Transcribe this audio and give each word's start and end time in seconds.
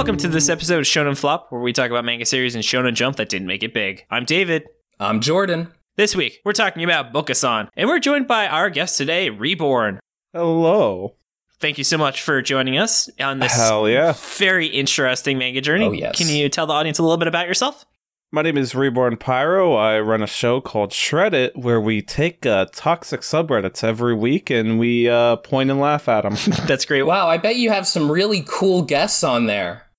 Welcome 0.00 0.16
to 0.16 0.28
this 0.28 0.48
episode 0.48 0.78
of 0.78 0.86
Shonen 0.86 1.14
Flop, 1.14 1.52
where 1.52 1.60
we 1.60 1.74
talk 1.74 1.90
about 1.90 2.06
manga 2.06 2.24
series 2.24 2.54
and 2.54 2.64
Shonen 2.64 2.94
Jump 2.94 3.16
that 3.16 3.28
didn't 3.28 3.46
make 3.46 3.62
it 3.62 3.74
big. 3.74 4.06
I'm 4.10 4.24
David. 4.24 4.66
I'm 4.98 5.20
Jordan. 5.20 5.74
This 5.98 6.16
week, 6.16 6.40
we're 6.42 6.54
talking 6.54 6.82
about 6.82 7.12
Bokusan, 7.12 7.68
and 7.76 7.86
we're 7.86 7.98
joined 7.98 8.26
by 8.26 8.46
our 8.46 8.70
guest 8.70 8.96
today, 8.96 9.28
Reborn. 9.28 10.00
Hello. 10.32 11.16
Thank 11.60 11.76
you 11.76 11.84
so 11.84 11.98
much 11.98 12.22
for 12.22 12.40
joining 12.40 12.78
us 12.78 13.10
on 13.20 13.40
this 13.40 13.54
Hell 13.54 13.90
yeah. 13.90 14.14
very 14.38 14.68
interesting 14.68 15.36
manga 15.36 15.60
journey. 15.60 15.84
Oh, 15.84 15.92
yes. 15.92 16.16
Can 16.16 16.28
you 16.28 16.48
tell 16.48 16.66
the 16.66 16.72
audience 16.72 16.98
a 16.98 17.02
little 17.02 17.18
bit 17.18 17.28
about 17.28 17.46
yourself? 17.46 17.84
My 18.32 18.40
name 18.40 18.56
is 18.56 18.74
Reborn 18.74 19.18
Pyro. 19.18 19.74
I 19.74 20.00
run 20.00 20.22
a 20.22 20.26
show 20.26 20.62
called 20.62 20.94
Shred 20.94 21.34
It 21.34 21.58
where 21.58 21.80
we 21.80 22.00
take 22.00 22.46
uh, 22.46 22.68
toxic 22.72 23.20
subreddits 23.20 23.84
every 23.84 24.14
week 24.14 24.48
and 24.48 24.78
we 24.78 25.10
uh, 25.10 25.36
point 25.36 25.70
and 25.70 25.78
laugh 25.78 26.08
at 26.08 26.22
them. 26.22 26.36
That's 26.66 26.86
great. 26.86 27.02
Wow, 27.02 27.28
I 27.28 27.36
bet 27.36 27.56
you 27.56 27.68
have 27.68 27.86
some 27.86 28.10
really 28.10 28.42
cool 28.48 28.80
guests 28.80 29.22
on 29.22 29.44
there. 29.44 29.89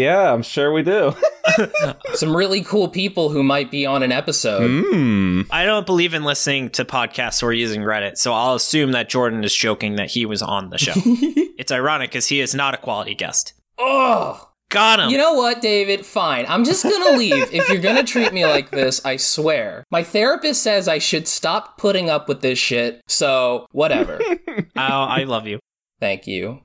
Yeah, 0.00 0.32
I'm 0.32 0.42
sure 0.42 0.72
we 0.72 0.82
do. 0.82 1.14
Some 2.14 2.34
really 2.34 2.62
cool 2.62 2.88
people 2.88 3.28
who 3.28 3.42
might 3.42 3.70
be 3.70 3.84
on 3.86 4.02
an 4.02 4.12
episode. 4.12 4.70
Mmm. 4.70 5.46
I 5.50 5.64
don't 5.64 5.86
believe 5.86 6.14
in 6.14 6.24
listening 6.24 6.70
to 6.70 6.84
podcasts 6.84 7.42
or 7.42 7.52
using 7.52 7.82
Reddit, 7.82 8.16
so 8.16 8.32
I'll 8.32 8.54
assume 8.54 8.92
that 8.92 9.08
Jordan 9.08 9.44
is 9.44 9.54
joking 9.54 9.96
that 9.96 10.10
he 10.10 10.24
was 10.26 10.42
on 10.42 10.70
the 10.70 10.78
show. 10.78 10.92
it's 10.96 11.70
ironic 11.72 12.10
because 12.10 12.26
he 12.26 12.40
is 12.40 12.54
not 12.54 12.74
a 12.74 12.78
quality 12.78 13.14
guest. 13.14 13.52
Oh, 13.78 14.46
Got 14.70 15.00
him. 15.00 15.10
you 15.10 15.18
know 15.18 15.34
what, 15.34 15.60
David? 15.60 16.06
Fine. 16.06 16.46
I'm 16.48 16.64
just 16.64 16.84
gonna 16.84 17.16
leave. 17.18 17.52
if 17.52 17.68
you're 17.68 17.78
gonna 17.82 18.04
treat 18.04 18.32
me 18.32 18.46
like 18.46 18.70
this, 18.70 19.04
I 19.04 19.16
swear. 19.16 19.84
My 19.90 20.04
therapist 20.04 20.62
says 20.62 20.86
I 20.86 20.98
should 20.98 21.26
stop 21.26 21.76
putting 21.76 22.08
up 22.08 22.28
with 22.28 22.40
this 22.40 22.58
shit, 22.58 23.00
so 23.08 23.66
whatever. 23.72 24.20
oh, 24.22 24.64
I 24.76 25.24
love 25.24 25.46
you. 25.48 25.58
Thank 25.98 26.26
you. 26.28 26.60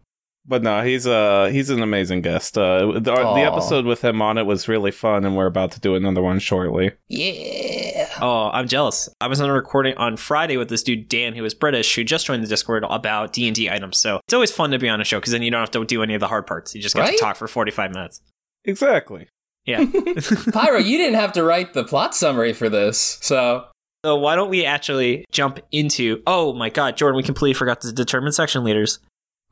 But 0.47 0.61
no, 0.61 0.83
he's 0.83 1.07
uh 1.07 1.49
he's 1.51 1.69
an 1.71 1.81
amazing 1.81 2.21
guest. 2.21 2.55
Uh, 2.57 2.91
the, 2.93 2.99
the 3.01 3.41
episode 3.51 3.85
with 3.85 4.03
him 4.03 4.21
on 4.21 4.37
it 4.37 4.45
was 4.45 4.67
really 4.67 4.91
fun, 4.91 5.25
and 5.25 5.35
we're 5.35 5.47
about 5.47 5.71
to 5.71 5.79
do 5.79 5.95
another 5.95 6.21
one 6.21 6.37
shortly. 6.39 6.91
Yeah. 7.07 8.07
Oh, 8.21 8.49
I'm 8.53 8.67
jealous. 8.67 9.09
I 9.19 9.27
was 9.27 9.41
on 9.41 9.49
a 9.49 9.53
recording 9.53 9.95
on 9.97 10.17
Friday 10.17 10.57
with 10.57 10.69
this 10.69 10.83
dude 10.83 11.09
Dan, 11.09 11.33
who 11.33 11.43
is 11.45 11.53
British, 11.55 11.95
who 11.95 12.03
just 12.03 12.27
joined 12.27 12.43
the 12.43 12.47
Discord 12.47 12.85
about 12.89 13.33
D 13.33 13.47
and 13.47 13.55
D 13.55 13.69
items. 13.71 13.97
So 13.97 14.17
it's 14.25 14.33
always 14.33 14.51
fun 14.51 14.69
to 14.71 14.77
be 14.79 14.87
on 14.87 15.01
a 15.01 15.03
show 15.03 15.19
because 15.19 15.33
then 15.33 15.41
you 15.41 15.49
don't 15.49 15.61
have 15.61 15.71
to 15.71 15.83
do 15.83 16.03
any 16.03 16.13
of 16.13 16.19
the 16.19 16.27
hard 16.27 16.45
parts. 16.45 16.75
You 16.75 16.81
just 16.81 16.95
get 16.95 17.01
Right? 17.01 17.11
to 17.13 17.17
talk 17.17 17.35
for 17.37 17.47
45 17.47 17.91
minutes. 17.93 18.21
Exactly. 18.65 19.27
Yeah. 19.65 19.83
Pyro, 20.53 20.77
you 20.77 20.97
didn't 20.99 21.15
have 21.19 21.33
to 21.33 21.43
write 21.43 21.73
the 21.73 21.83
plot 21.83 22.13
summary 22.15 22.53
for 22.53 22.69
this, 22.69 23.17
so 23.21 23.65
so 24.05 24.15
why 24.15 24.35
don't 24.35 24.49
we 24.51 24.63
actually 24.63 25.25
jump 25.31 25.59
into? 25.71 26.21
Oh 26.27 26.53
my 26.53 26.69
God, 26.69 26.97
Jordan, 26.97 27.17
we 27.17 27.23
completely 27.23 27.55
forgot 27.55 27.81
to 27.81 27.91
determine 27.91 28.31
section 28.31 28.63
leaders. 28.63 28.99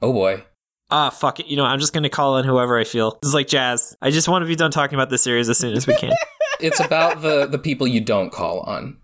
oh 0.04 0.14
boy. 0.14 0.44
Ah, 0.90 1.10
fuck 1.10 1.40
it. 1.40 1.48
You 1.48 1.58
know, 1.58 1.66
I'm 1.66 1.80
just 1.80 1.94
gonna 1.94 2.10
call 2.10 2.38
in 2.38 2.46
whoever 2.46 2.78
I 2.78 2.84
feel. 2.84 3.18
This 3.22 3.30
is 3.30 3.34
like 3.34 3.48
jazz. 3.48 3.96
I 4.02 4.12
just 4.12 4.28
want 4.28 4.44
to 4.44 4.48
be 4.48 4.56
done 4.56 4.72
talking 4.72 4.96
about 4.96 5.10
this 5.10 5.22
series 5.24 5.50
as 5.50 5.58
soon 5.58 5.74
as 5.76 5.88
we 5.88 5.96
can. 5.96 6.12
It's 6.60 6.80
about 6.80 7.22
the 7.24 7.46
the 7.48 7.58
people 7.58 7.88
you 7.88 8.00
don't 8.00 8.32
call 8.32 8.60
on. 8.62 8.98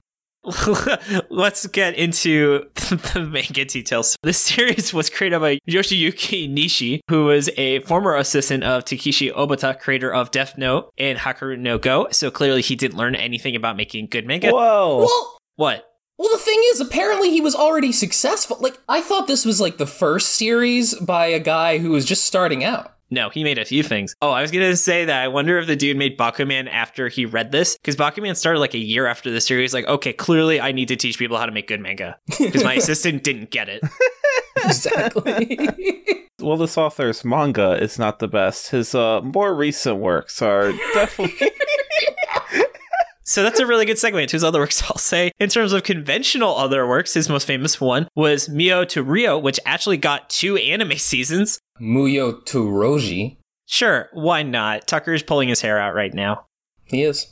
Let's 1.30 1.67
get 1.67 1.95
into 1.95 2.66
the 2.75 3.27
manga 3.30 3.66
details. 3.66 4.16
This 4.23 4.38
series 4.38 4.94
was 4.94 5.09
created 5.09 5.39
by 5.41 5.59
Yoshiyuki 5.69 6.50
Nishi, 6.50 7.00
who 7.09 7.25
was 7.25 7.50
a 7.57 7.80
former 7.81 8.16
assistant 8.16 8.63
of 8.63 8.85
Takeshi 8.85 9.31
Obata, 9.31 9.77
creator 9.77 10.13
of 10.13 10.31
Death 10.31 10.57
Note 10.57 10.89
and 10.97 11.17
Hikaru 11.17 11.59
no 11.59 11.77
Go. 11.77 12.07
So 12.11 12.31
clearly 12.31 12.61
he 12.61 12.75
didn't 12.75 12.97
learn 12.97 13.16
anything 13.16 13.55
about 13.55 13.75
making 13.75 14.07
good 14.07 14.25
manga. 14.25 14.52
Whoa. 14.52 15.00
Well, 15.00 15.38
What? 15.55 15.88
Well, 16.20 16.30
the 16.34 16.38
thing 16.38 16.62
is, 16.73 16.81
apparently 16.81 17.31
he 17.31 17.39
was 17.39 17.56
already 17.56 17.94
successful. 17.94 18.58
Like, 18.59 18.78
I 18.89 19.02
thought 19.02 19.28
this 19.28 19.46
was 19.46 19.62
like 19.62 19.78
the 19.78 19.88
first 19.88 20.31
series 20.31 20.94
by 20.96 21.28
a 21.28 21.40
guy 21.40 21.78
who 21.78 21.91
was 21.91 22.03
just 22.03 22.25
starting 22.25 22.62
out. 22.62 22.94
No, 23.09 23.30
he 23.30 23.41
made 23.44 23.57
a 23.57 23.63
few 23.63 23.84
things. 23.84 24.16
Oh, 24.22 24.29
I 24.29 24.41
was 24.41 24.52
gonna 24.52 24.75
say 24.75 25.06
that 25.06 25.24
I 25.24 25.29
wonder 25.29 25.58
if 25.58 25.66
the 25.66 25.78
dude 25.78 25.96
made 25.96 26.18
Bakuman 26.18 26.68
after 26.69 27.08
he 27.08 27.25
read 27.25 27.53
this, 27.53 27.78
because 27.78 27.96
Bakuman 27.96 28.35
started 28.35 28.59
like 28.59 28.74
a 28.74 28.79
year 28.79 29.08
after 29.08 29.31
the 29.31 29.40
series. 29.40 29.74
Like, 29.74 29.88
okay, 29.88 30.12
clearly 30.12 30.59
I 30.59 30.74
need 30.74 30.90
to 30.90 30.97
teach 30.97 31.18
people 31.18 31.38
how 31.38 31.46
to 31.46 31.53
make 31.53 31.69
good 31.69 31.79
manga 31.79 32.19
because 32.38 32.66
my 32.66 32.74
assistant 32.75 33.24
didn't 33.24 33.50
get 33.50 33.69
it. 33.69 33.81
exactly. 34.58 35.69
Well, 36.41 36.56
this 36.56 36.78
author's 36.78 37.25
manga 37.25 37.74
is 37.84 38.00
not 38.00 38.19
the 38.19 38.28
best. 38.29 38.69
His 38.69 38.96
uh, 38.96 39.19
more 39.22 39.53
recent 39.53 39.97
works 39.97 40.41
are 40.41 40.72
definitely. 40.94 41.52
So 43.29 43.44
that's 43.44 43.59
a 43.59 43.67
really 43.67 43.85
good 43.85 43.97
segue 43.97 44.19
into 44.19 44.31
his 44.35 44.44
other 44.44 44.59
works, 44.59 44.81
I'll 44.90 44.97
say. 44.97 45.31
In 45.40 45.50
terms 45.50 45.72
of 45.72 45.84
conventional 45.84 46.57
other 46.57 46.88
works, 46.88 47.13
his 47.13 47.29
most 47.29 47.45
famous 47.45 47.79
one 47.79 48.07
was 48.16 48.50
Mio 48.50 48.84
to 48.85 49.03
Rio, 49.03 49.38
which 49.38 49.59
actually 49.67 49.97
got 49.97 50.31
two 50.31 50.57
anime 50.57 50.94
seasons. 50.97 51.59
Muhyo 51.79 52.44
to 52.45 52.63
Roji. 52.66 53.38
Sure, 53.67 54.09
why 54.13 54.41
not? 54.41 54.88
Tucker's 54.88 55.22
pulling 55.22 55.47
his 55.47 55.62
hair 55.62 55.78
out 55.78 55.94
right 55.94 56.12
now. 56.12 56.47
He 56.85 57.03
is. 57.03 57.28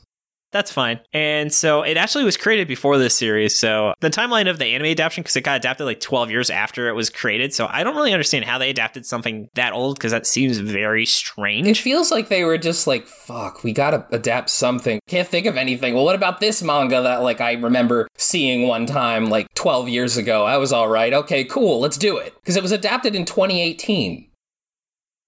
That's 0.52 0.72
fine. 0.72 1.02
And 1.12 1.52
so 1.52 1.82
it 1.82 1.98
actually 1.98 2.24
was 2.24 2.38
created 2.38 2.68
before 2.68 2.98
this 2.98 3.16
series. 3.16 3.58
So 3.58 3.94
the 4.00 4.10
timeline 4.10 4.50
of 4.50 4.60
the 4.60 4.66
anime 4.66 4.88
adaptation, 4.88 5.24
because 5.24 5.36
it 5.36 5.42
got 5.42 5.58
adapted 5.58 5.86
like 5.86 6.00
12 6.00 6.32
years 6.32 6.50
after 6.50 6.88
it 6.88 6.94
was 6.94 7.10
created. 7.10 7.54
So 7.54 7.68
I 7.70 7.84
don't 7.84 7.96
really 7.96 8.14
understand 8.14 8.46
how 8.46 8.58
they 8.58 8.70
adapted 8.70 9.06
something 9.06 9.50
that 9.56 9.74
old, 9.74 9.98
because 9.98 10.12
that 10.12 10.26
seems 10.26 10.58
very 10.60 11.06
strange. 11.06 11.68
It 11.68 11.78
feels 11.78 12.12
like 12.12 12.30
they 12.30 12.46
were 12.46 12.58
just 12.58 12.88
like, 12.88 13.08
fuck, 13.08 13.64
we 13.64 13.74
gotta 13.74 14.06
adapt 14.12 14.50
something. 14.50 15.00
Can't 15.08 15.28
think 15.28 15.48
of 15.48 15.58
anything. 15.58 15.94
Well, 15.94 16.06
what 16.06 16.16
about 16.16 16.40
this 16.40 16.64
manga 16.64 17.02
that, 17.02 17.24
like, 17.24 17.42
I 17.42 17.54
remember 17.54 18.08
seeing 18.18 18.68
one 18.68 18.86
time, 18.86 19.30
like, 19.30 19.48
12 19.56 19.90
years 19.90 20.16
ago? 20.16 20.46
I 20.46 20.58
was 20.58 20.72
alright. 20.72 21.14
Okay, 21.14 21.44
cool, 21.44 21.82
let's 21.82 21.98
do 21.98 22.18
it. 22.18 22.34
Because 22.40 22.56
it 22.56 22.64
was 22.64 22.72
adapted 22.72 23.16
in 23.16 23.26
2018. 23.26 24.27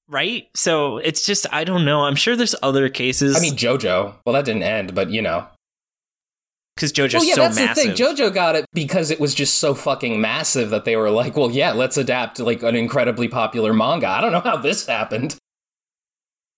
Right? 0.09 0.47
So 0.55 0.97
it's 0.97 1.25
just, 1.25 1.45
I 1.53 1.63
don't 1.63 1.85
know. 1.85 2.01
I'm 2.01 2.15
sure 2.15 2.35
there's 2.35 2.55
other 2.63 2.89
cases. 2.89 3.37
I 3.37 3.39
mean, 3.39 3.55
JoJo. 3.55 4.15
Well, 4.25 4.33
that 4.33 4.43
didn't 4.45 4.63
end, 4.63 4.95
but 4.95 5.11
you 5.11 5.21
know. 5.21 5.45
because 6.75 6.91
JoJo's 6.91 7.13
well, 7.13 7.23
yeah, 7.25 7.35
so 7.35 7.41
that's 7.41 7.55
massive. 7.57 7.95
the 7.95 7.95
thing. 7.95 8.15
JoJo 8.15 8.33
got 8.33 8.55
it 8.55 8.65
because 8.73 9.11
it 9.11 9.19
was 9.19 9.35
just 9.35 9.59
so 9.59 9.75
fucking 9.75 10.19
massive 10.19 10.71
that 10.71 10.83
they 10.85 10.95
were 10.95 11.11
like, 11.11 11.37
well, 11.37 11.51
yeah, 11.51 11.73
let's 11.73 11.95
adapt 11.97 12.39
like 12.39 12.63
an 12.63 12.75
incredibly 12.75 13.27
popular 13.27 13.71
manga. 13.73 14.07
I 14.07 14.19
don't 14.21 14.31
know 14.31 14.39
how 14.41 14.57
this 14.57 14.87
happened. 14.87 15.35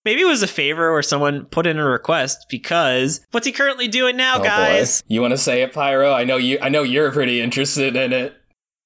Maybe 0.04 0.22
it 0.22 0.26
was 0.26 0.42
a 0.42 0.48
favor 0.48 0.90
or 0.90 1.00
someone 1.02 1.44
put 1.44 1.64
in 1.66 1.78
a 1.78 1.84
request 1.84 2.46
because 2.50 3.20
what's 3.30 3.46
he 3.46 3.52
currently 3.52 3.86
doing 3.86 4.16
now, 4.16 4.38
Oh, 4.40 4.42
guys? 4.42 5.02
boy. 5.02 5.06
You 5.14 5.20
want 5.20 5.30
to 5.32 5.38
say 5.38 5.62
it, 5.62 5.72
Pyro? 5.72 6.12
I 6.12 6.24
know 6.24 6.38
you. 6.38 6.58
I 6.60 6.70
know 6.70 6.82
you're 6.82 7.12
pretty 7.12 7.40
interested 7.40 7.94
in 7.94 8.12
it. 8.12 8.34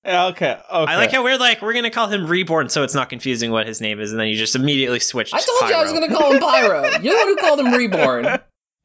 Yeah, 0.07 0.27
okay, 0.27 0.53
okay. 0.53 0.93
I 0.93 0.97
like 0.97 1.11
how 1.11 1.25
we're 1.25 1.37
like, 1.37 1.61
we're 1.61 1.73
going 1.73 1.85
to 1.85 1.91
call 1.91 2.07
him 2.07 2.27
Reborn 2.27 2.69
so 2.69 2.85
it's 2.85 2.95
not 2.95 3.09
confusing 3.09 3.51
what 3.51 3.67
his 3.67 3.81
name 3.81 4.01
is. 4.01 4.13
And 4.13 4.21
then 4.21 4.29
you 4.29 4.37
just 4.37 4.55
immediately 4.55 5.01
switch 5.01 5.35
I 5.35 5.41
to 5.41 5.47
told 5.47 5.69
you 5.71 5.77
I 5.77 5.83
was 5.83 5.93
going 5.93 6.09
to 6.09 6.15
call 6.15 6.33
him 6.33 6.39
Pyro. 6.41 6.83
You're 7.03 7.15
the 7.15 7.17
one 7.17 7.27
who 7.29 7.37
called 7.37 7.61
him 7.61 7.73
Reborn. 7.73 8.39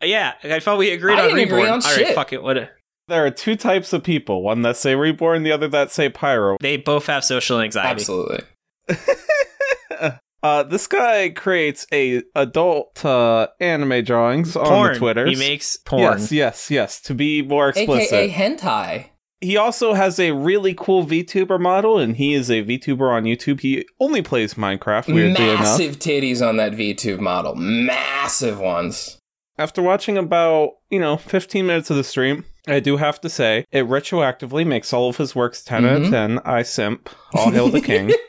Yeah, 0.04 0.34
I 0.44 0.60
thought 0.60 0.80
we 0.80 0.90
agreed 0.92 1.20
I 1.20 1.24
on 1.24 1.28
didn't 1.30 1.44
agree 1.44 1.62
Reborn. 1.62 1.74
on 1.74 1.82
All 1.84 1.92
right, 1.96 2.08
shit. 2.08 2.16
fuck 2.16 2.34
it. 2.34 2.42
What? 2.42 2.72
There 3.08 3.26
are 3.26 3.30
two 3.30 3.56
types 3.56 3.94
of 3.94 4.04
people 4.04 4.42
one 4.42 4.64
that 4.64 4.78
say 4.78 4.96
reborn, 4.96 5.44
the 5.44 5.52
other 5.52 5.68
that 5.68 5.92
say 5.92 6.10
pyro. 6.10 6.58
They 6.60 6.78
both 6.78 7.06
have 7.06 7.24
social 7.24 7.60
anxiety. 7.60 8.02
Absolutely. 8.02 8.44
Uh, 10.44 10.64
this 10.64 10.88
guy 10.88 11.30
creates 11.30 11.86
a 11.94 12.24
adult 12.34 13.06
uh, 13.06 13.48
anime 13.60 14.04
drawings 14.04 14.56
on 14.56 14.66
Porn. 14.66 14.94
the 14.94 14.98
Twitters. 15.00 15.30
He 15.30 15.36
makes 15.36 15.78
porn. 15.78 16.02
Yes, 16.02 16.32
yes, 16.32 16.72
yes. 16.72 17.02
To 17.02 17.14
be 17.14 17.44
more 17.44 17.70
explicit, 17.70 18.12
AKA 18.12 18.34
hentai. 18.34 19.10
He 19.42 19.58
also 19.58 19.94
has 19.94 20.20
a 20.20 20.32
really 20.32 20.74
cool 20.74 21.06
VTuber 21.06 21.60
model, 21.60 21.98
and 21.98 22.16
he 22.16 22.34
is 22.34 22.50
a 22.50 22.64
VTuber 22.64 23.12
on 23.12 23.24
YouTube. 23.24 23.60
He 23.62 23.86
only 24.00 24.22
plays 24.22 24.54
Minecraft. 24.54 25.14
Weirdly 25.14 25.50
enough, 25.50 25.60
Massive 25.62 25.98
titties 26.00 26.48
on 26.48 26.58
that 26.58 26.74
VTube 26.74 27.20
model. 27.20 27.56
Massive 27.56 28.60
ones. 28.60 29.18
after 29.58 29.82
watching 29.82 30.18
about 30.18 30.72
you 30.90 31.00
know 31.00 31.18
15 31.18 31.66
minutes 31.68 31.90
of 31.90 31.98
the 31.98 32.04
stream, 32.04 32.46
I 32.68 32.80
do 32.80 32.98
have 32.98 33.20
to 33.22 33.30
say 33.30 33.66
it 33.72 33.86
retroactively 33.88 34.66
makes 34.66 34.94
all 34.94 35.10
of 35.10 35.18
his 35.18 35.36
works 35.36 35.64
10 35.64 35.86
out 35.86 36.02
Mhm. 36.02 36.06
of 36.06 36.12
10. 36.12 36.40
I 36.46 36.62
simp. 36.64 37.10
All 37.34 37.52
hail 37.52 37.70
the 37.70 37.82
king. 37.82 38.12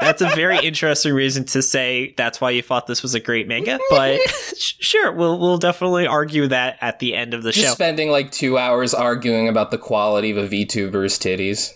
That's 0.00 0.22
a 0.22 0.28
very 0.34 0.58
interesting 0.58 1.12
reason 1.14 1.44
to 1.46 1.62
say 1.62 2.14
that's 2.16 2.40
why 2.40 2.50
you 2.50 2.62
thought 2.62 2.86
this 2.86 3.02
was 3.02 3.14
a 3.14 3.20
great 3.20 3.48
manga. 3.48 3.78
But 3.90 4.20
sure, 4.58 5.12
we'll 5.12 5.38
we'll 5.38 5.58
definitely 5.58 6.06
argue 6.06 6.48
that 6.48 6.78
at 6.80 6.98
the 6.98 7.14
end 7.14 7.34
of 7.34 7.42
the 7.42 7.52
Just 7.52 7.66
show. 7.66 7.72
spending 7.74 8.10
like 8.10 8.30
two 8.30 8.58
hours 8.58 8.94
arguing 8.94 9.48
about 9.48 9.70
the 9.70 9.78
quality 9.78 10.30
of 10.30 10.36
a 10.36 10.48
VTuber's 10.48 11.18
titties. 11.18 11.72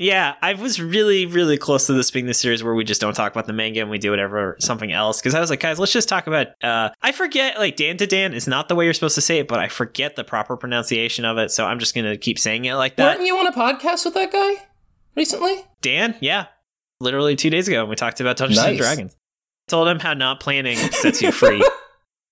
Yeah, 0.00 0.36
I 0.40 0.54
was 0.54 0.80
really, 0.80 1.26
really 1.26 1.58
close 1.58 1.88
to 1.88 1.92
this 1.92 2.12
being 2.12 2.26
the 2.26 2.34
series 2.34 2.62
where 2.62 2.72
we 2.72 2.84
just 2.84 3.00
don't 3.00 3.14
talk 3.14 3.32
about 3.32 3.46
the 3.48 3.52
manga 3.52 3.80
and 3.80 3.90
we 3.90 3.98
do 3.98 4.10
whatever 4.10 4.54
something 4.60 4.92
else. 4.92 5.20
Because 5.20 5.34
I 5.34 5.40
was 5.40 5.50
like, 5.50 5.58
guys, 5.58 5.80
let's 5.80 5.92
just 5.92 6.08
talk 6.08 6.28
about. 6.28 6.46
Uh, 6.62 6.90
I 7.02 7.10
forget 7.10 7.58
like 7.58 7.74
Dan 7.74 7.96
to 7.96 8.06
Dan 8.06 8.32
is 8.32 8.46
not 8.46 8.68
the 8.68 8.76
way 8.76 8.84
you're 8.84 8.94
supposed 8.94 9.16
to 9.16 9.20
say 9.20 9.40
it, 9.40 9.48
but 9.48 9.58
I 9.58 9.66
forget 9.66 10.14
the 10.14 10.22
proper 10.22 10.56
pronunciation 10.56 11.24
of 11.24 11.36
it, 11.38 11.50
so 11.50 11.66
I'm 11.66 11.80
just 11.80 11.96
gonna 11.96 12.16
keep 12.16 12.38
saying 12.38 12.64
it 12.64 12.74
like 12.74 12.94
that. 12.96 13.16
Weren't 13.16 13.26
you 13.26 13.36
on 13.38 13.48
a 13.48 13.52
podcast 13.52 14.04
with 14.04 14.14
that 14.14 14.30
guy 14.30 14.54
recently? 15.16 15.64
Dan, 15.82 16.14
yeah, 16.20 16.46
literally 17.00 17.36
two 17.36 17.50
days 17.50 17.68
ago 17.68 17.80
and 17.80 17.90
we 17.90 17.96
talked 17.96 18.20
about 18.20 18.36
Dungeons 18.36 18.58
and 18.58 18.76
Nice. 18.76 18.78
Dragons. 18.78 19.16
Told 19.68 19.88
him 19.88 19.98
how 19.98 20.14
not 20.14 20.40
planning 20.40 20.76
sets 20.76 21.22
you 21.22 21.32
free. 21.32 21.62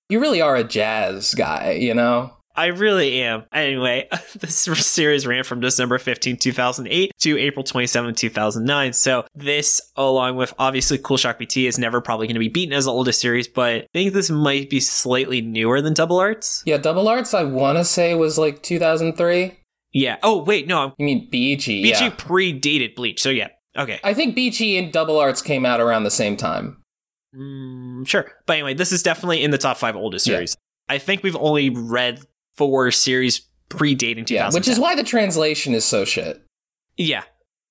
You 0.08 0.20
really 0.20 0.40
are 0.40 0.54
a 0.54 0.62
jazz 0.62 1.34
guy, 1.34 1.72
you 1.72 1.92
know? 1.92 2.32
I 2.54 2.66
really 2.66 3.20
am. 3.22 3.44
Anyway, 3.52 4.08
this 4.38 4.56
series 4.56 5.26
ran 5.26 5.44
from 5.44 5.60
December 5.60 5.98
15, 5.98 6.38
2008 6.38 7.12
to 7.18 7.38
April 7.38 7.62
27, 7.62 8.14
2009. 8.14 8.92
So 8.94 9.26
this, 9.34 9.80
along 9.96 10.36
with 10.36 10.54
obviously 10.58 10.98
Cool 10.98 11.18
Shock 11.18 11.38
BT, 11.38 11.66
is 11.66 11.78
never 11.78 12.00
probably 12.00 12.26
going 12.26 12.34
to 12.34 12.40
be 12.40 12.48
beaten 12.48 12.72
as 12.72 12.86
the 12.86 12.92
oldest 12.92 13.20
series, 13.20 13.46
but 13.46 13.82
I 13.82 13.86
think 13.92 14.14
this 14.14 14.30
might 14.30 14.70
be 14.70 14.80
slightly 14.80 15.42
newer 15.42 15.82
than 15.82 15.92
Double 15.92 16.18
Arts. 16.18 16.62
Yeah, 16.64 16.78
Double 16.78 17.08
Arts, 17.08 17.34
I 17.34 17.44
want 17.44 17.78
to 17.78 17.84
say 17.84 18.14
was 18.14 18.38
like 18.38 18.62
2003. 18.62 19.58
Yeah. 19.92 20.16
Oh, 20.22 20.42
wait, 20.42 20.66
no. 20.66 20.94
You 20.98 21.06
mean 21.06 21.30
BG? 21.30 21.84
BG 21.84 22.00
yeah. 22.00 22.10
predated 22.10 22.94
Bleach. 22.94 23.20
So 23.20 23.30
yeah. 23.30 23.48
Okay. 23.76 24.00
I 24.04 24.14
think 24.14 24.36
BG 24.36 24.78
and 24.78 24.92
Double 24.92 25.18
Arts 25.18 25.42
came 25.42 25.66
out 25.66 25.80
around 25.80 26.04
the 26.04 26.10
same 26.10 26.36
time. 26.36 26.82
Mm, 27.34 28.06
sure. 28.06 28.30
But 28.46 28.54
anyway, 28.54 28.74
this 28.74 28.92
is 28.92 29.02
definitely 29.02 29.42
in 29.42 29.50
the 29.50 29.58
top 29.58 29.76
five 29.76 29.96
oldest 29.96 30.26
Yeah. 30.26 30.34
series. 30.36 30.56
I 30.88 30.98
think 30.98 31.22
we've 31.22 31.36
only 31.36 31.70
read 31.70 32.20
four 32.56 32.90
series 32.90 33.42
predating 33.68 34.26
2010. 34.26 34.36
Yeah, 34.36 34.50
which 34.50 34.68
is 34.68 34.78
why 34.78 34.94
the 34.94 35.02
translation 35.04 35.74
is 35.74 35.84
so 35.84 36.04
shit. 36.04 36.40
Yeah. 36.96 37.24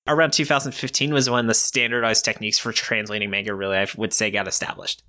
Around 0.08 0.34
2015 0.34 1.14
was 1.14 1.30
when 1.30 1.48
the 1.48 1.54
standardized 1.56 2.24
techniques 2.26 2.60
for 2.60 2.72
translating 2.72 3.30
manga 3.32 3.56
really, 3.56 3.78
I 3.78 3.88
would 3.98 4.14
say, 4.14 4.30
got 4.30 4.48
established. 4.48 5.02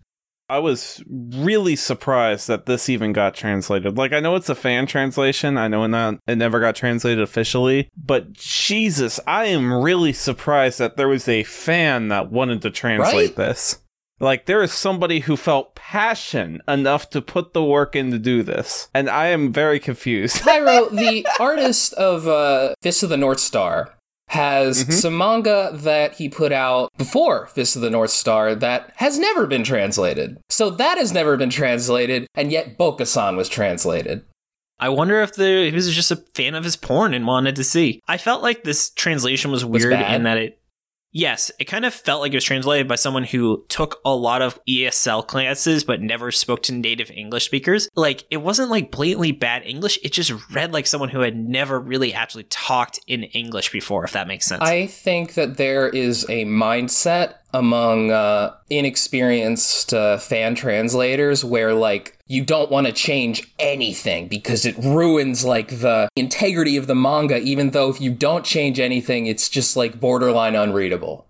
I 0.48 0.60
was 0.60 1.02
really 1.08 1.75
surprised 1.76 2.46
that 2.48 2.66
this 2.66 2.88
even 2.88 3.12
got 3.12 3.34
translated. 3.34 3.96
Like, 3.98 4.12
I 4.12 4.20
know 4.20 4.37
it's 4.37 4.48
a 4.48 4.54
fan 4.54 4.87
translation. 4.87 5.58
I 5.58 5.66
know 5.69 5.82
it 5.84 5.88
not 5.88 6.19
it 6.26 6.37
never 6.37 6.60
got 6.60 6.76
translated 6.76 7.20
officially, 7.22 7.88
but 7.96 8.32
Jesus, 8.32 9.19
I 9.26 9.46
am 9.46 9.72
really 9.72 10.12
surprised 10.12 10.78
that 10.78 10.96
there 10.96 11.08
was 11.08 11.28
a 11.28 11.43
fan 11.43 12.08
that 12.08 12.31
wanted 12.31 12.62
to 12.62 12.70
translate 12.70 13.31
Right? 13.31 13.37
this. 13.37 13.82
Like, 14.19 14.46
there 14.46 14.62
is 14.62 14.72
somebody 14.72 15.20
who 15.20 15.37
felt 15.37 15.75
passion 15.75 16.62
enough 16.66 17.10
to 17.10 17.20
put 17.20 17.52
the 17.52 17.62
work 17.62 17.94
in 17.94 18.10
to 18.12 18.19
do 18.19 18.43
this, 18.43 18.88
and 18.94 19.10
I 19.10 19.26
am 19.26 19.52
very 19.52 19.78
confused. 19.78 20.40
Pyro, 20.40 20.88
the 20.93 21.26
artist 21.38 21.93
of 21.94 22.26
uh, 22.26 22.75
Fist 22.81 23.02
of 23.02 23.10
the 23.10 23.19
North 23.19 23.40
Star, 23.40 23.95
has 24.28 24.84
Mhm. 24.84 24.93
some 24.93 25.17
manga 25.17 25.70
that 25.73 26.14
he 26.14 26.28
put 26.28 26.52
out 26.52 26.90
before 26.99 27.46
Fist 27.49 27.76
of 27.76 27.82
the 27.82 27.90
North 27.90 28.11
Star 28.11 28.55
that 28.55 28.93
has 28.96 29.19
never 29.19 29.46
been 29.46 29.62
translated. 29.64 30.38
So 30.49 30.70
that 30.70 30.99
has 30.99 31.12
never 31.12 31.37
been 31.37 31.50
translated, 31.50 32.26
and 32.34 32.50
yet 32.50 32.76
Bokusan 32.76 33.37
was 33.37 33.49
translated. 33.49 34.23
I 34.78 34.88
wonder 34.90 35.23
if 35.23 35.34
the, 35.34 35.69
he 35.70 35.73
was 35.75 35.94
just 35.94 36.11
a 36.11 36.23
fan 36.34 36.55
of 36.55 36.64
his 36.64 36.76
porn 36.76 37.14
and 37.14 37.26
wanted 37.26 37.56
to 37.56 37.64
see. 37.64 38.00
I 38.08 38.19
felt 38.19 38.43
like 38.43 38.64
this 38.64 38.90
translation 38.90 39.50
was 39.50 39.64
Was 39.64 39.82
weird 39.84 39.94
bad? 39.94 40.14
in 40.17 40.25
that 40.25 40.37
it, 40.37 40.58
yes, 41.17 41.51
it 41.59 41.65
kind 41.65 41.87
of 41.87 41.95
felt 41.95 42.21
like 42.21 42.33
it 42.33 42.37
was 42.37 42.45
translated 42.45 42.87
by 42.87 42.95
someone 42.95 43.25
who 43.25 43.65
took 43.69 44.01
a 44.05 44.15
lot 44.15 44.43
of 44.43 44.61
ESL 44.67 45.27
classes 45.27 45.83
but 45.83 46.03
never 46.03 46.31
spoke 46.31 46.63
to 46.65 46.73
native 46.73 47.11
English 47.11 47.47
speakers. 47.47 47.89
Like, 47.97 48.25
it 48.31 48.37
wasn't 48.37 48.71
like 48.71 48.91
blatantly 48.91 49.33
bad 49.33 49.65
English, 49.65 49.99
it 50.03 50.13
just 50.13 50.33
read 50.53 50.73
like 50.73 50.87
someone 50.87 51.09
who 51.09 51.21
had 51.21 51.35
never 51.35 51.81
really 51.81 52.13
actually 52.13 52.45
talked 52.45 53.01
in 53.07 53.25
English 53.25 53.73
before, 53.73 54.05
if 54.05 54.13
that 54.13 54.29
makes 54.29 54.47
sense. 54.47 54.63
I 54.63 54.87
think 54.87 55.35
that 55.35 55.57
there 55.57 55.89
is 55.89 56.25
a 56.25 56.45
mindset 56.45 57.37
among 57.54 58.10
uh, 58.10 58.54
inexperienced 58.70 59.94
uh, 59.94 60.19
fan 60.19 60.54
translators 60.54 61.44
where, 61.44 61.72
like, 61.75 62.19
you 62.26 62.44
don't 62.44 62.70
want 62.70 62.87
to 62.87 62.93
change 62.93 63.50
anything 63.58 64.28
because 64.28 64.66
it 64.66 64.76
ruins, 64.78 65.44
like, 65.44 65.69
the 65.81 66.08
integrity 66.16 66.76
of 66.76 66.87
the 66.87 66.94
manga, 66.94 67.38
even 67.38 67.70
though 67.70 67.88
if 67.88 68.00
you 68.00 68.10
don't 68.10 68.44
change 68.44 68.81
anything, 68.81 69.26
it's 69.26 69.48
just, 69.48 69.76
like, 69.76 70.00
borderline 70.00 70.54
unreadable. 70.54 71.25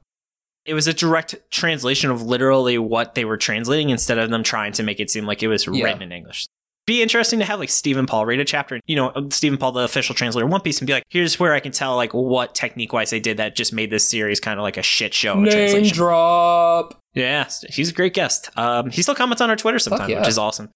it 0.64 0.74
was 0.74 0.88
a 0.88 0.92
direct 0.92 1.36
translation 1.52 2.10
of 2.10 2.22
literally 2.22 2.76
what 2.76 3.14
they 3.14 3.24
were 3.24 3.36
translating 3.36 3.90
instead 3.90 4.18
of 4.18 4.30
them 4.30 4.42
trying 4.42 4.72
to 4.72 4.82
make 4.82 4.98
it 4.98 5.08
seem 5.08 5.24
like 5.24 5.40
it 5.40 5.46
was 5.46 5.64
Yeah. 5.64 5.84
written 5.84 6.02
in 6.02 6.10
English. 6.10 6.46
Be 6.86 7.02
interesting 7.02 7.40
to 7.40 7.44
have 7.44 7.58
like 7.58 7.68
Stephen 7.68 8.06
Paul 8.06 8.26
read 8.26 8.38
a 8.38 8.44
chapter, 8.44 8.80
you 8.86 8.94
know, 8.94 9.12
Stephen 9.30 9.58
Paul, 9.58 9.72
the 9.72 9.80
official 9.80 10.14
translator 10.14 10.46
of 10.46 10.52
One 10.52 10.60
Piece, 10.60 10.78
and 10.78 10.86
be 10.86 10.92
like, 10.92 11.02
here's 11.08 11.40
where 11.40 11.52
I 11.52 11.58
can 11.58 11.72
tell 11.72 11.96
like 11.96 12.14
what 12.14 12.54
technique 12.54 12.92
wise 12.92 13.10
they 13.10 13.18
did 13.18 13.38
that 13.38 13.56
just 13.56 13.72
made 13.72 13.90
this 13.90 14.08
series 14.08 14.38
kind 14.38 14.58
of 14.58 14.62
like 14.62 14.76
a 14.76 14.82
shit 14.82 15.12
show 15.12 15.34
Name 15.34 15.50
translation. 15.50 15.96
drop. 15.96 17.00
Yeah, 17.14 17.48
he's 17.68 17.90
a 17.90 17.92
great 17.92 18.14
guest. 18.14 18.50
Um, 18.56 18.90
he 18.90 19.02
still 19.02 19.16
comments 19.16 19.40
on 19.40 19.50
our 19.50 19.56
Twitter 19.56 19.80
sometimes, 19.80 20.10
yeah. 20.10 20.20
which 20.20 20.28
is 20.28 20.38
awesome. 20.38 20.70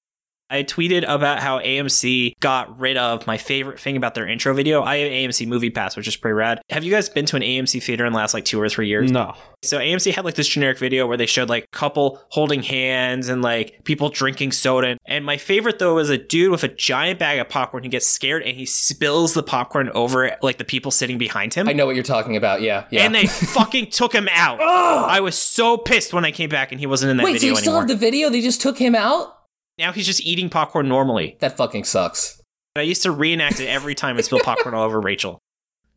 I 0.51 0.65
tweeted 0.65 1.05
about 1.07 1.39
how 1.39 1.61
AMC 1.61 2.39
got 2.41 2.79
rid 2.79 2.97
of 2.97 3.27
my 3.27 3.39
favorite 3.39 3.79
thing 3.79 3.97
about 3.97 4.15
their 4.15 4.27
intro 4.27 4.53
video. 4.53 4.83
I 4.83 4.99
have 4.99 5.13
AMC 5.13 5.47
Movie 5.47 5.71
Pass, 5.71 5.97
which 5.97 6.09
is 6.09 6.17
pretty 6.17 6.35
rad. 6.35 6.61
Have 6.71 6.83
you 6.83 6.91
guys 6.91 7.09
been 7.09 7.25
to 7.27 7.37
an 7.37 7.43
AMC 7.43 7.83
theater 7.83 8.05
in 8.05 8.13
the 8.13 8.17
last 8.19 8.35
like 8.35 8.45
two 8.45 8.61
or 8.61 8.69
three 8.69 8.89
years? 8.89 9.11
no. 9.11 9.35
So 9.63 9.79
AMC 9.79 10.15
had 10.15 10.25
like 10.25 10.37
this 10.37 10.49
generic 10.49 10.79
video 10.79 11.07
where 11.07 11.19
they 11.19 11.27
showed 11.27 11.51
like 11.51 11.65
a 11.65 11.67
couple 11.69 12.19
holding 12.31 12.63
hands 12.63 13.29
and 13.29 13.43
like 13.43 13.85
people 13.85 14.09
drinking 14.09 14.53
soda. 14.53 14.97
And 15.05 15.23
my 15.23 15.37
favorite 15.37 15.79
though 15.79 15.97
was 15.97 16.09
a 16.09 16.17
dude 16.17 16.51
with 16.51 16.65
a 16.65 16.69
giant 16.69 17.19
bag 17.19 17.39
of 17.39 17.51
popcorn. 17.51 17.83
He 17.83 17.91
gets 17.91 18.09
scared 18.09 18.43
and 18.43 18.57
he 18.57 18.65
spills 18.65 19.35
the 19.35 19.43
popcorn 19.43 19.91
over 19.91 20.35
like 20.41 20.57
the 20.57 20.65
people 20.65 20.91
sitting 20.91 21.19
behind 21.19 21.53
him. 21.53 21.69
I 21.69 21.75
know 21.75 21.85
what 21.85 21.95
you're 21.95 22.03
talking 22.05 22.37
about. 22.37 22.63
Yeah, 22.63 22.87
yeah. 22.91 23.05
And 23.05 23.15
they 23.15 23.27
fucking 23.27 23.91
took 23.91 24.15
him 24.15 24.29
out. 24.33 24.63
I 24.63 25.21
was 25.21 25.37
so 25.37 25.77
pissed 25.77 26.15
when 26.15 26.25
I 26.25 26.33
came 26.33 26.49
back 26.49 26.73
and 26.73 26.81
he 26.81 26.87
wasn't 26.87 27.11
in 27.11 27.19
that 27.19 27.25
Wait, 27.25 27.33
so 27.33 27.41
video 27.41 27.51
you 27.51 27.57
still 27.57 27.73
anymore. 27.75 27.83
have 27.83 27.89
the 27.89 27.97
video? 27.97 28.31
They 28.31 28.41
just 28.41 28.63
took 28.63 28.79
him 28.79 28.95
out? 28.95 29.37
Now 29.81 29.93
he's 29.93 30.07
just 30.07 30.21
eating 30.25 30.49
popcorn 30.49 30.89
normally. 30.89 31.37
That 31.41 31.57
fucking 31.57 31.85
sucks. 31.85 32.41
I 32.77 32.83
used 32.83 33.03
to 33.03 33.11
reenact 33.11 33.59
it 33.61 33.67
every 33.67 33.95
time 33.97 34.17
and 34.17 34.25
spill 34.25 34.39
popcorn 34.41 34.75
all 34.75 34.85
over 34.85 35.01
Rachel. 35.01 35.41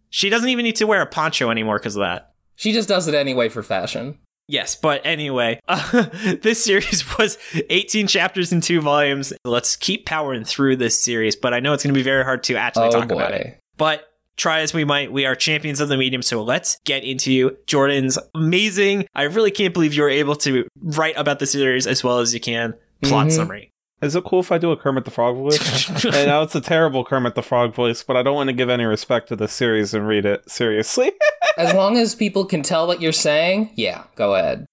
She 0.09 0.29
doesn't 0.29 0.49
even 0.49 0.63
need 0.63 0.75
to 0.77 0.87
wear 0.87 1.01
a 1.01 1.05
poncho 1.05 1.49
anymore 1.51 1.77
because 1.77 1.95
of 1.95 2.01
that. 2.01 2.33
She 2.55 2.71
just 2.71 2.87
does 2.89 3.07
it 3.07 3.13
anyway 3.15 3.49
for 3.49 3.61
fashion. 3.63 4.17
Yes, 4.47 4.75
but 4.75 5.01
anyway, 5.05 5.59
uh, 5.67 6.01
this 6.41 6.63
series 6.63 7.17
was 7.17 7.37
18 7.69 8.07
chapters 8.07 8.51
in 8.51 8.61
two 8.61 8.81
volumes. 8.81 9.33
Let's 9.45 9.75
keep 9.75 10.05
powering 10.05 10.43
through 10.43 10.75
this 10.77 10.99
series, 10.99 11.35
but 11.35 11.53
I 11.53 11.59
know 11.59 11.73
it's 11.73 11.83
going 11.83 11.93
to 11.93 11.97
be 11.97 12.03
very 12.03 12.23
hard 12.23 12.43
to 12.43 12.55
actually 12.55 12.87
oh 12.87 12.91
talk 12.91 13.07
boy. 13.07 13.15
about 13.15 13.31
it. 13.33 13.57
But 13.77 14.05
try 14.35 14.59
as 14.59 14.73
we 14.73 14.83
might, 14.83 15.11
we 15.13 15.25
are 15.25 15.35
champions 15.35 15.79
of 15.79 15.87
the 15.89 15.97
medium, 15.97 16.21
so 16.21 16.43
let's 16.43 16.77
get 16.85 17.03
into 17.03 17.55
Jordan's 17.67 18.19
amazing. 18.35 19.05
I 19.15 19.23
really 19.23 19.51
can't 19.51 19.73
believe 19.73 19.93
you 19.93 20.03
were 20.03 20.09
able 20.09 20.35
to 20.37 20.67
write 20.81 21.15
about 21.17 21.39
the 21.39 21.47
series 21.47 21.87
as 21.87 22.03
well 22.03 22.19
as 22.19 22.33
you 22.33 22.39
can. 22.39 22.73
Plot 23.01 23.27
Mhm. 23.27 23.31
summary. 23.31 23.69
Is 24.03 24.15
it 24.15 24.25
cool 24.25 24.41
if 24.41 24.51
I 24.51 24.57
do 24.57 24.71
a 24.71 24.77
Kermit 24.77 25.05
the 25.05 25.11
Frog 25.11 25.37
voice? 25.37 26.05
I 26.05 26.25
know 26.25 26.41
it's 26.41 26.55
a 26.55 26.61
terrible 26.61 27.05
Kermit 27.05 27.35
the 27.35 27.41
Frog 27.41 27.73
voice, 27.73 28.03
but 28.03 28.17
I 28.17 28.21
don't 28.21 28.35
want 28.35 28.49
to 28.49 28.53
give 28.53 28.69
any 28.69 28.83
respect 28.83 29.29
to 29.29 29.35
the 29.37 29.47
series 29.47 29.93
and 29.93 30.05
read 30.05 30.25
it 30.25 30.49
seriously. 30.49 31.13
As 31.57 31.73
long 31.73 31.97
as 31.97 32.13
people 32.13 32.43
can 32.45 32.63
tell 32.63 32.85
what 32.85 33.01
you're 33.01 33.13
saying, 33.13 33.71
yeah, 33.75 34.03
go 34.15 34.35
ahead. 34.35 34.65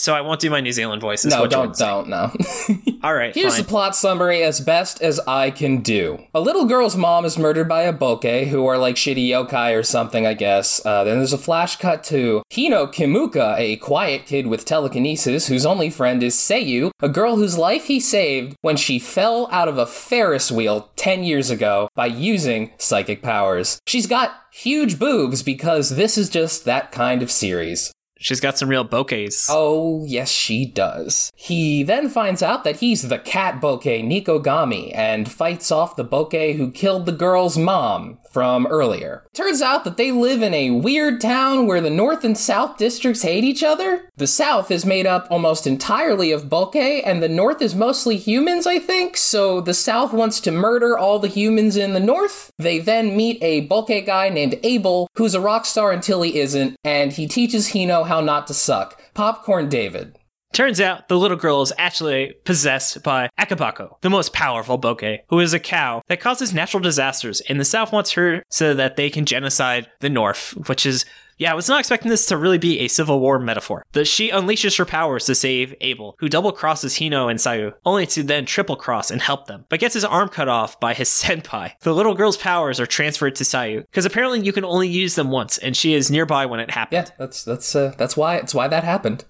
So 0.00 0.14
I 0.14 0.22
won't 0.22 0.40
do 0.40 0.48
my 0.48 0.62
New 0.62 0.72
Zealand 0.72 1.02
voice. 1.02 1.26
is 1.26 1.34
No, 1.34 1.46
don't, 1.46 1.76
don't, 1.76 2.08
no. 2.08 2.32
All 3.02 3.12
right, 3.12 3.34
Here's 3.34 3.52
fine. 3.52 3.62
the 3.62 3.68
plot 3.68 3.94
summary 3.94 4.42
as 4.42 4.58
best 4.58 5.02
as 5.02 5.20
I 5.26 5.50
can 5.50 5.82
do. 5.82 6.24
A 6.32 6.40
little 6.40 6.64
girl's 6.64 6.96
mom 6.96 7.26
is 7.26 7.36
murdered 7.36 7.68
by 7.68 7.82
a 7.82 7.92
bokeh, 7.92 8.46
who 8.48 8.66
are 8.66 8.78
like 8.78 8.96
shitty 8.96 9.28
yokai 9.28 9.78
or 9.78 9.82
something, 9.82 10.26
I 10.26 10.32
guess. 10.32 10.80
Uh, 10.86 11.04
then 11.04 11.18
there's 11.18 11.34
a 11.34 11.38
flash 11.38 11.76
cut 11.76 12.02
to 12.04 12.42
Hino 12.50 12.90
Kimuka, 12.90 13.58
a 13.58 13.76
quiet 13.76 14.24
kid 14.24 14.46
with 14.46 14.64
telekinesis, 14.64 15.48
whose 15.48 15.66
only 15.66 15.90
friend 15.90 16.22
is 16.22 16.34
Seiyu, 16.34 16.92
a 17.00 17.08
girl 17.10 17.36
whose 17.36 17.58
life 17.58 17.84
he 17.84 18.00
saved 18.00 18.56
when 18.62 18.78
she 18.78 18.98
fell 18.98 19.48
out 19.52 19.68
of 19.68 19.76
a 19.76 19.84
Ferris 19.84 20.50
wheel 20.50 20.90
10 20.96 21.24
years 21.24 21.50
ago 21.50 21.90
by 21.94 22.06
using 22.06 22.72
psychic 22.78 23.20
powers. 23.20 23.78
She's 23.86 24.06
got 24.06 24.32
huge 24.50 24.98
boobs 24.98 25.42
because 25.42 25.90
this 25.90 26.16
is 26.16 26.30
just 26.30 26.64
that 26.64 26.90
kind 26.90 27.22
of 27.22 27.30
series. 27.30 27.92
She's 28.22 28.38
got 28.38 28.58
some 28.58 28.68
real 28.68 28.84
bouquets. 28.84 29.48
Oh, 29.50 30.04
yes, 30.06 30.30
she 30.30 30.66
does. 30.66 31.32
He 31.34 31.82
then 31.82 32.10
finds 32.10 32.42
out 32.42 32.64
that 32.64 32.76
he's 32.76 33.08
the 33.08 33.18
cat 33.18 33.62
bokeh 33.62 34.04
Nekogami 34.04 34.94
and 34.94 35.30
fights 35.30 35.72
off 35.72 35.96
the 35.96 36.04
bokeh 36.04 36.54
who 36.56 36.70
killed 36.70 37.06
the 37.06 37.12
girl's 37.12 37.56
mom 37.56 38.18
from 38.30 38.66
earlier. 38.66 39.24
Turns 39.34 39.60
out 39.60 39.84
that 39.84 39.96
they 39.96 40.12
live 40.12 40.42
in 40.42 40.54
a 40.54 40.70
weird 40.70 41.20
town 41.20 41.66
where 41.66 41.80
the 41.80 41.90
North 41.90 42.24
and 42.24 42.38
South 42.38 42.76
districts 42.76 43.22
hate 43.22 43.44
each 43.44 43.62
other. 43.62 44.08
The 44.16 44.26
South 44.26 44.70
is 44.70 44.86
made 44.86 45.06
up 45.06 45.26
almost 45.30 45.66
entirely 45.66 46.30
of 46.30 46.44
bokeh, 46.44 47.02
and 47.04 47.22
the 47.22 47.28
North 47.28 47.60
is 47.60 47.74
mostly 47.74 48.16
humans, 48.16 48.66
I 48.66 48.78
think, 48.78 49.16
so 49.16 49.60
the 49.60 49.74
South 49.74 50.12
wants 50.12 50.40
to 50.40 50.50
murder 50.50 50.96
all 50.96 51.18
the 51.18 51.28
humans 51.28 51.76
in 51.76 51.92
the 51.92 52.00
North. 52.00 52.50
They 52.58 52.78
then 52.78 53.16
meet 53.16 53.38
a 53.42 53.66
bokeh 53.66 54.06
guy 54.06 54.28
named 54.28 54.60
Abel, 54.62 55.08
who's 55.16 55.34
a 55.34 55.40
rock 55.40 55.66
star 55.66 55.90
until 55.90 56.22
he 56.22 56.38
isn't, 56.38 56.76
and 56.84 57.12
he 57.12 57.26
teaches 57.26 57.70
Hino 57.70 58.06
how 58.06 58.20
not 58.20 58.46
to 58.46 58.54
suck. 58.54 59.00
Popcorn 59.14 59.68
David. 59.68 60.16
Turns 60.52 60.80
out 60.80 61.08
the 61.08 61.18
little 61.18 61.36
girl 61.36 61.62
is 61.62 61.72
actually 61.78 62.34
possessed 62.44 63.02
by 63.04 63.28
Akabeko, 63.38 64.00
the 64.00 64.10
most 64.10 64.32
powerful 64.32 64.80
bokeh, 64.80 65.20
who 65.28 65.38
is 65.38 65.54
a 65.54 65.60
cow 65.60 66.02
that 66.08 66.20
causes 66.20 66.52
natural 66.52 66.82
disasters, 66.82 67.40
and 67.42 67.60
the 67.60 67.64
South 67.64 67.92
wants 67.92 68.12
her 68.12 68.42
so 68.50 68.74
that 68.74 68.96
they 68.96 69.10
can 69.10 69.26
genocide 69.26 69.88
the 70.00 70.10
North, 70.10 70.52
which 70.68 70.84
is. 70.86 71.04
Yeah, 71.38 71.52
I 71.52 71.54
was 71.54 71.70
not 71.70 71.80
expecting 71.80 72.10
this 72.10 72.26
to 72.26 72.36
really 72.36 72.58
be 72.58 72.80
a 72.80 72.88
Civil 72.88 73.18
War 73.18 73.38
metaphor. 73.38 73.82
That 73.92 74.04
she 74.04 74.30
unleashes 74.30 74.76
her 74.76 74.84
powers 74.84 75.24
to 75.24 75.34
save 75.34 75.74
Abel, 75.80 76.14
who 76.18 76.28
double 76.28 76.52
crosses 76.52 76.96
Hino 76.96 77.30
and 77.30 77.38
Sayu, 77.38 77.72
only 77.86 78.04
to 78.08 78.22
then 78.22 78.44
triple 78.44 78.76
cross 78.76 79.10
and 79.10 79.22
help 79.22 79.46
them, 79.46 79.64
but 79.70 79.80
gets 79.80 79.94
his 79.94 80.04
arm 80.04 80.28
cut 80.28 80.48
off 80.48 80.78
by 80.80 80.92
his 80.92 81.08
senpai. 81.22 81.72
The 81.80 81.94
little 81.94 82.14
girl's 82.14 82.36
powers 82.36 82.78
are 82.78 82.84
transferred 82.84 83.36
to 83.36 83.44
Sayu, 83.44 83.86
because 83.86 84.04
apparently 84.04 84.40
you 84.40 84.52
can 84.52 84.66
only 84.66 84.88
use 84.88 85.14
them 85.14 85.30
once, 85.30 85.56
and 85.56 85.74
she 85.74 85.94
is 85.94 86.10
nearby 86.10 86.44
when 86.44 86.60
it 86.60 86.72
happened. 86.72 87.08
Yeah, 87.08 87.14
that's 87.18 87.42
that's 87.42 87.74
uh, 87.74 87.94
that's 87.96 88.18
why 88.18 88.36
that's 88.36 88.54
why 88.54 88.68
that 88.68 88.84
happened. 88.84 89.24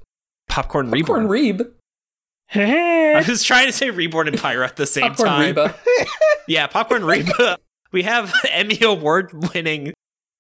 Popcorn 0.51 0.91
Reborn. 0.91 1.23
Popcorn 1.23 1.41
Reeb. 1.41 1.71
I 2.55 3.25
was 3.27 3.43
trying 3.43 3.67
to 3.67 3.73
say 3.73 3.91
Reborn 3.91 4.29
and 4.29 4.39
Pyro 4.39 4.65
at 4.65 4.77
the 4.77 4.87
same 4.87 5.03
Popcorn 5.11 5.29
time. 5.29 5.47
Reba. 5.57 5.75
Yeah, 6.49 6.67
Popcorn 6.67 7.05
Reba. 7.05 7.59
We 7.93 8.03
have 8.03 8.35
Emmy 8.51 8.79
Award 8.83 9.55
winning 9.55 9.93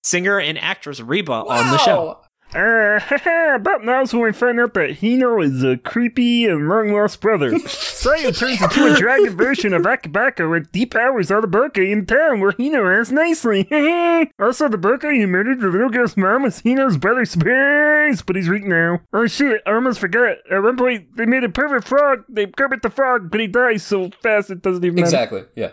singer 0.02 0.40
and 0.40 0.58
actress 0.58 0.98
Reba 1.00 1.32
on 1.32 1.70
the 1.70 1.78
show. 1.78 2.20
Wow. 2.54 2.98
Uh, 3.00 3.54
about 3.54 3.84
now's 3.84 4.12
when 4.12 4.22
we 4.22 4.32
find 4.32 4.60
out 4.60 4.74
that 4.74 4.98
Hino 5.00 5.44
is 5.44 5.62
a 5.62 5.76
creepy 5.76 6.46
and 6.46 6.68
long 6.68 6.92
lost 6.92 7.20
brother. 7.20 7.50
Sayu 7.60 8.36
turns 8.36 8.62
into 8.62 8.92
a 8.92 8.96
dragon 8.96 9.36
version 9.36 9.72
of 9.72 9.82
Akabeko 9.82 10.50
with 10.50 10.72
deep 10.72 10.92
powers 10.92 11.30
out 11.30 11.44
of 11.44 11.50
Boke 11.50 11.78
in 11.78 12.06
town 12.06 12.40
where 12.40 12.52
Hino 12.52 12.96
has 12.96 13.12
nicely. 13.12 13.68
also, 14.38 14.68
the 14.68 14.78
Boke 14.78 15.02
who 15.02 15.26
murdered 15.26 15.60
the 15.60 15.68
little 15.68 15.90
girl's 15.90 16.16
mom 16.16 16.42
was 16.42 16.62
Hino's 16.62 16.96
brother 16.96 17.24
Space, 17.24 18.22
but 18.22 18.36
he's 18.36 18.48
weak 18.48 18.64
now. 18.64 19.00
Oh 19.12 19.26
shit, 19.26 19.62
I 19.66 19.72
almost 19.72 20.00
forgot. 20.00 20.38
At 20.50 20.62
one 20.62 20.76
point, 20.76 21.16
they 21.16 21.26
made 21.26 21.44
a 21.44 21.48
perfect 21.48 21.86
frog. 21.86 22.24
They 22.28 22.46
Kermit 22.46 22.82
the 22.82 22.90
Frog, 22.90 23.30
but 23.30 23.40
he 23.40 23.46
dies 23.46 23.82
so 23.82 24.10
fast 24.22 24.50
it 24.50 24.62
doesn't 24.62 24.84
even 24.84 24.96
matter. 24.96 25.06
Exactly. 25.06 25.44
Yeah. 25.54 25.72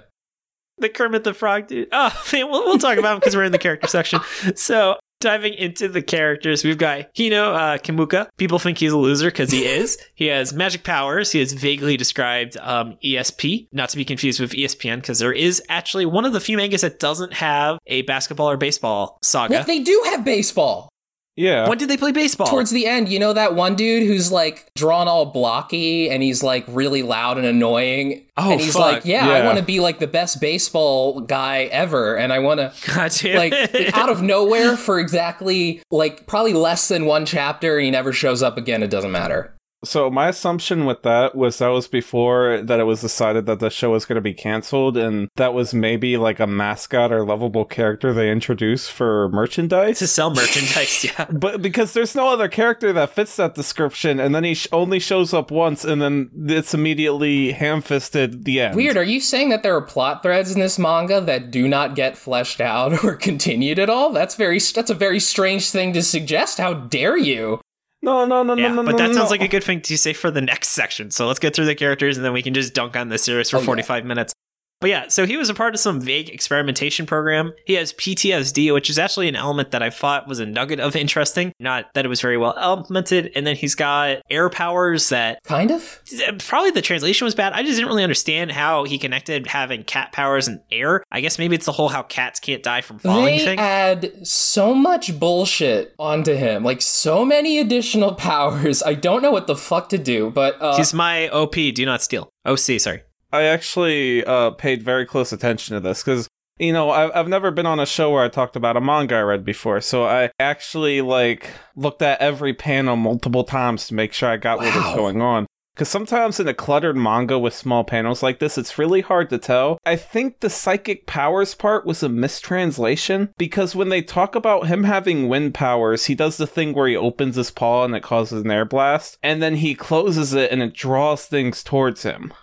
The 0.77 0.89
Kermit 0.89 1.23
the 1.23 1.33
Frog 1.33 1.67
dude. 1.67 1.89
Oh, 1.91 2.23
man, 2.31 2.49
we'll, 2.49 2.63
we'll 2.65 2.77
talk 2.77 2.97
about 2.97 3.13
him 3.13 3.19
because 3.19 3.35
we're 3.35 3.43
in 3.43 3.51
the 3.51 3.57
character 3.57 3.87
section. 3.87 4.19
So, 4.55 4.97
diving 5.19 5.53
into 5.53 5.87
the 5.87 6.01
characters, 6.01 6.63
we've 6.63 6.77
got 6.77 7.13
Hino 7.15 7.55
uh, 7.55 7.77
Kimuka. 7.77 8.27
People 8.37 8.59
think 8.59 8.77
he's 8.77 8.91
a 8.91 8.97
loser 8.97 9.27
because 9.27 9.51
he 9.51 9.65
is. 9.65 9.97
he 10.15 10.27
has 10.27 10.53
magic 10.53 10.83
powers. 10.83 11.31
He 11.31 11.39
has 11.39 11.53
vaguely 11.53 11.97
described 11.97 12.57
um, 12.57 12.97
ESP, 13.03 13.67
not 13.71 13.89
to 13.89 13.97
be 13.97 14.05
confused 14.05 14.39
with 14.39 14.51
ESPN, 14.51 14.97
because 14.97 15.19
there 15.19 15.33
is 15.33 15.61
actually 15.69 16.05
one 16.05 16.25
of 16.25 16.33
the 16.33 16.39
few 16.39 16.57
mangas 16.57 16.81
that 16.81 16.99
doesn't 16.99 17.33
have 17.33 17.77
a 17.87 18.03
basketball 18.03 18.49
or 18.49 18.57
baseball 18.57 19.17
saga. 19.21 19.53
Well, 19.53 19.63
they 19.63 19.81
do 19.81 20.01
have 20.07 20.23
baseball. 20.23 20.89
Yeah. 21.37 21.69
when 21.69 21.77
did 21.77 21.89
they 21.89 21.97
play 21.97 22.11
baseball? 22.11 22.47
Towards 22.47 22.71
the 22.71 22.87
end, 22.87 23.09
you 23.09 23.19
know 23.19 23.31
that 23.31 23.53
one 23.55 23.75
dude 23.75 24.07
who's 24.07 24.31
like 24.31 24.71
drawn 24.75 25.07
all 25.07 25.27
blocky 25.27 26.09
and 26.09 26.21
he's 26.23 26.41
like 26.43 26.65
really 26.67 27.03
loud 27.03 27.37
and 27.37 27.45
annoying. 27.45 28.25
Oh, 28.35 28.51
and 28.51 28.59
he's 28.59 28.73
fuck. 28.73 28.81
like, 28.81 29.05
yeah, 29.05 29.29
I 29.29 29.45
want 29.45 29.59
to 29.59 29.63
be 29.63 29.79
like 29.79 29.99
the 29.99 30.07
best 30.07 30.41
baseball 30.41 31.21
guy 31.21 31.63
ever, 31.65 32.15
and 32.15 32.33
I 32.33 32.39
want 32.39 32.59
to 32.59 32.73
God 32.93 33.11
damn 33.11 33.37
like 33.37 33.53
it. 33.53 33.93
out 33.95 34.09
of 34.09 34.21
nowhere 34.21 34.75
for 34.75 34.99
exactly 34.99 35.81
like 35.91 36.27
probably 36.27 36.53
less 36.53 36.87
than 36.87 37.05
one 37.05 37.25
chapter, 37.25 37.77
and 37.77 37.85
he 37.85 37.91
never 37.91 38.11
shows 38.11 38.41
up 38.43 38.57
again. 38.57 38.83
It 38.83 38.89
doesn't 38.89 39.11
matter. 39.11 39.53
So 39.83 40.09
my 40.09 40.29
assumption 40.29 40.85
with 40.85 41.03
that 41.03 41.35
was 41.35 41.59
that 41.59 41.67
was 41.67 41.87
before 41.87 42.61
that 42.63 42.79
it 42.79 42.85
was 42.85 43.01
decided 43.01 43.45
that 43.45 43.59
the 43.59 43.69
show 43.69 43.91
was 43.91 44.05
going 44.05 44.15
to 44.15 44.21
be 44.21 44.33
canceled, 44.33 44.97
and 44.97 45.29
that 45.35 45.53
was 45.53 45.73
maybe 45.73 46.17
like 46.17 46.39
a 46.39 46.47
mascot 46.47 47.11
or 47.11 47.23
lovable 47.23 47.65
character 47.65 48.11
they 48.11 48.31
introduced 48.31 48.91
for 48.91 49.29
merchandise. 49.29 49.99
to 49.99 50.07
sell 50.07 50.33
merchandise, 50.33 51.03
yeah. 51.17 51.25
But 51.25 51.61
because 51.61 51.93
there's 51.93 52.15
no 52.15 52.27
other 52.27 52.47
character 52.47 52.91
that 52.93 53.11
fits 53.11 53.35
that 53.35 53.53
description, 53.53 54.19
and 54.19 54.33
then 54.33 54.43
he 54.43 54.55
sh- 54.55 54.67
only 54.71 54.99
shows 54.99 55.33
up 55.33 55.51
once, 55.51 55.85
and 55.85 56.01
then 56.01 56.31
it's 56.35 56.73
immediately 56.73 57.51
ham-fisted 57.51 58.45
the 58.45 58.61
end. 58.61 58.75
Weird. 58.75 58.97
Are 58.97 59.03
you 59.03 59.19
saying 59.19 59.49
that 59.49 59.61
there 59.61 59.75
are 59.75 59.81
plot 59.81 60.23
threads 60.23 60.51
in 60.51 60.59
this 60.59 60.79
manga 60.79 61.21
that 61.21 61.51
do 61.51 61.67
not 61.67 61.95
get 61.95 62.17
fleshed 62.17 62.61
out 62.61 63.03
or 63.03 63.15
continued 63.15 63.77
at 63.77 63.89
all? 63.89 64.11
That's 64.11 64.35
very 64.35 64.57
that's 64.57 64.89
a 64.89 64.95
very 64.95 65.19
strange 65.19 65.69
thing 65.69 65.93
to 65.93 66.01
suggest. 66.01 66.57
How 66.57 66.73
dare 66.73 67.17
you? 67.17 67.61
No, 68.07 68.25
no, 68.25 68.41
no, 68.41 68.55
Yeah, 68.55 68.69
no, 68.69 68.75
no. 68.81 68.83
but 68.83 68.97
that 68.97 69.09
no. 69.09 69.13
sounds 69.17 69.29
like 69.31 69.41
a 69.41 69.49
good 69.49 69.63
thing 69.65 69.81
to 69.81 69.97
say 69.97 70.13
for 70.13 70.31
the 70.31 70.39
next 70.39 70.69
section. 70.69 71.11
So 71.11 71.27
let's 71.27 71.39
get 71.39 71.53
through 71.53 71.65
the 71.65 71.75
characters 71.75 72.15
and 72.17 72.25
then 72.25 72.31
we 72.31 72.41
can 72.41 72.53
just 72.53 72.73
dunk 72.73 72.95
on 72.95 73.09
the 73.09 73.17
series 73.17 73.49
for 73.49 73.57
Oh, 73.57 73.59
yeah. 73.59 73.65
45 73.65 74.05
minutes. 74.05 74.33
But 74.79 74.91
yeah, 74.91 75.07
so 75.07 75.25
he 75.25 75.37
was 75.37 75.49
a 75.49 75.55
part 75.55 75.73
of 75.73 75.79
some 75.79 75.99
vague 75.99 76.29
experimentation 76.29 77.05
program. 77.07 77.53
He 77.65 77.73
has 77.73 77.93
PTSD, 77.93 78.71
which 78.73 78.89
is 78.91 78.99
actually 78.99 79.27
an 79.27 79.35
element 79.35 79.71
that 79.71 79.81
I 79.81 79.89
thought 79.89 80.27
was 80.27 80.39
a 80.39 80.45
nugget 80.45 80.79
of 80.79 80.95
interesting. 80.95 81.51
Not 81.59 81.93
that 81.95 82.05
it 82.05 82.09
was 82.09 82.21
very 82.21 82.37
well 82.37 82.53
implemented. 82.57 83.31
And 83.35 83.47
then 83.47 83.55
he's 83.55 83.73
got 83.73 84.17
air 84.29 84.49
powers 84.49 85.09
that 85.09 85.43
Kind 85.43 85.71
of. 85.71 86.01
probably 86.47 86.69
the 86.71 86.83
translation 86.83 87.25
was 87.25 87.33
bad. 87.33 87.53
I 87.53 87.63
just 87.63 87.75
didn't 87.77 87.87
really 87.89 88.03
understand 88.03 88.51
how 88.51 88.83
he 88.83 88.99
connected 88.99 89.47
having 89.47 89.83
cat 89.83 90.11
powers 90.11 90.47
and 90.47 90.61
air. 90.71 91.03
I 91.11 91.21
guess 91.21 91.39
maybe 91.39 91.55
it's 91.55 91.65
the 91.65 91.71
whole 91.71 91.89
how 91.89 92.03
cats 92.03 92.39
can't 92.39 92.61
die 92.61 92.81
from 92.81 92.99
falling 92.99 93.25
thing? 93.25 93.37
They 93.39 93.45
thing. 93.45 93.59
add 93.59 94.27
so 94.27 94.75
much 94.75 95.19
bullshit 95.19 95.95
onto 95.97 96.35
him, 96.35 96.63
like 96.63 96.83
so 96.83 97.25
many 97.25 97.57
additional 97.57 98.13
powers. 98.15 98.83
I 98.83 98.93
don't 98.93 99.23
know 99.23 99.31
what 99.31 99.47
the 99.47 99.55
fuck 99.55 99.89
to 99.89 99.97
do, 99.97 100.29
but 100.29 100.61
uh, 100.61 100.77
He's 100.77 100.93
my 100.93 101.29
OP, 101.29 101.55
do 101.55 101.83
not 101.85 102.03
steal. 102.03 102.29
OC, 102.45 102.79
sorry. 102.79 103.01
I 103.31 103.43
actually 103.43 104.23
uh, 104.23 104.51
paid 104.51 104.83
very 104.83 105.05
close 105.05 105.33
attention 105.33 105.75
to 105.75 105.79
this 105.79 106.01
because 106.01 106.27
you 106.59 106.71
know 106.71 106.89
I've, 106.89 107.11
I've 107.13 107.27
never 107.27 107.51
been 107.51 107.65
on 107.65 107.79
a 107.79 107.85
show 107.85 108.11
where 108.11 108.23
I 108.23 108.29
talked 108.29 108.55
about 108.55 108.77
a 108.77 108.81
manga 108.81 109.15
I 109.15 109.21
read 109.21 109.43
before, 109.43 109.81
so 109.81 110.05
I 110.05 110.31
actually 110.39 111.01
like 111.01 111.51
looked 111.75 112.01
at 112.01 112.21
every 112.21 112.53
panel 112.53 112.95
multiple 112.95 113.43
times 113.43 113.87
to 113.87 113.93
make 113.93 114.13
sure 114.13 114.29
I 114.29 114.37
got 114.37 114.59
what 114.59 114.75
was 114.75 114.95
going 114.95 115.21
on. 115.21 115.45
Because 115.77 115.89
sometimes 115.89 116.39
in 116.39 116.47
a 116.47 116.55
cluttered 116.55 116.97
manga 116.97 117.37
with 117.37 117.53
small 117.53 117.83
panels 117.83 118.23
like 118.23 118.39
this, 118.39 118.57
it's 118.57 118.79
really 118.79 119.01
hard 119.01 119.29
to 119.29 119.37
tell. 119.37 119.77
I 119.85 119.95
think 119.95 120.39
the 120.39 120.49
psychic 120.49 121.05
powers 121.05 121.53
part 121.53 121.85
was 121.85 122.01
a 122.01 122.09
mistranslation 122.09 123.31
because 123.37 123.75
when 123.75 123.89
they 123.89 124.01
talk 124.01 124.33
about 124.33 124.65
him 124.65 124.85
having 124.85 125.29
wind 125.29 125.53
powers, 125.53 126.05
he 126.05 126.15
does 126.15 126.37
the 126.37 126.47
thing 126.47 126.73
where 126.73 126.87
he 126.87 126.95
opens 126.95 127.35
his 127.35 127.51
paw 127.51 127.85
and 127.85 127.95
it 127.95 128.01
causes 128.01 128.41
an 128.41 128.49
air 128.49 128.65
blast, 128.65 129.19
and 129.21 129.39
then 129.39 129.57
he 129.57 129.75
closes 129.75 130.33
it 130.33 130.51
and 130.51 130.63
it 130.63 130.73
draws 130.73 131.27
things 131.27 131.61
towards 131.61 132.01
him. 132.01 132.33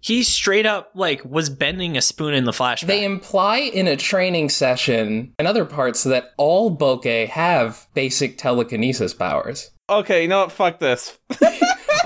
He 0.00 0.22
straight 0.22 0.66
up 0.66 0.90
like 0.94 1.24
was 1.24 1.50
bending 1.50 1.96
a 1.96 2.00
spoon 2.00 2.34
in 2.34 2.44
the 2.44 2.52
flashback. 2.52 2.86
they 2.86 3.04
imply 3.04 3.58
in 3.58 3.88
a 3.88 3.96
training 3.96 4.50
session 4.50 5.32
and 5.38 5.48
other 5.48 5.64
parts 5.64 6.04
that 6.04 6.32
all 6.36 6.76
Bokeh 6.76 7.28
have 7.28 7.88
basic 7.94 8.38
telekinesis 8.38 9.14
powers. 9.14 9.70
Okay, 9.88 10.22
you 10.22 10.28
know 10.28 10.42
what? 10.42 10.52
Fuck 10.52 10.78
this. 10.78 11.18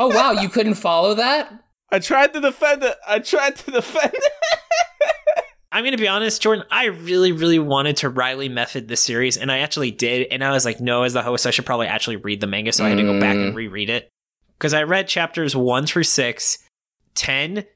Oh 0.00 0.08
wow, 0.08 0.32
you 0.32 0.48
couldn't 0.48 0.74
follow 0.74 1.12
that? 1.12 1.52
I 1.92 1.98
tried 1.98 2.32
to 2.32 2.40
defend 2.40 2.82
it. 2.82 2.96
I 3.06 3.18
tried 3.18 3.56
to 3.56 3.70
defend 3.70 4.14
it. 4.14 4.32
I'm 5.72 5.84
gonna 5.84 5.98
be 5.98 6.08
honest, 6.08 6.40
Jordan. 6.40 6.64
I 6.70 6.86
really, 6.86 7.32
really 7.32 7.58
wanted 7.58 7.98
to 7.98 8.08
Riley 8.08 8.48
method 8.48 8.88
this 8.88 9.02
series, 9.02 9.36
and 9.36 9.52
I 9.52 9.58
actually 9.58 9.90
did. 9.90 10.28
And 10.30 10.42
I 10.42 10.52
was 10.52 10.64
like, 10.64 10.80
no, 10.80 11.02
as 11.02 11.12
the 11.12 11.22
host, 11.22 11.46
I 11.46 11.50
should 11.50 11.66
probably 11.66 11.86
actually 11.86 12.16
read 12.16 12.40
the 12.40 12.46
manga, 12.46 12.72
so 12.72 12.82
I 12.82 12.88
had 12.88 12.96
to 12.96 13.02
go 13.02 13.20
back 13.20 13.36
and 13.36 13.52
mm. 13.52 13.56
reread 13.56 13.90
it 13.90 14.08
because 14.58 14.72
I 14.72 14.84
read 14.84 15.06
chapters 15.06 15.54
one 15.54 15.84
through 15.84 16.04
six, 16.04 16.58
10, 17.14 17.66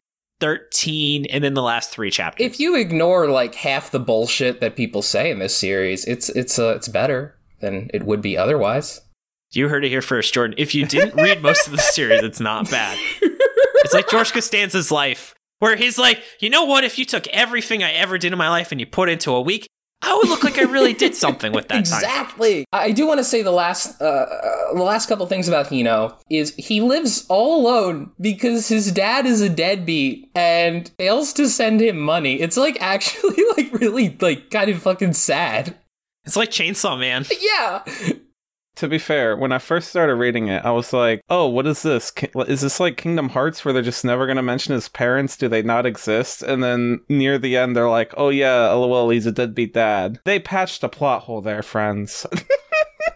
13, 0.45 1.25
and 1.31 1.43
then 1.43 1.55
the 1.55 1.63
last 1.63 1.91
three 1.91 2.11
chapters. 2.11 2.45
If 2.45 2.61
you 2.61 2.77
ignore 2.77 3.29
like 3.31 3.55
half 3.55 3.91
the 3.91 3.99
bullshit 3.99 4.61
that 4.61 4.77
people 4.77 5.01
say 5.01 5.31
in 5.31 5.39
this 5.39 5.57
series, 5.57 6.05
it's 6.05 6.29
it's 6.29 6.59
uh, 6.59 6.75
it's 6.77 6.87
better 6.87 7.35
than 7.61 7.89
it 7.95 8.03
would 8.03 8.21
be 8.21 8.37
otherwise. 8.37 9.01
you 9.53 9.71
heard 9.71 9.87
it 9.87 9.89
here 9.89 10.03
first, 10.03 10.35
Jordan. 10.35 10.55
If 10.59 10.75
you 10.75 10.85
didn't 10.85 11.15
read 11.15 11.41
most 11.41 11.67
of 11.67 11.73
the 11.73 11.79
series, 11.95 12.23
it's 12.23 12.41
not 12.41 12.71
bad. 12.71 12.99
It's 13.23 13.95
like 13.95 14.11
George 14.11 14.35
Costanza's 14.35 14.91
life, 14.91 15.35
where 15.61 15.77
he's 15.77 15.97
like, 15.97 16.23
you 16.41 16.51
know 16.51 16.65
what? 16.65 16.85
If 16.85 16.99
you 16.99 17.07
took 17.07 17.27
everything 17.29 17.83
I 17.83 17.93
ever 17.93 18.19
did 18.19 18.33
in 18.33 18.39
my 18.39 18.51
life 18.51 18.71
and 18.71 18.79
you 18.79 18.87
put 18.87 19.09
it 19.09 19.13
into 19.13 19.33
a 19.33 19.41
week, 19.41 19.67
I 20.07 20.15
would 20.17 20.29
look 20.29 20.45
like 20.45 20.59
I 20.59 20.63
really 20.63 20.93
did 20.93 21.15
something 21.15 21.53
with 21.53 21.69
that 21.69 21.75
time. 21.75 21.81
exactly. 21.81 22.67
I 22.73 22.91
do 22.93 23.07
want 23.07 23.19
to 23.19 23.25
say 23.25 23.43
the 23.43 23.51
last 23.51 24.01
uh, 24.01 24.05
uh, 24.05 24.75
the 24.75 24.83
last 24.83 25.09
couple 25.09 25.27
things 25.27 25.49
about 25.49 25.67
Hino 25.67 26.17
is 26.31 26.55
he 26.57 26.81
lives 26.81 27.25
all 27.29 27.61
alone 27.61 28.13
because 28.21 28.69
his 28.69 28.93
dad 28.93 29.27
is 29.27 29.41
a 29.41 29.49
deadbeat 29.49 30.31
and 30.35 30.91
fails 30.99 31.33
to 31.35 31.49
send 31.49 31.81
him 31.81 31.99
money. 31.99 32.41
It's 32.41 32.57
like 32.57 32.77
actually 32.81 33.43
like 33.57 33.73
really 33.73 34.17
like 34.21 34.51
kind 34.51 34.71
of 34.71 34.83
fucking 34.83 35.15
sad. 35.15 35.77
It's 36.25 36.37
like 36.37 36.51
Chainsaw 36.51 36.99
Man. 36.99 37.25
Yeah. 37.41 37.83
To 38.77 38.89
be 38.89 38.99
fair, 38.99 39.37
when 39.37 39.53
I 39.53 39.59
first 39.59 39.89
started 39.89 40.17
reading 40.17 40.49
it, 40.49 40.65
I 40.65 40.73
was 40.73 40.93
like, 40.93 41.23
"Oh, 41.31 41.47
what 41.47 41.67
is 41.67 41.83
this? 41.83 42.13
Is 42.49 42.61
this 42.61 42.81
like 42.81 42.97
Kingdom 42.97 43.29
Hearts, 43.29 43.65
where 43.65 43.73
they're 43.73 43.83
just 43.83 44.05
never 44.05 44.27
going 44.27 44.37
to 44.37 44.43
mention 44.43 44.75
his 44.75 44.89
parents? 44.89 45.37
Do 45.37 45.49
they 45.49 45.63
not 45.63 45.87
exist?" 45.87 46.43
And 46.43 46.63
then 46.63 47.01
near 47.09 47.39
the 47.39 47.57
end, 47.57 47.77
they're 47.77 47.89
like, 47.89 48.13
"Oh 48.17 48.31
yeah, 48.31 48.71
lol, 48.73 49.11
he's 49.11 49.27
a 49.27 49.33
deadbeat 49.33 49.75
dad." 49.75 50.19
They 50.25 50.41
patched 50.41 50.83
a 50.83 50.89
plot 50.89 51.23
hole 51.23 51.41
there, 51.41 51.63
friends. 51.63 52.27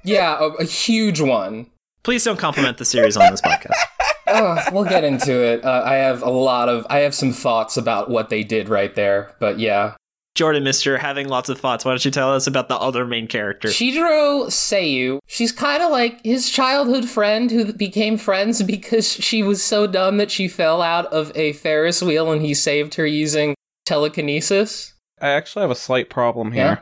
Yeah, 0.04 0.38
a, 0.38 0.44
a 0.62 0.64
huge 0.64 1.20
one. 1.20 1.66
Please 2.02 2.24
don't 2.24 2.38
compliment 2.38 2.78
the 2.78 2.84
series 2.84 3.16
on 3.16 3.30
this 3.30 3.40
podcast. 3.40 3.74
Ugh, 4.26 4.72
we'll 4.72 4.84
get 4.84 5.04
into 5.04 5.42
it. 5.42 5.64
Uh, 5.64 5.82
I 5.84 5.94
have 5.96 6.22
a 6.22 6.30
lot 6.30 6.68
of 6.68 6.86
I 6.88 6.98
have 7.00 7.14
some 7.14 7.32
thoughts 7.32 7.76
about 7.76 8.08
what 8.10 8.30
they 8.30 8.42
did 8.44 8.68
right 8.68 8.94
there, 8.94 9.34
but 9.40 9.58
yeah. 9.58 9.94
Jordan, 10.38 10.62
Mister, 10.62 10.98
having 10.98 11.26
lots 11.26 11.48
of 11.48 11.58
thoughts. 11.58 11.84
Why 11.84 11.90
don't 11.90 12.04
you 12.04 12.12
tell 12.12 12.32
us 12.32 12.46
about 12.46 12.68
the 12.68 12.76
other 12.76 13.04
main 13.04 13.26
character? 13.26 13.66
Chidoro 13.66 14.46
Seiyu, 14.46 15.18
she's 15.26 15.50
kind 15.50 15.82
of 15.82 15.90
like 15.90 16.24
his 16.24 16.48
childhood 16.48 17.08
friend 17.08 17.50
who 17.50 17.72
became 17.72 18.16
friends 18.16 18.62
because 18.62 19.10
she 19.12 19.42
was 19.42 19.60
so 19.60 19.88
dumb 19.88 20.16
that 20.18 20.30
she 20.30 20.46
fell 20.46 20.80
out 20.80 21.06
of 21.06 21.32
a 21.34 21.54
Ferris 21.54 22.00
wheel 22.00 22.30
and 22.30 22.40
he 22.40 22.54
saved 22.54 22.94
her 22.94 23.04
using 23.04 23.56
telekinesis. 23.84 24.94
I 25.20 25.30
actually 25.30 25.62
have 25.62 25.72
a 25.72 25.74
slight 25.74 26.08
problem 26.08 26.52
here. 26.52 26.62
Yeah? 26.62 26.78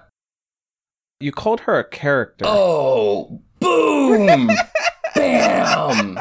You 1.21 1.33
called 1.33 1.61
her 1.61 1.79
a 1.79 1.89
character. 1.89 2.45
Oh, 2.47 3.41
boom! 3.59 4.51
Bam! 5.15 6.19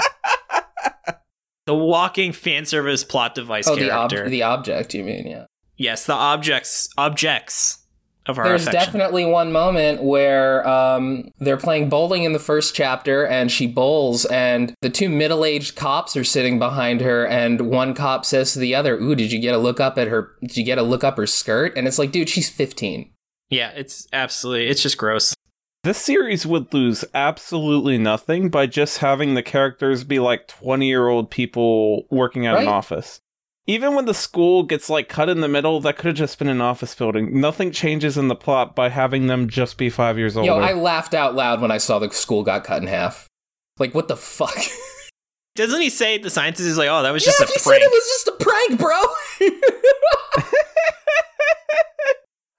the 1.66 1.76
walking 1.76 2.32
fan 2.32 2.66
service 2.66 3.04
plot 3.04 3.36
device 3.36 3.68
Oh, 3.68 3.76
the, 3.76 3.92
ob- 3.92 4.30
the 4.30 4.44
object, 4.44 4.94
you 4.94 5.04
mean, 5.04 5.28
yeah. 5.28 5.48
Yes, 5.78 6.06
the 6.06 6.14
objects. 6.14 6.90
Objects. 6.98 7.80
of 8.28 8.40
our 8.40 8.46
There's 8.46 8.64
affection. 8.68 8.94
definitely 8.94 9.26
one 9.26 9.52
moment 9.52 10.02
where 10.02 10.68
um, 10.68 11.30
they're 11.38 11.58
playing 11.58 11.90
bowling 11.90 12.24
in 12.24 12.34
the 12.34 12.40
first 12.40 12.74
chapter, 12.74 13.24
and 13.26 13.52
she 13.52 13.68
bowls, 13.68 14.26
and 14.26 14.74
the 14.82 14.90
two 14.90 15.10
middle-aged 15.10 15.76
cops 15.76 16.18
are 16.18 16.24
sitting 16.24 16.58
behind 16.58 17.02
her, 17.02 17.26
and 17.28 17.70
one 17.70 17.94
cop 17.94 18.26
says 18.26 18.54
to 18.54 18.60
the 18.60 18.74
other, 18.74 18.96
"Ooh, 18.98 19.14
did 19.16 19.32
you 19.32 19.40
get 19.40 19.54
a 19.54 19.60
look 19.60 19.80
up 19.80 19.98
at 20.00 20.08
her? 20.08 20.32
Did 20.42 20.58
you 20.58 20.64
get 20.64 20.80
a 20.80 20.84
look 20.84 21.04
up 21.04 21.18
her 21.18 21.28
skirt?" 21.28 21.78
And 21.78 21.88
it's 21.88 22.00
like, 22.00 22.12
dude, 22.12 22.30
she's 22.30 22.50
15. 22.50 23.12
yeah, 23.52 23.70
it's 23.76 24.08
absolutely 24.12 24.68
it's 24.68 24.82
just 24.82 24.98
gross. 24.98 25.36
This 25.84 26.00
series 26.00 26.48
would 26.48 26.74
lose 26.74 27.06
absolutely 27.14 28.00
nothing 28.00 28.50
by 28.50 28.66
just 28.66 28.98
having 28.98 29.36
the 29.36 29.44
characters 29.44 30.04
be 30.04 30.18
like 30.18 30.48
20 30.48 30.88
year 30.88 31.08
old 31.10 31.30
people 31.30 32.08
working 32.10 32.48
at 32.48 32.58
an 32.58 32.68
office. 32.68 33.22
Even 33.68 33.96
when 33.96 34.06
the 34.06 34.14
school 34.14 34.62
gets 34.64 34.90
like 34.90 35.10
cut 35.10 35.28
in 35.28 35.42
the 35.42 35.48
middle, 35.48 35.82
that 35.82 35.98
could 35.98 36.08
have 36.08 36.16
just 36.16 36.38
been 36.38 36.48
an 36.48 36.62
office 36.62 36.94
building. 36.94 37.40
Nothing 37.40 37.72
changes 37.72 38.16
in 38.18 38.28
the 38.28 38.36
plot 38.36 38.76
by 38.76 38.90
having 38.90 39.26
them 39.26 39.50
just 39.50 39.78
be 39.78 39.90
five 39.90 40.20
years 40.20 40.38
older. 40.38 40.48
Yo, 40.48 40.60
I 40.60 40.74
laughed 40.74 41.16
out 41.16 41.34
loud 41.34 41.62
when 41.62 41.72
I 41.72 41.80
saw 41.80 41.98
the 41.98 42.12
school 42.12 42.44
got 42.44 42.64
cut 42.64 42.82
in 42.84 42.88
half. 42.88 43.28
Like, 43.80 43.96
what 43.96 44.08
the 44.08 44.18
fuck? 44.18 44.56
Doesn't 45.56 45.82
he 45.82 45.90
say 45.90 46.18
the 46.18 46.30
scientist 46.30 46.68
is 46.68 46.78
like, 46.78 46.90
oh, 46.90 47.02
that 47.02 47.12
was 47.12 47.26
yeah, 47.26 47.32
just 47.32 47.50
he 47.50 47.56
a 47.56 47.60
said 47.60 47.70
prank? 47.70 47.84
it 47.84 47.92
was 47.92 48.04
just 48.04 48.28
a 48.28 48.44
prank, 48.44 48.80
bro. 48.80 49.02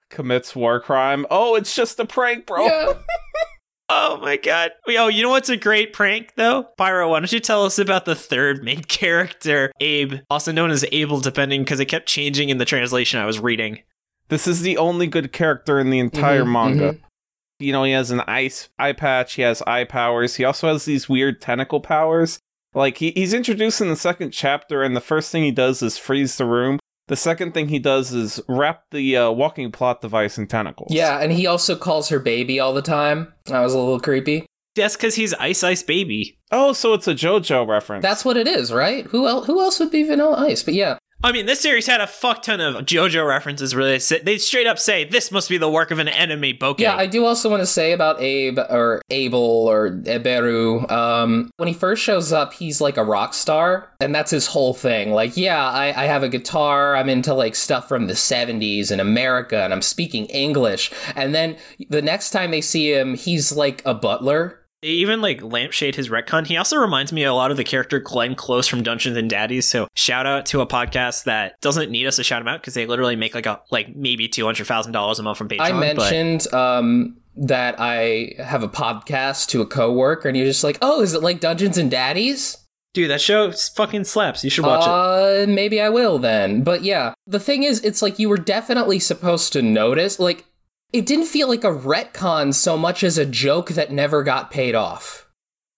Commits 0.09 0.55
war 0.55 0.79
crime. 0.79 1.25
Oh, 1.29 1.55
it's 1.55 1.75
just 1.75 1.99
a 1.99 2.05
prank, 2.05 2.45
bro. 2.47 2.65
yeah. 2.65 2.93
Oh 3.89 4.17
my 4.21 4.35
god. 4.37 4.71
Oh, 4.87 5.07
you 5.07 5.23
know 5.23 5.29
what's 5.29 5.49
a 5.49 5.55
great 5.57 5.93
prank 5.93 6.33
though? 6.35 6.63
Pyro, 6.77 7.09
why 7.09 7.19
don't 7.19 7.31
you 7.31 7.39
tell 7.39 7.63
us 7.63 7.79
about 7.79 8.05
the 8.05 8.15
third 8.15 8.63
main 8.63 8.83
character, 8.87 9.71
Abe, 9.79 10.15
also 10.29 10.51
known 10.51 10.71
as 10.71 10.83
Abel, 10.91 11.21
depending 11.21 11.63
because 11.63 11.79
it 11.79 11.85
kept 11.85 12.07
changing 12.07 12.49
in 12.49 12.57
the 12.57 12.65
translation 12.65 13.19
I 13.19 13.25
was 13.25 13.39
reading. 13.39 13.79
This 14.29 14.45
is 14.45 14.61
the 14.61 14.77
only 14.77 15.07
good 15.07 15.31
character 15.31 15.79
in 15.79 15.89
the 15.89 15.99
entire 15.99 16.43
Mhm, 16.43 16.51
manga. 16.51 16.93
mhm. 16.93 16.99
You 17.59 17.71
know, 17.71 17.83
he 17.85 17.93
has 17.93 18.11
an 18.11 18.21
ice 18.27 18.67
eye 18.77 18.91
patch, 18.93 19.33
he 19.35 19.41
has 19.41 19.61
eye 19.63 19.85
powers, 19.85 20.35
he 20.35 20.43
also 20.43 20.67
has 20.67 20.83
these 20.85 21.07
weird 21.07 21.39
tentacle 21.41 21.79
powers. 21.79 22.39
Like, 22.73 22.97
he, 22.97 23.11
he's 23.11 23.33
introduced 23.33 23.79
in 23.81 23.87
the 23.87 23.95
second 23.95 24.31
chapter, 24.31 24.83
and 24.83 24.95
the 24.95 25.01
first 25.01 25.31
thing 25.31 25.43
he 25.43 25.51
does 25.51 25.81
is 25.81 25.97
freeze 25.97 26.37
the 26.37 26.45
room. 26.45 26.77
The 27.07 27.15
second 27.15 27.53
thing 27.53 27.69
he 27.69 27.79
does 27.79 28.13
is 28.13 28.41
wrap 28.49 28.83
the 28.91 29.15
uh, 29.15 29.31
walking 29.31 29.71
plot 29.71 30.01
device 30.01 30.37
in 30.37 30.47
tentacles. 30.47 30.93
Yeah, 30.93 31.19
and 31.19 31.31
he 31.31 31.47
also 31.47 31.75
calls 31.75 32.09
her 32.09 32.19
baby 32.19 32.59
all 32.59 32.73
the 32.73 32.81
time. 32.81 33.33
That 33.45 33.61
was 33.61 33.73
a 33.73 33.79
little 33.79 33.99
creepy. 33.99 34.45
That's 34.75 34.95
because 34.95 35.15
he's 35.15 35.33
Ice 35.35 35.63
Ice 35.63 35.81
Baby. 35.81 36.37
Oh, 36.51 36.73
so 36.73 36.93
it's 36.93 37.07
a 37.07 37.15
JoJo 37.15 37.67
reference. 37.67 38.03
That's 38.03 38.23
what 38.23 38.37
it 38.37 38.47
is, 38.47 38.71
right? 38.71 39.05
Who 39.07 39.25
else? 39.27 39.47
Who 39.47 39.59
else 39.59 39.79
would 39.79 39.89
be 39.89 40.03
Vanilla 40.03 40.45
Ice? 40.47 40.63
But 40.63 40.75
yeah, 40.75 40.97
I 41.23 41.31
mean, 41.31 41.47
this 41.47 41.61
series 41.61 41.87
had 41.87 41.99
a 41.99 42.05
fuck 42.05 42.43
ton 42.43 42.61
of 42.61 42.75
JoJo 42.85 43.27
references 43.27 43.73
where 43.73 43.85
they, 43.85 43.97
say, 43.97 44.19
they 44.19 44.37
straight 44.37 44.67
up 44.67 44.77
say, 44.77 45.03
this 45.03 45.31
must 45.31 45.49
be 45.49 45.57
the 45.57 45.69
work 45.69 45.89
of 45.89 45.97
an 45.97 46.07
enemy 46.07 46.53
bokeh. 46.53 46.79
yeah. 46.79 46.95
I 46.95 47.07
do 47.07 47.25
also 47.25 47.49
want 47.49 47.61
to 47.61 47.65
say 47.65 47.91
about 47.91 48.21
Abe 48.21 48.59
or 48.59 49.01
Abel 49.09 49.39
or 49.39 49.89
Eberu. 49.89 50.89
Um, 50.91 51.49
when 51.57 51.67
he 51.67 51.73
first 51.73 52.03
shows 52.03 52.31
up, 52.31 52.53
he's 52.53 52.79
like 52.79 52.97
a 52.97 53.03
rock 53.03 53.33
star, 53.33 53.91
and 53.99 54.13
that's 54.13 54.29
his 54.29 54.45
whole 54.45 54.75
thing. 54.75 55.11
Like, 55.11 55.35
yeah, 55.35 55.67
I, 55.67 56.03
I 56.03 56.05
have 56.05 56.21
a 56.21 56.29
guitar. 56.29 56.95
I'm 56.95 57.09
into 57.09 57.33
like 57.33 57.55
stuff 57.55 57.87
from 57.87 58.05
the 58.05 58.13
'70s 58.13 58.91
in 58.91 58.99
America, 58.99 59.63
and 59.63 59.73
I'm 59.73 59.81
speaking 59.81 60.25
English. 60.27 60.91
And 61.15 61.33
then 61.33 61.57
the 61.89 62.01
next 62.01 62.29
time 62.29 62.51
they 62.51 62.61
see 62.61 62.93
him, 62.93 63.15
he's 63.15 63.51
like 63.51 63.81
a 63.85 63.95
butler. 63.95 64.59
They 64.81 64.89
even 64.89 65.21
like 65.21 65.41
lampshade 65.41 65.95
his 65.95 66.09
retcon. 66.09 66.45
He 66.45 66.55
also 66.55 66.77
reminds 66.77 67.11
me 67.11 67.23
a 67.23 67.33
lot 67.33 67.49
of 67.49 67.57
the 67.57 67.63
character 67.63 67.99
Glenn 67.99 68.35
Close 68.35 68.67
from 68.67 68.83
Dungeons 68.83 69.17
and 69.17 69.29
Daddies. 69.29 69.67
So 69.67 69.87
shout 69.95 70.27
out 70.27 70.45
to 70.47 70.61
a 70.61 70.67
podcast 70.67 71.23
that 71.23 71.59
doesn't 71.61 71.89
need 71.89 72.05
us 72.05 72.17
to 72.17 72.23
shout 72.23 72.41
him 72.41 72.47
out 72.47 72.61
because 72.61 72.75
they 72.75 72.85
literally 72.85 73.15
make 73.15 73.33
like 73.33 73.47
a 73.47 73.61
like 73.71 73.95
maybe 73.95 74.27
two 74.27 74.45
hundred 74.45 74.67
thousand 74.67 74.91
dollars 74.91 75.17
a 75.17 75.23
month 75.23 75.39
from 75.39 75.49
Patreon. 75.49 75.61
I 75.61 75.71
but- 75.71 75.97
mentioned 75.97 76.53
um, 76.53 77.17
that 77.35 77.75
I 77.79 78.33
have 78.37 78.61
a 78.61 78.69
podcast 78.69 79.47
to 79.49 79.61
a 79.61 79.65
coworker, 79.65 80.27
and 80.27 80.37
you're 80.37 80.45
just 80.45 80.63
like, 80.63 80.77
"Oh, 80.81 81.01
is 81.01 81.15
it 81.15 81.23
like 81.23 81.39
Dungeons 81.39 81.77
and 81.77 81.89
Daddies?" 81.89 82.57
dude, 82.97 83.11
that 83.11 83.21
show 83.21 83.51
fucking 83.51 84.03
slaps. 84.03 84.43
You 84.43 84.49
should 84.49 84.65
watch 84.65 84.81
it. 84.81 84.89
uh, 84.89 85.45
maybe 85.47 85.79
I 85.79 85.89
will 85.89 86.17
then. 86.17 86.63
But 86.63 86.83
yeah, 86.83 87.13
the 87.27 87.39
thing 87.39 87.61
is, 87.61 87.79
it's 87.81 88.01
like 88.01 88.17
you 88.17 88.27
were 88.27 88.37
definitely 88.37 88.97
supposed 88.97 89.53
to 89.53 89.61
notice. 89.61 90.19
Like, 90.19 90.46
it 90.93 91.05
didn't 91.05 91.25
feel 91.25 91.47
like 91.47 91.63
a 91.63 91.67
retcon 91.67 92.53
so 92.53 92.77
much 92.77 93.03
as 93.03 93.17
a 93.17 93.25
joke 93.25 93.69
that 93.69 93.91
never 93.91 94.23
got 94.23 94.51
paid 94.51 94.75
off. 94.75 95.27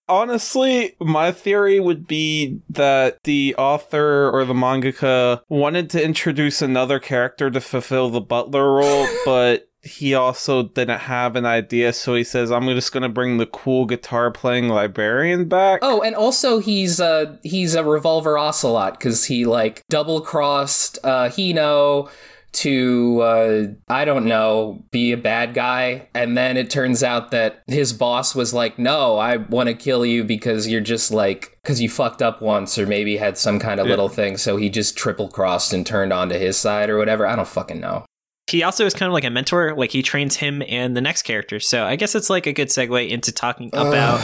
Honestly, 0.07 0.95
my 0.99 1.31
theory 1.31 1.79
would 1.79 2.07
be 2.07 2.61
that 2.69 3.21
the 3.23 3.53
author 3.57 4.29
or 4.31 4.43
the 4.43 4.53
mangaka 4.53 5.41
wanted 5.49 5.89
to 5.91 6.03
introduce 6.03 6.63
another 6.63 6.99
character 6.99 7.51
to 7.51 7.61
fulfill 7.61 8.09
the 8.09 8.21
butler 8.21 8.73
role, 8.73 9.07
but 9.25 9.69
he 9.81 10.13
also 10.13 10.63
didn't 10.63 10.99
have 10.99 11.35
an 11.35 11.45
idea, 11.45 11.93
so 11.93 12.15
he 12.15 12.23
says, 12.23 12.51
I'm 12.51 12.65
just 12.67 12.91
going 12.91 13.03
to 13.03 13.09
bring 13.09 13.37
the 13.37 13.45
cool 13.45 13.85
guitar 13.85 14.29
playing 14.29 14.67
librarian 14.67 15.47
back. 15.47 15.79
Oh, 15.81 16.01
and 16.01 16.15
also 16.15 16.59
he's 16.59 16.99
a 16.99 17.39
he's 17.43 17.75
a 17.75 17.83
revolver 17.83 18.37
ocelot 18.37 18.97
because 18.97 19.25
he 19.25 19.45
like 19.45 19.83
double 19.89 20.21
crossed 20.21 20.99
uh 21.03 21.29
Hino 21.29 22.09
to 22.51 23.21
uh 23.21 23.63
I 23.87 24.05
don't 24.05 24.25
know 24.25 24.83
be 24.91 25.11
a 25.11 25.17
bad 25.17 25.53
guy 25.53 26.07
and 26.15 26.37
then 26.37 26.57
it 26.57 26.69
turns 26.69 27.03
out 27.03 27.31
that 27.31 27.61
his 27.67 27.93
boss 27.93 28.33
was 28.35 28.53
like 28.53 28.79
no 28.79 29.17
I 29.17 29.37
want 29.37 29.67
to 29.67 29.73
kill 29.75 30.05
you 30.05 30.23
because 30.23 30.67
you're 30.67 30.81
just 30.81 31.11
like 31.11 31.57
cuz 31.63 31.79
you 31.81 31.89
fucked 31.89 32.21
up 32.21 32.41
once 32.41 32.77
or 32.79 32.85
maybe 32.87 33.17
had 33.17 33.37
some 33.37 33.59
kind 33.59 33.79
of 33.79 33.85
Yeah. 33.85 33.91
little 33.91 34.09
thing 34.09 34.37
so 34.37 34.57
he 34.57 34.69
just 34.69 34.97
triple 34.97 35.27
crossed 35.29 35.73
and 35.73 35.85
turned 35.85 36.11
onto 36.11 36.35
his 36.39 36.57
side 36.57 36.89
or 36.89 36.97
whatever 36.97 37.25
I 37.27 37.35
don't 37.35 37.47
fucking 37.47 37.79
know. 37.79 38.05
He 38.47 38.63
also 38.63 38.83
is 38.87 38.95
kind 38.95 39.07
of 39.07 39.13
like 39.13 39.25
a 39.25 39.29
mentor. 39.29 39.75
Like 39.75 39.91
he 39.91 40.01
trains 40.01 40.37
him 40.37 40.63
and 40.67 40.97
the 40.97 41.01
next 41.01 41.21
character. 41.21 41.59
So 41.59 41.83
I 41.85 41.95
guess 41.95 42.15
it's 42.15 42.31
like 42.31 42.47
a 42.47 42.51
good 42.53 42.69
segue 42.69 43.07
into 43.07 43.31
talking 43.31 43.69
about 43.73 44.21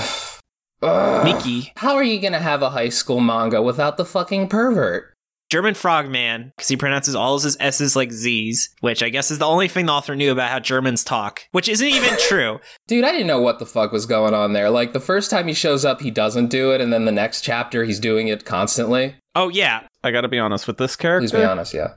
Ugh. 0.81 1.23
Mickey, 1.23 1.71
How 1.77 1.93
are 1.95 2.03
you 2.03 2.19
going 2.19 2.33
to 2.33 2.39
have 2.39 2.61
a 2.61 2.71
high 2.71 2.89
school 2.89 3.19
manga 3.19 3.61
without 3.61 3.97
the 3.97 4.05
fucking 4.05 4.49
pervert? 4.49 5.13
German 5.51 5.75
Frogman, 5.75 6.51
because 6.55 6.67
he 6.67 6.75
pronounces 6.75 7.13
all 7.15 7.35
of 7.35 7.43
his 7.43 7.55
S's 7.59 7.95
like 7.95 8.11
Z's, 8.11 8.69
which 8.81 9.03
I 9.03 9.09
guess 9.09 9.29
is 9.29 9.37
the 9.37 9.45
only 9.45 9.67
thing 9.67 9.85
the 9.85 9.91
author 9.93 10.15
knew 10.15 10.31
about 10.31 10.49
how 10.49 10.59
Germans 10.59 11.03
talk, 11.03 11.41
which 11.51 11.69
isn't 11.69 11.87
even 11.87 12.17
true. 12.27 12.59
Dude, 12.87 13.05
I 13.05 13.11
didn't 13.11 13.27
know 13.27 13.41
what 13.41 13.59
the 13.59 13.65
fuck 13.65 13.91
was 13.91 14.05
going 14.07 14.33
on 14.33 14.53
there. 14.53 14.69
Like, 14.71 14.93
the 14.93 14.99
first 14.99 15.29
time 15.29 15.47
he 15.47 15.53
shows 15.53 15.85
up, 15.85 16.01
he 16.01 16.09
doesn't 16.09 16.47
do 16.47 16.71
it, 16.71 16.81
and 16.81 16.91
then 16.91 17.05
the 17.05 17.11
next 17.11 17.41
chapter, 17.41 17.85
he's 17.85 17.99
doing 17.99 18.27
it 18.27 18.43
constantly. 18.45 19.15
Oh 19.35 19.49
yeah, 19.49 19.87
I 20.03 20.11
gotta 20.11 20.27
be 20.29 20.39
honest 20.39 20.65
with 20.65 20.77
this 20.77 20.95
Please 20.95 21.01
character. 21.01 21.37
be 21.37 21.43
honest, 21.43 21.73
yeah. 21.73 21.93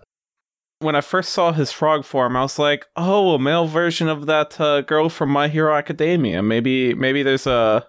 When 0.80 0.94
I 0.94 1.00
first 1.00 1.30
saw 1.30 1.52
his 1.52 1.72
frog 1.72 2.04
form, 2.04 2.36
I 2.36 2.42
was 2.42 2.58
like, 2.58 2.84
"Oh, 2.96 3.34
a 3.34 3.38
male 3.38 3.66
version 3.66 4.08
of 4.08 4.26
that 4.26 4.60
uh, 4.60 4.82
girl 4.82 5.08
from 5.08 5.30
My 5.30 5.48
Hero 5.48 5.74
Academia. 5.74 6.42
Maybe, 6.42 6.94
maybe 6.94 7.22
there's 7.22 7.46
a 7.46 7.86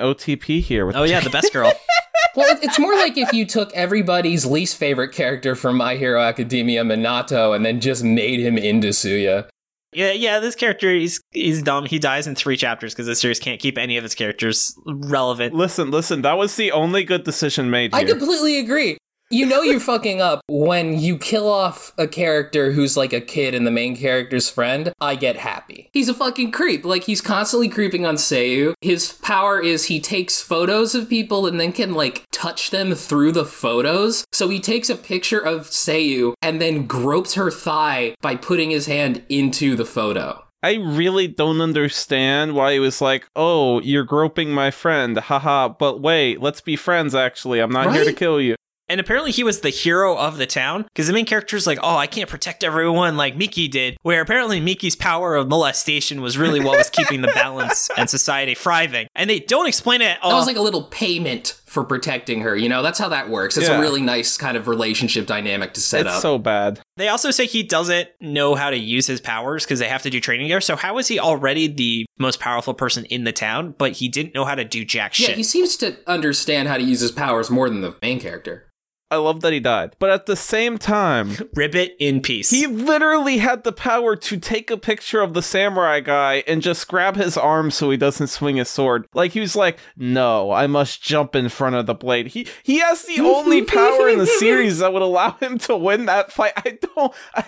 OTP 0.00 0.60
here." 0.62 0.86
With 0.86 0.96
oh 0.96 1.02
yeah, 1.02 1.20
the 1.20 1.30
best 1.30 1.52
girl. 1.52 1.72
Well, 2.36 2.58
it's 2.62 2.78
more 2.78 2.94
like 2.94 3.16
if 3.16 3.32
you 3.32 3.44
took 3.44 3.72
everybody's 3.74 4.46
least 4.46 4.76
favorite 4.76 5.12
character 5.12 5.54
from 5.54 5.76
My 5.76 5.96
Hero 5.96 6.20
Academia, 6.20 6.84
Mineta, 6.84 7.54
and 7.54 7.64
then 7.64 7.80
just 7.80 8.04
made 8.04 8.40
him 8.40 8.56
into 8.56 8.88
Suya. 8.88 9.48
Yeah, 9.92 10.12
yeah, 10.12 10.38
this 10.38 10.54
character 10.54 10.92
he's 10.94 11.20
he's 11.32 11.62
dumb. 11.62 11.84
He 11.84 11.98
dies 11.98 12.28
in 12.28 12.36
three 12.36 12.56
chapters 12.56 12.94
because 12.94 13.06
the 13.06 13.16
series 13.16 13.40
can't 13.40 13.60
keep 13.60 13.76
any 13.76 13.96
of 13.96 14.04
its 14.04 14.14
characters 14.14 14.72
relevant. 14.86 15.54
Listen, 15.54 15.90
listen. 15.90 16.22
That 16.22 16.38
was 16.38 16.54
the 16.54 16.70
only 16.70 17.02
good 17.02 17.24
decision 17.24 17.70
made 17.70 17.92
I 17.92 18.04
completely 18.04 18.60
agree. 18.60 18.98
You 19.32 19.46
know 19.46 19.62
you're 19.62 19.78
fucking 19.78 20.20
up 20.20 20.42
when 20.48 20.98
you 20.98 21.16
kill 21.16 21.48
off 21.48 21.92
a 21.96 22.08
character 22.08 22.72
who's 22.72 22.96
like 22.96 23.12
a 23.12 23.20
kid 23.20 23.54
and 23.54 23.64
the 23.64 23.70
main 23.70 23.94
character's 23.94 24.50
friend. 24.50 24.92
I 25.00 25.14
get 25.14 25.36
happy. 25.36 25.88
He's 25.92 26.08
a 26.08 26.14
fucking 26.14 26.50
creep. 26.50 26.84
Like 26.84 27.04
he's 27.04 27.20
constantly 27.20 27.68
creeping 27.68 28.04
on 28.04 28.16
Seiyu. 28.16 28.74
His 28.80 29.12
power 29.12 29.62
is 29.62 29.84
he 29.84 30.00
takes 30.00 30.42
photos 30.42 30.96
of 30.96 31.08
people 31.08 31.46
and 31.46 31.60
then 31.60 31.70
can 31.70 31.94
like 31.94 32.26
touch 32.32 32.70
them 32.70 32.92
through 32.96 33.30
the 33.30 33.44
photos. 33.44 34.26
So 34.32 34.48
he 34.48 34.58
takes 34.58 34.90
a 34.90 34.96
picture 34.96 35.38
of 35.38 35.68
Seiyu 35.68 36.34
and 36.42 36.60
then 36.60 36.88
gropes 36.88 37.34
her 37.34 37.52
thigh 37.52 38.16
by 38.20 38.34
putting 38.34 38.70
his 38.70 38.86
hand 38.86 39.22
into 39.28 39.76
the 39.76 39.86
photo. 39.86 40.44
I 40.60 40.74
really 40.74 41.28
don't 41.28 41.60
understand 41.60 42.54
why 42.56 42.72
he 42.72 42.80
was 42.80 43.00
like, 43.00 43.28
"Oh, 43.36 43.80
you're 43.80 44.02
groping 44.02 44.50
my 44.50 44.72
friend, 44.72 45.16
haha." 45.16 45.68
But 45.68 46.02
wait, 46.02 46.40
let's 46.40 46.60
be 46.60 46.74
friends. 46.74 47.14
Actually, 47.14 47.60
I'm 47.60 47.70
not 47.70 47.94
here 47.94 48.04
to 48.04 48.12
kill 48.12 48.40
you. 48.40 48.56
And 48.90 49.00
apparently 49.00 49.30
he 49.30 49.44
was 49.44 49.60
the 49.60 49.70
hero 49.70 50.16
of 50.16 50.36
the 50.36 50.46
town 50.46 50.82
because 50.82 51.06
the 51.06 51.12
main 51.12 51.24
character's 51.24 51.64
like, 51.66 51.78
oh, 51.80 51.96
I 51.96 52.08
can't 52.08 52.28
protect 52.28 52.64
everyone 52.64 53.16
like 53.16 53.36
Miki 53.36 53.68
did. 53.68 53.96
Where 54.02 54.20
apparently 54.20 54.60
Miki's 54.60 54.96
power 54.96 55.36
of 55.36 55.48
molestation 55.48 56.20
was 56.20 56.36
really 56.36 56.58
what 56.58 56.76
was 56.76 56.90
keeping 56.90 57.20
the 57.20 57.28
balance 57.34 57.88
and 57.96 58.10
society 58.10 58.56
thriving. 58.56 59.06
And 59.14 59.30
they 59.30 59.38
don't 59.38 59.68
explain 59.68 60.02
it 60.02 60.06
at 60.06 60.22
all. 60.22 60.30
That 60.30 60.36
was 60.36 60.44
uh, 60.46 60.48
like 60.48 60.56
a 60.56 60.60
little 60.62 60.82
payment 60.84 61.56
for 61.66 61.84
protecting 61.84 62.40
her, 62.40 62.56
you 62.56 62.68
know? 62.68 62.82
That's 62.82 62.98
how 62.98 63.08
that 63.10 63.30
works. 63.30 63.56
It's 63.56 63.68
Yeah. 63.68 63.78
a 63.78 63.80
really 63.80 64.02
nice 64.02 64.36
kind 64.36 64.56
of 64.56 64.66
relationship 64.66 65.24
dynamic 65.26 65.72
to 65.74 65.80
set 65.80 66.00
it's 66.06 66.16
up. 66.16 66.20
so 66.22 66.36
bad. 66.36 66.80
They 66.96 67.06
also 67.06 67.30
say 67.30 67.46
he 67.46 67.62
doesn't 67.62 68.08
know 68.20 68.56
how 68.56 68.70
to 68.70 68.76
use 68.76 69.06
his 69.06 69.20
powers 69.20 69.64
because 69.64 69.78
they 69.78 69.86
have 69.86 70.02
to 70.02 70.10
do 70.10 70.18
training 70.18 70.48
there. 70.48 70.60
So 70.60 70.74
how 70.74 70.98
is 70.98 71.06
he 71.06 71.20
already 71.20 71.68
the 71.68 72.06
most 72.18 72.40
powerful 72.40 72.74
person 72.74 73.04
in 73.04 73.22
the 73.22 73.30
town, 73.32 73.76
but 73.78 73.92
he 73.92 74.08
didn't 74.08 74.34
know 74.34 74.44
how 74.44 74.56
to 74.56 74.64
do 74.64 74.84
jack 74.84 75.14
shit? 75.14 75.20
Yeah, 75.22 75.26
shit? 75.28 75.36
he 75.36 75.44
seems 75.44 75.76
to 75.76 75.96
understand 76.08 76.66
how 76.66 76.76
to 76.76 76.82
use 76.82 76.98
his 76.98 77.12
powers 77.12 77.50
more 77.50 77.68
than 77.70 77.82
the 77.82 77.94
main 78.02 78.18
character. 78.18 78.66
I 79.10 79.16
love 79.16 79.40
that 79.40 79.52
he 79.52 79.60
died. 79.60 79.96
But 79.98 80.10
at 80.10 80.26
the 80.26 80.36
same 80.36 80.78
time, 80.78 81.36
Ribbit 81.54 81.96
in 81.98 82.20
peace. 82.20 82.50
he 82.50 82.66
literally 82.66 83.38
had 83.38 83.64
the 83.64 83.72
power 83.72 84.14
to 84.16 84.36
take 84.38 84.70
a 84.70 84.76
picture 84.76 85.20
of 85.20 85.34
the 85.34 85.42
samurai 85.42 86.00
guy 86.00 86.44
and 86.46 86.62
just 86.62 86.86
grab 86.86 87.16
his 87.16 87.36
arm 87.36 87.70
so 87.70 87.90
he 87.90 87.96
doesn't 87.96 88.28
swing 88.28 88.56
his 88.56 88.68
sword. 88.68 89.08
Like 89.12 89.32
he 89.32 89.40
was 89.40 89.56
like, 89.56 89.78
"No, 89.96 90.52
I 90.52 90.66
must 90.66 91.02
jump 91.02 91.34
in 91.34 91.48
front 91.48 91.74
of 91.76 91.86
the 91.86 91.94
blade." 91.94 92.28
He 92.28 92.46
he 92.62 92.78
has 92.78 93.02
the 93.02 93.20
only 93.20 93.62
power 93.64 94.08
in 94.08 94.18
the 94.18 94.26
series 94.26 94.78
that 94.78 94.92
would 94.92 95.02
allow 95.02 95.32
him 95.32 95.58
to 95.58 95.76
win 95.76 96.06
that 96.06 96.32
fight. 96.32 96.52
I 96.56 96.78
don't. 96.80 97.12
I, 97.34 97.44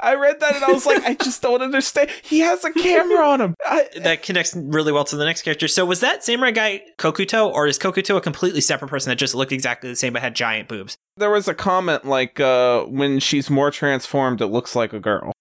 I 0.00 0.14
read 0.16 0.40
that 0.40 0.54
and 0.56 0.64
I 0.64 0.72
was 0.72 0.86
like, 0.86 1.02
I 1.04 1.14
just 1.14 1.40
don't 1.42 1.62
understand. 1.62 2.10
He 2.22 2.40
has 2.40 2.64
a 2.64 2.72
camera 2.72 3.26
on 3.26 3.40
him. 3.40 3.54
I, 3.64 3.88
that 3.96 4.22
connects 4.22 4.54
really 4.54 4.92
well 4.92 5.04
to 5.04 5.16
the 5.16 5.24
next 5.24 5.42
character. 5.42 5.68
So 5.68 5.84
was 5.84 6.00
that 6.00 6.24
samurai 6.24 6.50
guy 6.50 6.82
Kokuto, 6.98 7.50
or 7.50 7.66
is 7.66 7.78
Kokuto 7.78 8.16
a 8.16 8.20
completely 8.20 8.60
separate 8.60 8.88
person 8.88 9.10
that 9.10 9.16
just 9.16 9.34
looked 9.34 9.52
exactly 9.52 9.88
the 9.88 9.96
same 9.96 10.12
but 10.12 10.22
had 10.22 10.34
giant 10.34 10.68
boobs? 10.68 10.89
There 11.16 11.30
was 11.30 11.48
a 11.48 11.54
comment 11.54 12.04
like, 12.04 12.40
uh, 12.40 12.84
"When 12.84 13.18
she's 13.20 13.50
more 13.50 13.70
transformed, 13.70 14.40
it 14.40 14.46
looks 14.46 14.74
like 14.74 14.92
a 14.92 15.00
girl." 15.00 15.32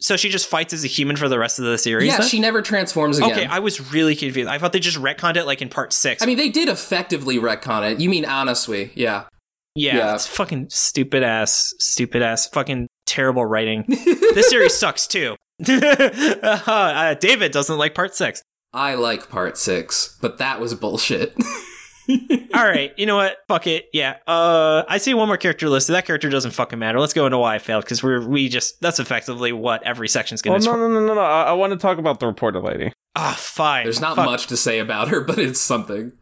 So 0.00 0.16
she 0.16 0.28
just 0.28 0.46
fights 0.46 0.72
as 0.72 0.84
a 0.84 0.86
human 0.86 1.16
for 1.16 1.28
the 1.28 1.38
rest 1.38 1.58
of 1.58 1.64
the 1.64 1.76
series. 1.76 2.06
yeah, 2.06 2.18
then? 2.18 2.28
she 2.28 2.38
never 2.38 2.62
transforms 2.62 3.18
again. 3.18 3.32
Okay, 3.32 3.46
I 3.46 3.58
was 3.58 3.92
really 3.92 4.14
confused. 4.14 4.48
I 4.48 4.58
thought 4.58 4.72
they 4.72 4.78
just 4.78 4.98
retconned 4.98 5.36
it 5.36 5.44
like 5.44 5.60
in 5.60 5.68
part 5.68 5.92
six. 5.92 6.22
I 6.22 6.26
mean, 6.26 6.36
they 6.36 6.50
did 6.50 6.68
effectively 6.68 7.38
retcon 7.38 7.90
it. 7.90 8.00
You 8.00 8.08
mean 8.08 8.24
honestly? 8.24 8.92
Yeah. 8.94 9.24
yeah, 9.74 9.96
yeah. 9.96 10.14
it's 10.14 10.26
fucking 10.26 10.68
stupid 10.70 11.24
ass, 11.24 11.74
stupid 11.80 12.22
ass, 12.22 12.46
fucking 12.46 12.86
terrible 13.06 13.44
writing. 13.44 13.84
this 13.88 14.48
series 14.50 14.74
sucks 14.76 15.08
too. 15.08 15.34
uh, 15.68 17.14
David 17.14 17.50
doesn't 17.50 17.78
like 17.78 17.94
part 17.94 18.14
six. 18.14 18.42
I 18.72 18.94
like 18.94 19.28
part 19.28 19.58
six, 19.58 20.16
but 20.20 20.38
that 20.38 20.60
was 20.60 20.74
bullshit. 20.74 21.34
All 22.54 22.64
right, 22.64 22.92
you 22.96 23.04
know 23.06 23.16
what? 23.16 23.36
Fuck 23.48 23.66
it. 23.66 23.86
Yeah. 23.92 24.16
Uh, 24.26 24.82
I 24.88 24.98
see 24.98 25.12
one 25.14 25.28
more 25.28 25.36
character 25.36 25.68
listed. 25.68 25.94
That 25.94 26.06
character 26.06 26.30
doesn't 26.30 26.52
fucking 26.52 26.78
matter. 26.78 26.98
Let's 27.00 27.12
go 27.12 27.26
into 27.26 27.38
why 27.38 27.54
I 27.56 27.58
failed 27.58 27.84
because 27.84 28.02
we're 28.02 28.26
we 28.26 28.48
just 28.48 28.80
that's 28.80 28.98
effectively 28.98 29.52
what 29.52 29.82
every 29.82 30.08
section's 30.08 30.40
Oh 30.46 30.50
gonna. 30.50 30.64
no 30.64 30.76
no 30.76 30.88
no 30.88 31.06
no 31.06 31.14
no! 31.14 31.20
I, 31.20 31.42
I 31.44 31.52
want 31.52 31.72
to 31.72 31.78
talk 31.78 31.98
about 31.98 32.20
the 32.20 32.26
reporter 32.26 32.60
lady. 32.60 32.92
Ah, 33.16 33.34
fine. 33.38 33.84
There's 33.84 34.00
not 34.00 34.16
Fuck. 34.16 34.26
much 34.26 34.46
to 34.46 34.56
say 34.56 34.78
about 34.78 35.08
her, 35.08 35.20
but 35.20 35.38
it's 35.38 35.60
something. 35.60 36.12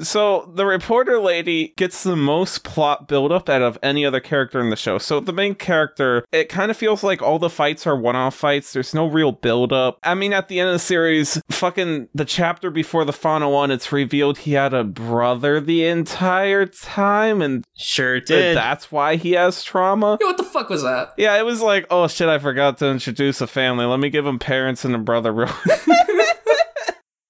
So 0.00 0.50
the 0.54 0.66
reporter 0.66 1.18
lady 1.20 1.72
gets 1.76 2.02
the 2.02 2.16
most 2.16 2.64
plot 2.64 3.06
buildup 3.06 3.48
out 3.48 3.62
of 3.62 3.78
any 3.82 4.04
other 4.04 4.20
character 4.20 4.60
in 4.60 4.70
the 4.70 4.76
show. 4.76 4.98
So 4.98 5.20
the 5.20 5.32
main 5.32 5.54
character, 5.54 6.24
it 6.32 6.48
kind 6.48 6.70
of 6.70 6.76
feels 6.76 7.02
like 7.04 7.22
all 7.22 7.38
the 7.38 7.48
fights 7.50 7.86
are 7.86 7.96
one-off 7.96 8.34
fights. 8.34 8.72
There's 8.72 8.92
no 8.94 9.06
real 9.06 9.32
buildup. 9.32 9.98
I 10.02 10.14
mean, 10.14 10.32
at 10.32 10.48
the 10.48 10.58
end 10.58 10.68
of 10.70 10.74
the 10.74 10.78
series, 10.80 11.40
fucking 11.48 12.08
the 12.14 12.24
chapter 12.24 12.70
before 12.70 13.04
the 13.04 13.12
final 13.12 13.52
one, 13.52 13.70
it's 13.70 13.92
revealed 13.92 14.38
he 14.38 14.52
had 14.52 14.74
a 14.74 14.82
brother 14.84 15.60
the 15.60 15.86
entire 15.86 16.66
time, 16.66 17.40
and 17.40 17.64
Sure 17.76 18.20
did. 18.20 18.56
that's 18.56 18.90
why 18.90 19.16
he 19.16 19.32
has 19.32 19.62
trauma. 19.62 20.18
Yeah, 20.20 20.26
what 20.28 20.36
the 20.38 20.44
fuck 20.44 20.68
was 20.70 20.82
that? 20.82 21.14
Yeah, 21.16 21.38
it 21.38 21.44
was 21.44 21.60
like, 21.62 21.86
oh 21.90 22.08
shit, 22.08 22.28
I 22.28 22.38
forgot 22.38 22.78
to 22.78 22.86
introduce 22.86 23.40
a 23.40 23.46
family. 23.46 23.84
Let 23.84 24.00
me 24.00 24.10
give 24.10 24.26
him 24.26 24.38
parents 24.38 24.84
and 24.84 24.94
a 24.94 24.98
brother 24.98 25.32
real 25.32 25.46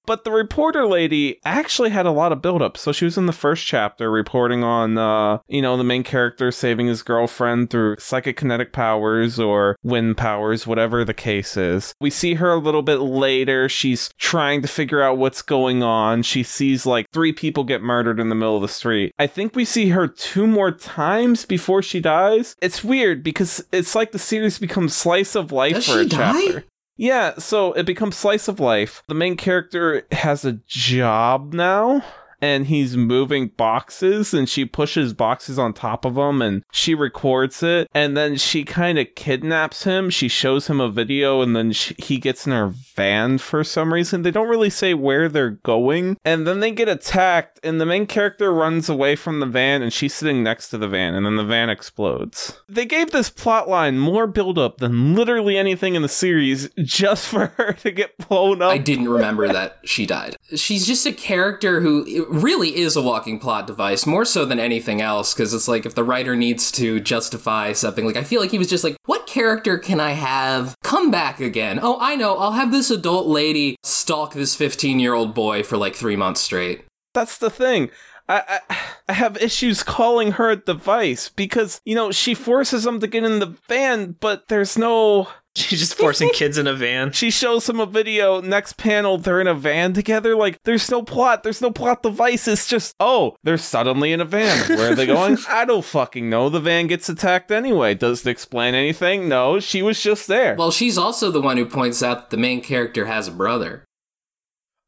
But 0.07 0.25
the 0.25 0.31
reporter 0.31 0.87
lady 0.87 1.41
actually 1.45 1.91
had 1.91 2.07
a 2.07 2.11
lot 2.11 2.33
of 2.33 2.43
buildup. 2.43 2.77
So 2.77 2.93
she 2.93 3.05
was 3.05 3.17
in 3.17 3.27
the 3.27 3.33
first 3.33 3.67
chapter 3.67 4.11
reporting 4.11 4.63
on, 4.63 4.99
uh, 4.99 5.39
you 5.49 5.63
know, 5.63 5.77
the 5.77 5.85
main 5.85 6.03
character 6.03 6.51
saving 6.51 6.87
his 6.87 7.03
girlfriend 7.03 7.71
through 7.71 7.97
psychic 7.99 8.37
kinetic 8.37 8.73
powers 8.73 9.39
or 9.39 9.77
wind 9.83 10.17
powers, 10.17 10.67
whatever 10.67 11.05
the 11.05 11.15
case 11.15 11.57
is. 11.57 11.95
We 12.01 12.11
see 12.11 12.35
her 12.35 12.53
a 12.53 12.59
little 12.59 12.83
bit 12.83 12.99
later. 13.01 13.69
She's 13.69 14.11
trying 14.19 14.63
to 14.63 14.69
figure 14.69 15.03
out 15.03 15.19
what's 15.19 15.43
going 15.43 15.83
on. 15.83 16.23
She 16.23 16.43
sees 16.43 16.85
like 16.87 17.07
three 17.13 17.33
people 17.33 17.65
get 17.65 17.83
murdered 17.83 18.21
in 18.21 18.29
the 18.29 18.35
middle 18.35 18.57
of 18.57 18.63
the 18.63 18.69
street. 18.69 19.13
I 19.19 19.27
think 19.27 19.55
we 19.57 19.65
see 19.65 19.89
her 19.91 20.07
two 20.07 20.47
more 20.47 20.71
times 20.71 21.45
before 21.47 21.83
she 21.83 22.01
dies. 22.01 22.55
It's 22.61 22.85
weird 22.85 23.23
because 23.23 23.65
it's 23.73 23.95
like 23.95 24.13
the 24.13 24.19
series 24.19 24.59
becomes 24.59 24.95
slice 24.95 25.35
of 25.35 25.53
life 25.53 25.75
Does 25.75 25.87
for 25.89 26.01
a 26.01 26.07
die? 26.07 26.33
chapter. 26.45 26.65
Yeah, 26.97 27.35
so 27.39 27.73
it 27.73 27.87
becomes 27.87 28.17
slice 28.17 28.49
of 28.49 28.61
life. 28.61 29.03
The 29.09 29.15
main 29.15 29.37
character 29.37 30.07
has 30.13 30.45
a 30.45 30.61
job 30.67 31.53
now. 31.53 32.05
And 32.41 32.67
he's 32.67 32.95
moving 32.95 33.49
boxes, 33.49 34.35
and 34.35 34.47
she 34.47 34.67
pushes 34.67 35.15
boxes 35.15 35.59
on 35.59 35.73
top 35.73 36.05
of 36.05 36.19
him, 36.19 36.43
and 36.43 36.63
she 36.71 36.95
records 36.95 37.63
it. 37.63 37.89
And 37.95 38.19
then 38.19 38.37
she 38.37 38.65
kind 38.65 38.99
of 38.99 39.15
kidnaps 39.15 39.85
him. 39.85 40.11
She 40.11 40.29
shows 40.29 40.67
him 40.67 40.79
a 40.79 40.91
video, 40.91 41.41
and 41.41 41.57
then 41.57 41.73
she, 41.73 41.95
he 41.97 42.19
gets 42.19 42.45
in 42.45 42.53
her 42.53 42.67
van 42.95 43.39
for 43.39 43.65
some 43.65 43.93
reason. 43.93 44.23
They 44.23 44.31
don't 44.31 44.49
really 44.49 44.71
say 44.71 44.95
where 44.95 45.29
they're 45.29 45.51
going. 45.51 46.17
And 46.25 46.47
then 46.47 46.61
they 46.61 46.71
get 46.71 46.89
attacked, 46.89 47.61
and 47.63 47.81
the 47.81 47.87
main 47.87 48.07
character 48.07 48.53
runs 48.53 48.89
away 48.89 49.17
from 49.17 49.41
the 49.41 49.47
van, 49.47 49.83
and 49.83 49.93
she's 49.93 50.15
sitting 50.15 50.43
next 50.43 50.71
to 50.71 50.79
the 50.79 50.89
van, 50.89 51.15
and 51.15 51.27
then 51.27 51.37
the 51.37 51.45
van 51.45 51.71
explodes. 51.71 52.61
They 52.69 52.87
gave 52.87 53.11
this 53.11 53.31
plot 53.31 53.69
line 53.69 53.99
more 53.99 54.27
buildup 54.27 54.79
than 54.79 55.15
literally 55.15 55.57
anything 55.57 55.95
in 55.95 56.03
the 56.03 56.09
series 56.09 56.69
just 56.79 57.27
for 57.35 57.47
her 57.57 57.73
to 57.75 57.91
get 57.91 58.17
blown 58.29 58.63
up. 58.63 58.73
I 58.73 58.79
didn't 58.79 59.09
remember 59.09 59.49
that 59.49 59.79
she 59.85 60.07
died. 60.07 60.37
She's 60.55 60.87
just 60.87 61.07
a 61.07 61.13
character 61.13 61.81
who 61.81 62.27
really 62.29 62.77
is 62.77 62.97
a 62.97 63.03
walking 63.03 63.39
plot 63.39 63.67
device, 63.67 64.07
more 64.07 64.25
so 64.25 64.45
than 64.45 64.59
anything 64.61 65.01
else, 65.01 65.35
because 65.35 65.53
it's 65.53 65.69
like 65.69 65.87
if 65.87 65.95
the 65.95 66.05
writer 66.05 66.37
needs 66.37 66.71
to 66.73 67.01
justify 67.01 67.73
something, 67.73 68.05
like 68.05 68.17
I 68.17 68.25
feel 68.25 68.41
like 68.41 68.51
he 68.51 68.59
was 68.59 68.69
just 68.69 68.85
like, 68.85 68.97
what 69.07 69.27
character 69.27 69.79
can 69.79 70.01
I 70.01 70.13
have 70.13 70.77
come 70.83 71.11
back 71.11 71.41
again? 71.41 71.79
Oh, 71.83 71.99
I 72.01 72.17
know, 72.17 72.37
I'll 72.37 72.53
have 72.53 72.71
this 72.71 72.84
adult 72.91 73.27
lady 73.27 73.77
stalk 73.83 74.35
this 74.35 74.55
15 74.55 75.01
year 75.01 75.15
old 75.15 75.35
boy 75.35 75.63
for 75.63 75.77
like 75.77 75.95
three 75.95 76.17
months 76.17 76.41
straight. 76.41 76.85
That's 77.13 77.39
the 77.39 77.51
thing. 77.51 77.91
I, 78.29 78.61
I 78.69 78.77
I 79.09 79.13
have 79.13 79.37
issues 79.37 79.83
calling 79.83 80.33
her 80.33 80.51
a 80.51 80.57
device 80.57 81.29
because 81.29 81.81
you 81.85 81.95
know 81.95 82.11
she 82.11 82.35
forces 82.35 82.87
him 82.87 83.01
to 83.01 83.07
get 83.07 83.25
in 83.25 83.39
the 83.39 83.55
van, 83.69 84.17
but 84.21 84.49
there's 84.49 84.79
no. 84.79 85.29
She's 85.57 85.79
just 85.79 85.95
forcing 85.95 86.31
kids 86.31 86.59
in 86.59 86.67
a 86.67 86.75
van. 86.75 87.13
She 87.13 87.31
shows 87.31 87.69
him 87.69 87.79
a 87.79 87.87
video. 87.87 88.41
Next 88.41 88.77
panel, 88.77 89.19
they're 89.19 89.41
in 89.41 89.47
a 89.47 89.55
van 89.55 89.93
together. 89.93 90.35
Like 90.35 90.61
there's 90.65 90.91
no 90.91 91.03
plot. 91.03 91.45
There's 91.45 91.63
no 91.63 91.71
plot 91.71 92.03
device. 92.03 92.49
It's 92.49 92.67
just 92.67 92.95
oh, 92.99 93.37
they're 93.45 93.57
suddenly 93.57 94.13
in 94.13 94.21
a 94.21 94.25
van. 94.25 94.69
Where 94.77 94.93
are 94.93 94.95
they 94.97 95.07
going? 95.07 95.39
I 95.49 95.65
don't 95.65 95.85
fucking 95.85 96.29
know. 96.29 96.49
The 96.49 96.59
van 96.59 96.89
gets 96.89 97.09
attacked 97.09 97.53
anyway. 97.53 97.95
Does 97.95 98.27
it 98.27 98.31
explain 98.31 98.75
anything? 98.75 99.29
No, 99.29 99.61
she 99.61 99.81
was 99.81 100.03
just 100.03 100.27
there. 100.27 100.57
Well, 100.57 100.73
she's 100.73 100.99
also 100.99 101.31
the 101.31 101.41
one 101.41 101.57
who 101.57 101.67
points 101.67 102.03
out 102.03 102.17
that 102.23 102.31
the 102.31 102.37
main 102.37 102.61
character 102.61 103.07
has 103.07 103.29
a 103.29 103.33
brother. 103.33 103.85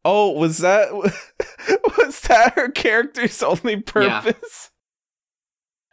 oh, 0.05 0.33
was 0.33 0.59
that 0.59 0.93
was 1.99 2.21
that 2.23 2.55
her 2.57 2.71
character's 2.71 3.41
only 3.43 3.81
purpose? 3.83 4.71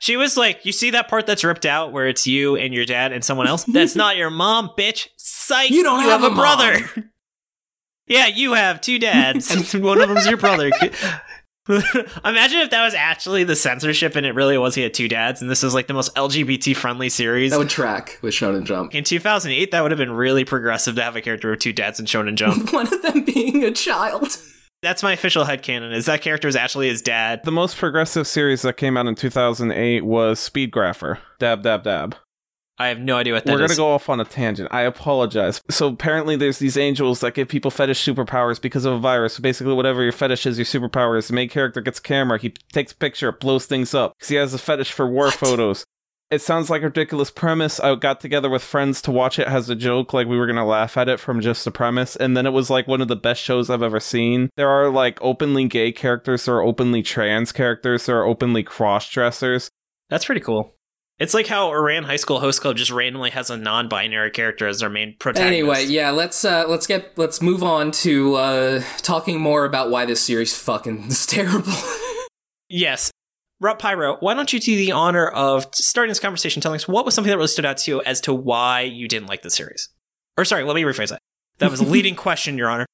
She 0.04 0.18
was 0.18 0.36
like, 0.36 0.66
"You 0.66 0.74
see 0.74 0.90
that 0.90 1.08
part 1.08 1.26
that's 1.26 1.46
ripped 1.46 1.66
out 1.66 1.94
where 1.94 2.10
it's 2.10 2.28
you 2.28 2.58
and 2.58 2.74
your 2.74 2.84
dad 2.84 3.14
and 3.14 3.24
someone 3.24 3.48
else? 3.48 3.64
That's 3.64 3.96
not 4.04 4.18
your 4.18 4.30
mom, 4.30 4.72
bitch. 4.78 5.08
Psych. 5.16 5.70
You 5.70 5.82
don't 5.82 6.02
have 6.02 6.24
a 6.24 6.26
a 6.26 6.30
mom." 6.30 6.38
brother. 6.40 6.80
yeah, 8.08 8.28
you 8.28 8.52
have 8.52 8.82
two 8.82 9.00
dads, 9.00 9.50
and 9.50 9.66
one 9.84 10.02
of 10.02 10.10
them's 10.10 10.28
your 10.28 10.36
brother." 10.36 10.72
Imagine 11.70 12.60
if 12.60 12.72
that 12.72 12.84
was 12.84 12.94
actually 12.94 13.46
the 13.46 13.56
censorship 13.56 14.18
and 14.18 14.26
it 14.26 14.36
really 14.36 14.58
was 14.58 14.76
he 14.76 14.82
had 14.82 14.94
two 14.94 15.08
dads, 15.08 15.42
and 15.42 15.50
this 15.50 15.64
is 15.64 15.74
like 15.74 15.88
the 15.88 15.94
most 15.94 16.14
LGBT 16.16 16.76
friendly 16.76 17.08
series. 17.08 17.52
That 17.52 17.60
would 17.60 17.70
track 17.70 18.20
with 18.22 18.34
Shonen 18.34 18.66
Jump. 18.66 18.94
in 18.94 19.06
2008, 19.06 19.72
that 19.72 19.82
would 19.82 19.92
have 19.92 19.98
been 19.98 20.12
really 20.12 20.44
progressive 20.44 20.96
to 20.96 21.02
have 21.02 21.16
a 21.16 21.22
character 21.22 21.50
with 21.50 21.60
two 21.60 21.72
dads 21.72 22.02
in 22.02 22.08
Shonen 22.08 22.36
Jump. 22.36 22.74
One 22.74 22.94
of 22.94 23.02
them 23.04 23.24
being 23.24 23.64
a 23.64 23.72
child. 23.72 24.38
That's 24.84 25.02
my 25.02 25.14
official 25.14 25.46
headcanon, 25.46 25.94
is 25.94 26.08
that 26.08 26.22
character 26.22 26.50
is 26.50 26.58
actually 26.58 26.90
his 26.90 27.02
dad. 27.02 27.46
The 27.46 27.52
most 27.52 27.78
progressive 27.78 28.28
series 28.28 28.64
that 28.64 28.76
came 28.76 28.98
out 28.98 29.08
in 29.08 29.16
2008 29.16 30.04
was 30.04 30.40
Speedgrapher. 30.40 31.20
Dab, 31.40 31.64
dab, 31.64 31.84
dab. 31.84 32.18
I 32.78 32.88
have 32.88 33.00
no 33.00 33.16
idea 33.16 33.34
what 33.34 33.46
that 33.46 33.52
We're 33.54 33.64
is. 33.64 33.70
going 33.70 33.76
to 33.78 33.82
go 33.82 33.92
off 33.94 34.10
on 34.10 34.20
a 34.20 34.26
tangent. 34.26 34.68
I 34.74 34.82
apologize. 34.82 35.62
So, 35.70 35.88
apparently, 35.88 36.36
there's 36.36 36.60
these 36.60 36.76
angels 36.76 37.22
that 37.22 37.34
give 37.34 37.48
people 37.48 37.72
fetish 37.72 38.04
superpowers 38.04 38.60
because 38.60 38.84
of 38.84 38.92
a 38.94 39.00
virus. 39.00 39.36
So, 39.36 39.42
basically, 39.42 39.74
whatever 39.74 40.04
your 40.04 40.12
fetish 40.12 40.46
is, 40.46 40.58
your 40.58 40.66
superpower 40.66 41.18
is. 41.18 41.30
The 41.30 41.34
main 41.34 41.48
character 41.48 41.80
gets 41.80 42.00
a 42.00 42.02
camera, 42.02 42.38
he 42.38 42.50
takes 42.74 42.92
a 42.92 42.96
picture, 42.96 43.32
blows 43.32 43.66
things 43.66 43.94
up 43.94 44.16
because 44.18 44.30
he 44.30 44.36
has 44.36 44.54
a 44.54 44.58
fetish 44.58 44.92
for 44.92 45.08
war 45.08 45.32
photos. 45.32 45.86
It 46.34 46.42
sounds 46.42 46.72
like 46.72 46.82
a 46.82 46.86
ridiculous 46.86 47.30
premise. 47.30 47.80
I 47.80 47.94
got 47.94 48.20
together 48.20 48.50
with 48.50 48.64
friends 48.64 49.04
to 49.04 49.12
watch 49.12 49.38
it 49.38 49.48
as 49.48 49.70
a 49.70 49.76
joke, 49.76 50.14
like 50.14 50.26
we 50.26 50.36
were 50.36 50.48
gonna 50.48 50.66
laugh 50.66 50.98
at 50.98 51.08
it 51.08 51.20
from 51.20 51.42
just 51.42 51.64
the 51.64 51.70
premise, 51.70 52.16
and 52.16 52.36
then 52.36 52.48
it 52.48 52.54
was 52.54 52.72
like 52.72 52.88
one 52.88 53.02
of 53.02 53.08
the 53.08 53.16
best 53.16 53.40
shows 53.40 53.70
I've 53.70 53.84
ever 53.84 54.00
seen. 54.00 54.50
There 54.58 54.68
are 54.68 54.90
like 54.90 55.20
openly 55.22 55.68
gay 55.68 55.92
characters, 55.92 56.46
there 56.46 56.56
are 56.56 56.64
openly 56.64 57.04
trans 57.04 57.52
characters, 57.52 58.08
there 58.08 58.18
are 58.18 58.26
openly 58.26 58.64
cross 58.64 59.08
dressers. 59.12 59.70
That's 60.10 60.26
pretty 60.26 60.42
cool. 60.42 60.74
It's 61.20 61.36
like 61.36 61.46
how 61.46 61.70
Ouran 61.70 62.06
High 62.06 62.16
School 62.16 62.40
Host 62.40 62.62
Club 62.62 62.78
just 62.78 62.90
randomly 62.90 63.30
has 63.30 63.52
a 63.52 63.56
non-binary 63.56 64.32
character 64.32 64.68
as 64.68 64.80
their 64.80 64.90
main 64.90 65.16
protagonist. 65.20 65.54
Anyway, 65.54 65.86
yeah, 65.86 66.10
let's 66.10 66.44
uh 66.44 66.66
let's 66.68 66.88
get 66.88 67.16
let's 67.16 67.44
move 67.44 67.62
on 67.62 67.92
to 67.92 68.34
uh 68.34 68.84
talking 68.98 69.40
more 69.40 69.66
about 69.66 69.92
why 69.92 70.06
this 70.06 70.22
series 70.22 70.58
fucking 70.58 71.06
is 71.10 71.26
terrible. 71.28 71.74
Yes. 72.70 73.12
Rob 73.64 73.80
Pyro, 73.80 74.18
why 74.20 74.34
don't 74.34 74.52
you 74.52 74.60
do 74.60 74.76
the 74.76 74.92
honor 74.92 75.26
of 75.26 75.74
starting 75.74 76.10
this 76.10 76.20
conversation 76.20 76.62
telling 76.62 76.76
us 76.76 76.86
what 76.86 77.06
was 77.06 77.16
something 77.16 77.30
that 77.30 77.38
really 77.38 77.48
stood 77.48 77.64
out 77.64 77.78
to 77.78 77.92
you 77.92 78.02
as 78.02 78.20
to 78.22 78.34
why 78.34 78.82
you 78.82 79.08
didn't 79.08 79.30
like 79.30 79.42
the 79.42 79.50
series? 79.50 79.88
Or 80.38 80.44
sorry, 80.44 80.66
let 80.66 80.76
me 80.76 80.82
rephrase 80.82 81.10
that. 81.10 81.22
That 81.60 81.72
was 81.72 81.80
a 81.80 81.86
leading 81.86 82.16
question, 82.18 82.58
Your 82.58 82.70
Honor. 82.70 82.86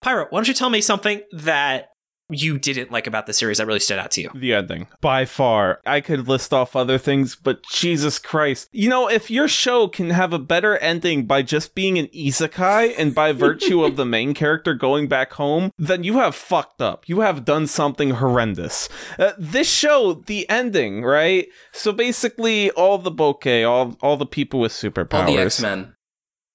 Pyro, 0.00 0.26
why 0.30 0.38
don't 0.38 0.48
you 0.48 0.54
tell 0.54 0.70
me 0.70 0.80
something 0.80 1.20
that 1.32 1.90
you 2.30 2.58
didn't 2.58 2.90
like 2.90 3.06
about 3.06 3.26
the 3.26 3.32
series 3.32 3.58
that 3.58 3.66
really 3.66 3.80
stood 3.80 3.98
out 3.98 4.10
to 4.12 4.22
you? 4.22 4.30
The 4.34 4.54
ending. 4.54 4.88
By 5.00 5.24
far. 5.24 5.80
I 5.86 6.00
could 6.00 6.28
list 6.28 6.52
off 6.52 6.74
other 6.74 6.98
things, 6.98 7.36
but 7.36 7.62
Jesus 7.72 8.18
Christ. 8.18 8.68
You 8.72 8.88
know, 8.88 9.08
if 9.08 9.30
your 9.30 9.48
show 9.48 9.88
can 9.88 10.10
have 10.10 10.32
a 10.32 10.38
better 10.38 10.76
ending 10.78 11.26
by 11.26 11.42
just 11.42 11.74
being 11.74 11.98
an 11.98 12.08
isekai 12.08 12.94
and 12.98 13.14
by 13.14 13.32
virtue 13.32 13.84
of 13.84 13.96
the 13.96 14.04
main 14.16 14.34
character 14.34 14.74
going 14.74 15.08
back 15.08 15.34
home, 15.34 15.72
then 15.78 16.04
you 16.04 16.14
have 16.14 16.34
fucked 16.34 16.82
up. 16.82 17.08
You 17.08 17.20
have 17.20 17.44
done 17.44 17.66
something 17.66 18.10
horrendous. 18.10 18.88
Uh, 19.18 19.32
this 19.38 19.70
show, 19.70 20.14
the 20.14 20.48
ending, 20.48 21.02
right? 21.02 21.48
So 21.72 21.92
basically, 21.92 22.70
all 22.72 22.98
the 22.98 23.12
bokeh, 23.12 23.68
all, 23.68 23.96
all 24.00 24.16
the 24.16 24.26
people 24.26 24.60
with 24.60 24.72
superpowers. 24.72 25.14
All 25.14 25.26
the 25.26 25.38
X 25.38 25.60
Men. 25.60 25.95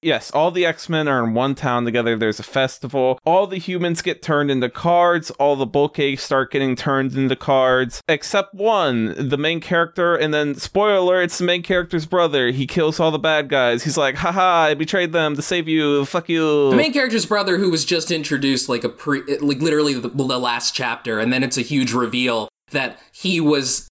Yes, 0.03 0.31
all 0.31 0.49
the 0.49 0.65
X 0.65 0.89
Men 0.89 1.07
are 1.07 1.23
in 1.23 1.35
one 1.35 1.53
town 1.53 1.85
together. 1.85 2.17
There's 2.17 2.39
a 2.39 2.43
festival. 2.43 3.19
All 3.23 3.45
the 3.45 3.59
humans 3.59 4.01
get 4.01 4.23
turned 4.23 4.49
into 4.49 4.67
cards. 4.67 5.29
All 5.31 5.55
the 5.55 5.67
bokeh 5.67 6.17
start 6.19 6.51
getting 6.51 6.75
turned 6.75 7.13
into 7.13 7.35
cards, 7.35 8.01
except 8.07 8.55
one, 8.55 9.13
the 9.15 9.37
main 9.37 9.59
character. 9.59 10.15
And 10.15 10.33
then, 10.33 10.55
spoiler, 10.55 11.21
it's 11.21 11.37
the 11.37 11.43
main 11.43 11.61
character's 11.61 12.07
brother. 12.07 12.49
He 12.49 12.65
kills 12.65 12.99
all 12.99 13.11
the 13.11 13.19
bad 13.19 13.47
guys. 13.47 13.83
He's 13.83 13.97
like, 13.97 14.15
haha, 14.15 14.63
I 14.63 14.73
betrayed 14.73 15.11
them 15.11 15.35
to 15.35 15.41
save 15.43 15.67
you. 15.67 16.03
Fuck 16.05 16.29
you. 16.29 16.71
The 16.71 16.75
main 16.75 16.93
character's 16.93 17.27
brother, 17.27 17.57
who 17.57 17.69
was 17.69 17.85
just 17.85 18.09
introduced 18.09 18.69
like 18.69 18.83
a 18.83 18.89
pre, 18.89 19.21
like 19.37 19.59
literally 19.59 19.93
the, 19.93 20.09
the 20.09 20.23
last 20.39 20.73
chapter, 20.73 21.19
and 21.19 21.31
then 21.31 21.43
it's 21.43 21.57
a 21.57 21.61
huge 21.61 21.93
reveal 21.93 22.49
that 22.71 22.99
he 23.11 23.39
was 23.39 23.87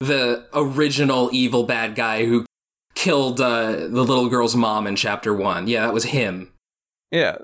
the 0.00 0.44
original 0.52 1.30
evil 1.32 1.62
bad 1.62 1.94
guy 1.94 2.26
who 2.26 2.44
killed 3.04 3.38
uh, 3.38 3.72
the 3.72 4.02
little 4.02 4.30
girl's 4.30 4.56
mom 4.56 4.86
in 4.86 4.96
chapter 4.96 5.34
one. 5.34 5.68
Yeah, 5.68 5.82
that 5.82 5.92
was 5.92 6.04
him. 6.04 6.54
Yeah. 7.10 7.36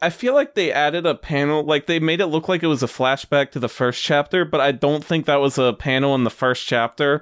I 0.00 0.08
feel 0.08 0.34
like 0.34 0.54
they 0.54 0.70
added 0.72 1.04
a 1.04 1.16
panel, 1.16 1.64
like 1.64 1.86
they 1.86 1.98
made 1.98 2.20
it 2.20 2.28
look 2.28 2.48
like 2.48 2.62
it 2.62 2.68
was 2.68 2.82
a 2.82 2.86
flashback 2.86 3.50
to 3.50 3.58
the 3.58 3.68
first 3.68 4.02
chapter, 4.02 4.44
but 4.44 4.60
I 4.60 4.70
don't 4.70 5.04
think 5.04 5.26
that 5.26 5.40
was 5.40 5.58
a 5.58 5.72
panel 5.72 6.14
in 6.14 6.22
the 6.22 6.30
first 6.30 6.66
chapter 6.66 7.20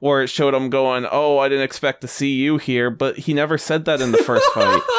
where 0.00 0.22
it 0.22 0.28
showed 0.28 0.52
him 0.52 0.68
going, 0.68 1.06
Oh, 1.10 1.38
I 1.38 1.48
didn't 1.48 1.64
expect 1.64 2.02
to 2.02 2.08
see 2.08 2.34
you 2.34 2.58
here, 2.58 2.90
but 2.90 3.16
he 3.16 3.32
never 3.32 3.56
said 3.56 3.86
that 3.86 4.02
in 4.02 4.12
the 4.12 4.18
first 4.18 4.46
fight. 4.52 4.82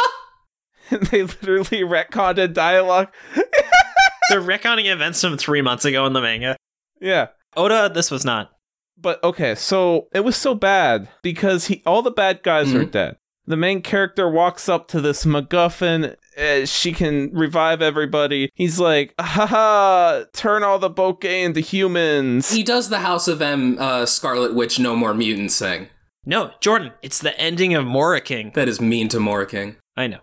they 1.11 1.23
literally 1.23 1.83
retconned 1.83 2.53
dialogue. 2.53 3.13
They're 4.29 4.41
retconning 4.41 4.91
events 4.91 5.21
from 5.21 5.37
three 5.37 5.61
months 5.61 5.85
ago 5.85 6.05
in 6.07 6.13
the 6.13 6.21
manga. 6.21 6.57
Yeah. 6.99 7.27
Oda, 7.55 7.91
this 7.93 8.09
was 8.09 8.25
not. 8.25 8.51
But 9.01 9.23
okay, 9.23 9.55
so 9.55 10.07
it 10.13 10.23
was 10.23 10.35
so 10.37 10.53
bad 10.55 11.07
because 11.23 11.65
he 11.67 11.81
all 11.85 12.01
the 12.01 12.11
bad 12.11 12.43
guys 12.43 12.73
are 12.73 12.85
Mhm. 12.85 12.91
dead. 12.91 13.15
The 13.47 13.57
main 13.57 13.81
character 13.81 14.29
walks 14.29 14.69
up 14.69 14.87
to 14.89 15.01
this 15.01 15.25
MacGuffin. 15.25 16.15
Uh, 16.37 16.65
she 16.65 16.93
can 16.93 17.31
revive 17.33 17.81
everybody. 17.81 18.49
He's 18.53 18.79
like, 18.79 19.13
haha, 19.19 20.23
turn 20.33 20.63
all 20.63 20.77
the 20.79 20.89
bokeh 20.89 21.43
into 21.43 21.59
humans. 21.59 22.51
He 22.51 22.63
does 22.63 22.89
the 22.89 22.99
House 22.99 23.27
of 23.27 23.41
M 23.41 23.77
uh, 23.79 24.05
Scarlet 24.05 24.53
Witch 24.53 24.79
No 24.79 24.95
More 24.95 25.13
Mutants 25.13 25.57
thing. 25.57 25.87
No, 26.25 26.51
Jordan, 26.61 26.91
it's 27.01 27.17
the 27.19 27.37
ending 27.39 27.73
of 27.73 27.85
Mora 27.85 28.21
King. 28.21 28.51
That 28.53 28.69
is 28.69 28.79
mean 28.79 29.09
to 29.09 29.19
Mora 29.19 29.47
King. 29.47 29.77
I 29.97 30.05
know. 30.07 30.19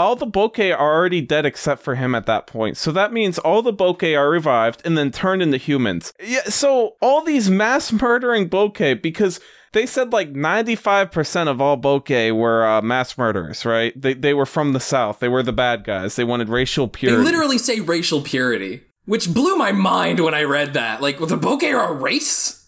All 0.00 0.16
the 0.16 0.26
bokeh 0.26 0.74
are 0.76 0.94
already 0.94 1.20
dead 1.20 1.46
except 1.46 1.82
for 1.82 1.94
him 1.94 2.14
at 2.14 2.26
that 2.26 2.46
point. 2.46 2.76
So 2.76 2.92
that 2.92 3.12
means 3.12 3.38
all 3.38 3.62
the 3.62 3.72
bokeh 3.72 4.18
are 4.18 4.30
revived 4.30 4.82
and 4.84 4.96
then 4.96 5.10
turned 5.10 5.42
into 5.42 5.56
humans. 5.56 6.12
Yeah, 6.22 6.44
so 6.44 6.96
all 7.00 7.22
these 7.22 7.50
mass 7.50 7.92
murdering 8.00 8.48
bokeh 8.48 9.00
because 9.00 9.40
they 9.72 9.86
said 9.86 10.12
like 10.12 10.32
95% 10.32 11.48
of 11.48 11.60
all 11.60 11.78
bokeh 11.78 12.34
were 12.36 12.66
uh, 12.66 12.82
mass 12.82 13.16
murderers, 13.16 13.64
right? 13.64 13.92
They 14.00 14.14
they 14.14 14.34
were 14.34 14.46
from 14.46 14.72
the 14.72 14.80
south. 14.80 15.20
They 15.20 15.28
were 15.28 15.42
the 15.42 15.52
bad 15.52 15.84
guys. 15.84 16.16
They 16.16 16.24
wanted 16.24 16.48
racial 16.48 16.88
purity. 16.88 17.18
They 17.18 17.24
literally 17.24 17.58
say 17.58 17.80
racial 17.80 18.22
purity, 18.22 18.82
which 19.04 19.32
blew 19.32 19.56
my 19.56 19.72
mind 19.72 20.20
when 20.20 20.34
I 20.34 20.42
read 20.42 20.74
that. 20.74 21.00
Like, 21.00 21.18
the 21.18 21.36
Bokeh 21.36 21.72
are 21.72 21.92
a 21.92 21.94
race? 21.94 22.59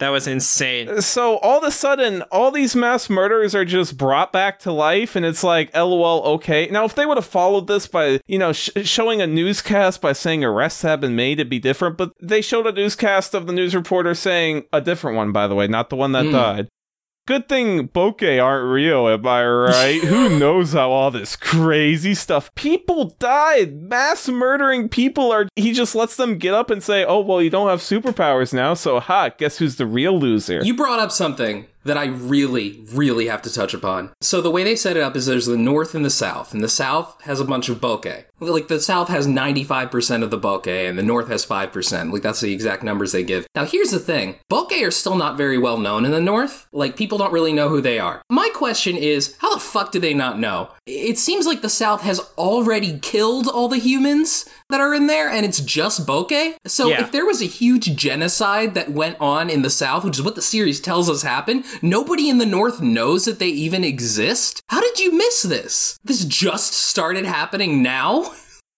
That 0.00 0.08
was 0.08 0.26
insane. 0.26 1.00
so 1.02 1.36
all 1.38 1.58
of 1.58 1.64
a 1.64 1.70
sudden, 1.70 2.22
all 2.32 2.50
these 2.50 2.74
mass 2.74 3.08
murders 3.08 3.54
are 3.54 3.64
just 3.64 3.96
brought 3.96 4.32
back 4.32 4.58
to 4.60 4.72
life, 4.72 5.14
and 5.14 5.24
it's 5.24 5.44
like, 5.44 5.74
lol, 5.76 6.22
okay. 6.34 6.68
Now, 6.70 6.84
if 6.84 6.94
they 6.94 7.06
would 7.06 7.16
have 7.18 7.26
followed 7.26 7.66
this 7.68 7.86
by, 7.86 8.20
you 8.26 8.38
know, 8.38 8.52
sh- 8.52 8.70
showing 8.82 9.20
a 9.20 9.26
newscast 9.26 10.00
by 10.00 10.12
saying 10.12 10.42
arrests 10.42 10.82
have 10.82 11.00
been 11.00 11.14
made, 11.14 11.38
it'd 11.38 11.48
be 11.50 11.58
different. 11.58 11.96
But 11.96 12.12
they 12.20 12.40
showed 12.42 12.66
a 12.66 12.72
newscast 12.72 13.34
of 13.34 13.46
the 13.46 13.52
news 13.52 13.74
reporter 13.74 14.14
saying 14.14 14.64
a 14.72 14.80
different 14.80 15.16
one, 15.16 15.32
by 15.32 15.46
the 15.46 15.54
way, 15.54 15.68
not 15.68 15.90
the 15.90 15.96
one 15.96 16.12
that 16.12 16.24
Hmm. 16.26 16.32
died. 16.32 16.68
Good 17.26 17.48
thing 17.48 17.88
bokeh 17.88 18.42
aren't 18.42 18.68
real, 18.72 19.06
am 19.08 19.26
I 19.26 19.46
right? 19.46 20.02
Who 20.02 20.38
knows 20.38 20.72
how 20.72 20.90
all 20.90 21.10
this 21.10 21.36
crazy 21.36 22.14
stuff? 22.14 22.52
People 22.54 23.14
died. 23.18 23.82
Mass 23.82 24.28
murdering 24.28 24.88
people 24.88 25.30
are. 25.30 25.46
He 25.54 25.72
just 25.72 25.94
lets 25.94 26.16
them 26.16 26.38
get 26.38 26.54
up 26.54 26.70
and 26.70 26.82
say, 26.82 27.04
oh, 27.04 27.20
well, 27.20 27.40
you 27.40 27.50
don't 27.50 27.68
have 27.68 27.80
superpowers 27.80 28.52
now, 28.52 28.74
so 28.74 28.98
ha, 28.98 29.28
guess 29.28 29.58
who's 29.58 29.76
the 29.76 29.86
real 29.86 30.18
loser? 30.18 30.60
You 30.64 30.74
brought 30.74 30.98
up 30.98 31.12
something 31.12 31.66
that 31.84 31.96
I 31.96 32.06
really, 32.06 32.82
really 32.92 33.26
have 33.26 33.42
to 33.42 33.52
touch 33.52 33.72
upon. 33.74 34.10
So 34.20 34.40
the 34.40 34.50
way 34.50 34.64
they 34.64 34.76
set 34.76 34.96
it 34.96 35.02
up 35.02 35.16
is 35.16 35.26
there's 35.26 35.46
the 35.46 35.56
North 35.56 35.94
and 35.94 36.04
the 36.04 36.10
South, 36.10 36.52
and 36.52 36.62
the 36.62 36.68
South 36.68 37.20
has 37.22 37.40
a 37.40 37.44
bunch 37.44 37.68
of 37.68 37.80
bokeh. 37.80 38.24
Like 38.38 38.68
the 38.68 38.80
South 38.80 39.08
has 39.08 39.26
95% 39.26 40.22
of 40.22 40.30
the 40.30 40.38
bokeh, 40.38 40.88
and 40.88 40.98
the 40.98 41.02
North 41.02 41.28
has 41.28 41.44
5%. 41.44 42.12
Like 42.12 42.22
that's 42.22 42.40
the 42.40 42.52
exact 42.52 42.82
numbers 42.82 43.12
they 43.12 43.22
give. 43.22 43.46
Now 43.54 43.64
here's 43.64 43.90
the 43.90 43.98
thing. 43.98 44.36
Bokeh 44.50 44.86
are 44.86 44.90
still 44.90 45.16
not 45.16 45.36
very 45.36 45.58
well 45.58 45.78
known 45.78 46.04
in 46.04 46.10
the 46.10 46.20
North. 46.20 46.66
Like 46.72 46.96
people 46.96 47.18
don't 47.18 47.32
really 47.32 47.52
know 47.52 47.68
who 47.68 47.80
they 47.80 47.98
are. 47.98 48.22
My 48.30 48.50
question 48.54 48.96
is, 48.96 49.36
how 49.38 49.52
the 49.54 49.60
fuck 49.60 49.92
do 49.92 49.98
they 50.00 50.14
not 50.14 50.38
know? 50.38 50.70
It 50.86 51.18
seems 51.18 51.46
like 51.46 51.62
the 51.62 51.68
South 51.68 52.02
has 52.02 52.20
already 52.38 52.98
killed 52.98 53.46
all 53.46 53.68
the 53.68 53.78
humans 53.78 54.48
that 54.70 54.80
are 54.80 54.94
in 54.94 55.06
there, 55.06 55.28
and 55.28 55.44
it's 55.44 55.60
just 55.60 56.06
bokeh. 56.06 56.54
So 56.66 56.88
Yeah. 56.88 57.02
if 57.02 57.12
there 57.12 57.26
was 57.26 57.42
a 57.42 57.46
huge 57.46 57.94
genocide 57.96 58.74
that 58.74 58.90
went 58.92 59.16
on 59.20 59.50
in 59.50 59.62
the 59.62 59.70
South, 59.70 60.04
which 60.04 60.18
is 60.18 60.22
what 60.24 60.34
the 60.34 60.42
series 60.42 60.80
tells 60.80 61.08
us 61.10 61.22
happened, 61.22 61.64
nobody 61.82 62.28
in 62.28 62.38
the 62.38 62.46
North 62.46 62.80
knows 62.80 63.24
that 63.24 63.38
they 63.38 63.48
even 63.48 63.84
exist. 63.84 64.62
How 64.68 64.80
did 64.80 64.98
you 64.98 65.16
miss 65.16 65.42
this? 65.42 65.98
This 66.04 66.24
just 66.24 66.72
started 66.72 67.24
happening 67.24 67.82
now? 67.82 68.32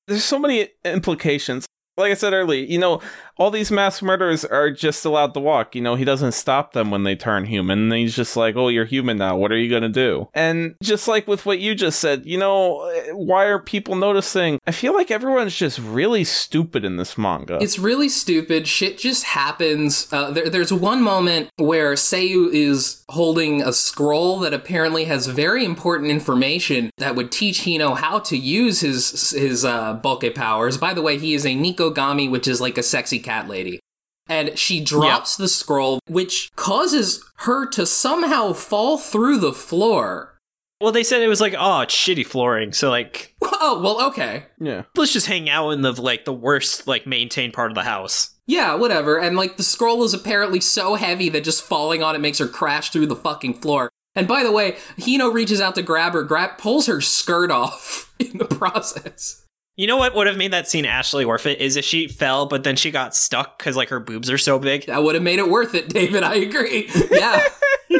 there's 0.07 0.25
so 0.25 0.39
many 0.39 0.69
implications. 0.85 1.67
Like 1.97 2.11
I 2.11 2.15
said 2.15 2.33
earlier, 2.33 2.65
you 2.65 2.79
know, 2.79 3.01
all 3.37 3.51
these 3.51 3.71
mass 3.71 4.03
murderers 4.03 4.45
are 4.45 4.71
just 4.71 5.05
allowed 5.05 5.35
to 5.35 5.41
walk. 5.41 5.75
You 5.75 5.83
know, 5.83 5.95
he 5.95 6.05
doesn't 6.05 6.33
stop 6.33 6.73
them 6.73 6.91
when 6.91 7.05
they 7.05 7.17
turn 7.17 7.47
human. 7.47 7.91
He's 7.91 8.15
just 8.15 8.37
like, 8.37 8.57
oh, 8.57 8.69
you're 8.69 8.85
human 8.85 9.19
now. 9.19 9.37
What 9.37 9.53
are 9.53 9.59
you 9.59 9.71
going 9.71 9.83
to 9.83 9.89
do? 9.89 10.29
And 10.35 10.75
just 10.83 11.09
like 11.09 11.27
with 11.27 11.47
what 11.47 11.59
you 11.59 11.75
just 11.75 11.99
said, 11.99 12.27
you 12.27 12.39
know, 12.39 12.91
why 13.13 13.45
are 13.47 13.59
people 13.59 13.97
noticing? 13.97 14.59
I 14.67 14.73
feel 14.73 14.93
like 14.95 15.11
everyone's 15.11 15.57
just 15.57 15.79
really 15.79 16.25
stupid 16.25 16.85
in 16.85 16.97
this 16.97 17.17
manga. 17.17 17.59
It's 17.61 17.79
really 17.79 18.09
stupid. 18.09 18.67
Shit 18.67 18.99
just 18.99 19.25
happens. 19.25 20.09
Uh, 20.13 20.31
there, 20.31 20.49
there's 20.49 20.73
one 20.73 21.03
moment 21.03 21.51
where 21.57 21.95
Seiyu 21.95 22.53
is 22.53 23.05
holding 23.09 23.63
a 23.63 23.73
scroll 23.73 24.41
that 24.41 24.55
apparently 24.55 25.05
has 25.05 25.27
very 25.27 25.65
important 25.65 26.11
information 26.11 26.91
that 26.99 27.15
would 27.17 27.33
teach 27.33 27.61
Hino 27.61 27.97
how 27.97 28.19
to 28.21 28.37
use 28.37 28.81
his 28.81 29.31
his 29.31 29.65
uh, 29.65 29.99
powers. 30.35 30.79
By 30.79 30.95
the 30.95 31.03
way, 31.03 31.19
he 31.19 31.35
is 31.35 31.45
a 31.45 31.51
Nekogami, 31.51 32.31
which 32.31 32.47
is 32.49 32.61
like 32.61 32.79
a 32.79 32.83
sexy 32.83 33.22
cat 33.23 33.49
lady. 33.49 33.81
And 34.29 34.57
she 34.59 34.83
drops 34.83 35.37
the 35.37 35.49
scroll, 35.49 35.99
which 36.09 36.51
causes 36.57 37.25
her 37.39 37.67
to 37.71 37.85
somehow 37.87 38.53
fall 38.53 38.97
through 38.97 39.39
the 39.39 39.53
floor. 39.53 40.39
Well, 40.81 40.93
they 40.93 41.05
said 41.05 41.23
it 41.23 41.29
was 41.29 41.41
like, 41.41 41.55
oh, 41.59 41.81
it's 41.83 41.95
shitty 41.95 42.27
flooring. 42.27 42.73
So 42.73 42.89
like, 42.91 43.35
Oh, 43.65 43.81
well, 43.81 44.09
okay. 44.09 44.47
yeah. 44.59 44.83
let's 44.97 45.13
just 45.13 45.27
hang 45.29 45.49
out 45.49 45.71
in 45.71 45.83
the 45.83 45.93
like 46.01 46.25
the 46.25 46.33
worst 46.33 46.87
like 46.89 47.07
maintained 47.07 47.53
part 47.53 47.71
of 47.71 47.77
the 47.77 47.85
house. 47.85 48.35
Yeah, 48.47 48.75
whatever. 48.75 49.19
And 49.21 49.37
like 49.37 49.57
the 49.57 49.63
scroll 49.63 50.03
is 50.03 50.15
apparently 50.15 50.61
so 50.61 50.97
heavy 50.97 51.29
that 51.29 51.45
just 51.45 51.63
falling 51.63 52.03
on 52.03 52.17
it 52.17 52.21
makes 52.21 52.39
her 52.39 52.49
crash 52.49 52.91
through 52.91 53.07
the 53.07 53.17
fucking 53.17 53.55
floor. 53.55 53.91
And 54.17 54.27
by 54.27 54.43
the 54.43 54.53
way, 54.53 54.73
Hino 54.99 55.33
reaches 55.33 55.61
out 55.61 55.75
to 55.77 55.83
grab 55.83 56.13
her, 56.15 56.23
grab 56.23 56.59
pulls 56.59 56.87
her 56.87 57.01
skirt 57.01 57.51
off 57.51 58.13
in 58.19 58.39
the 58.39 58.45
process. 58.47 59.45
You 59.77 59.87
know 59.87 59.97
what 59.97 60.15
would 60.15 60.27
have 60.27 60.37
made 60.37 60.53
that 60.53 60.69
scene 60.69 60.85
Ashley 60.85 61.25
worth 61.25 61.47
it 61.47 61.61
is 61.61 61.77
if 61.77 61.85
she 61.85 62.07
fell, 62.07 62.47
but 62.47 62.63
then 62.63 62.77
she 62.77 62.91
got 62.91 63.15
stuck 63.15 63.59
because 63.59 63.75
like 63.77 63.89
her 63.89 64.01
boobs 64.01 64.31
are 64.31 64.39
so 64.39 64.59
big. 64.59 64.87
That 64.87 65.03
would 65.03 65.15
have 65.15 65.25
made 65.25 65.39
it 65.39 65.49
worth 65.49 65.75
it, 65.75 65.89
David. 65.89 66.23
I 66.23 66.35
agree. 66.37 66.91
Yeah. 67.11 67.43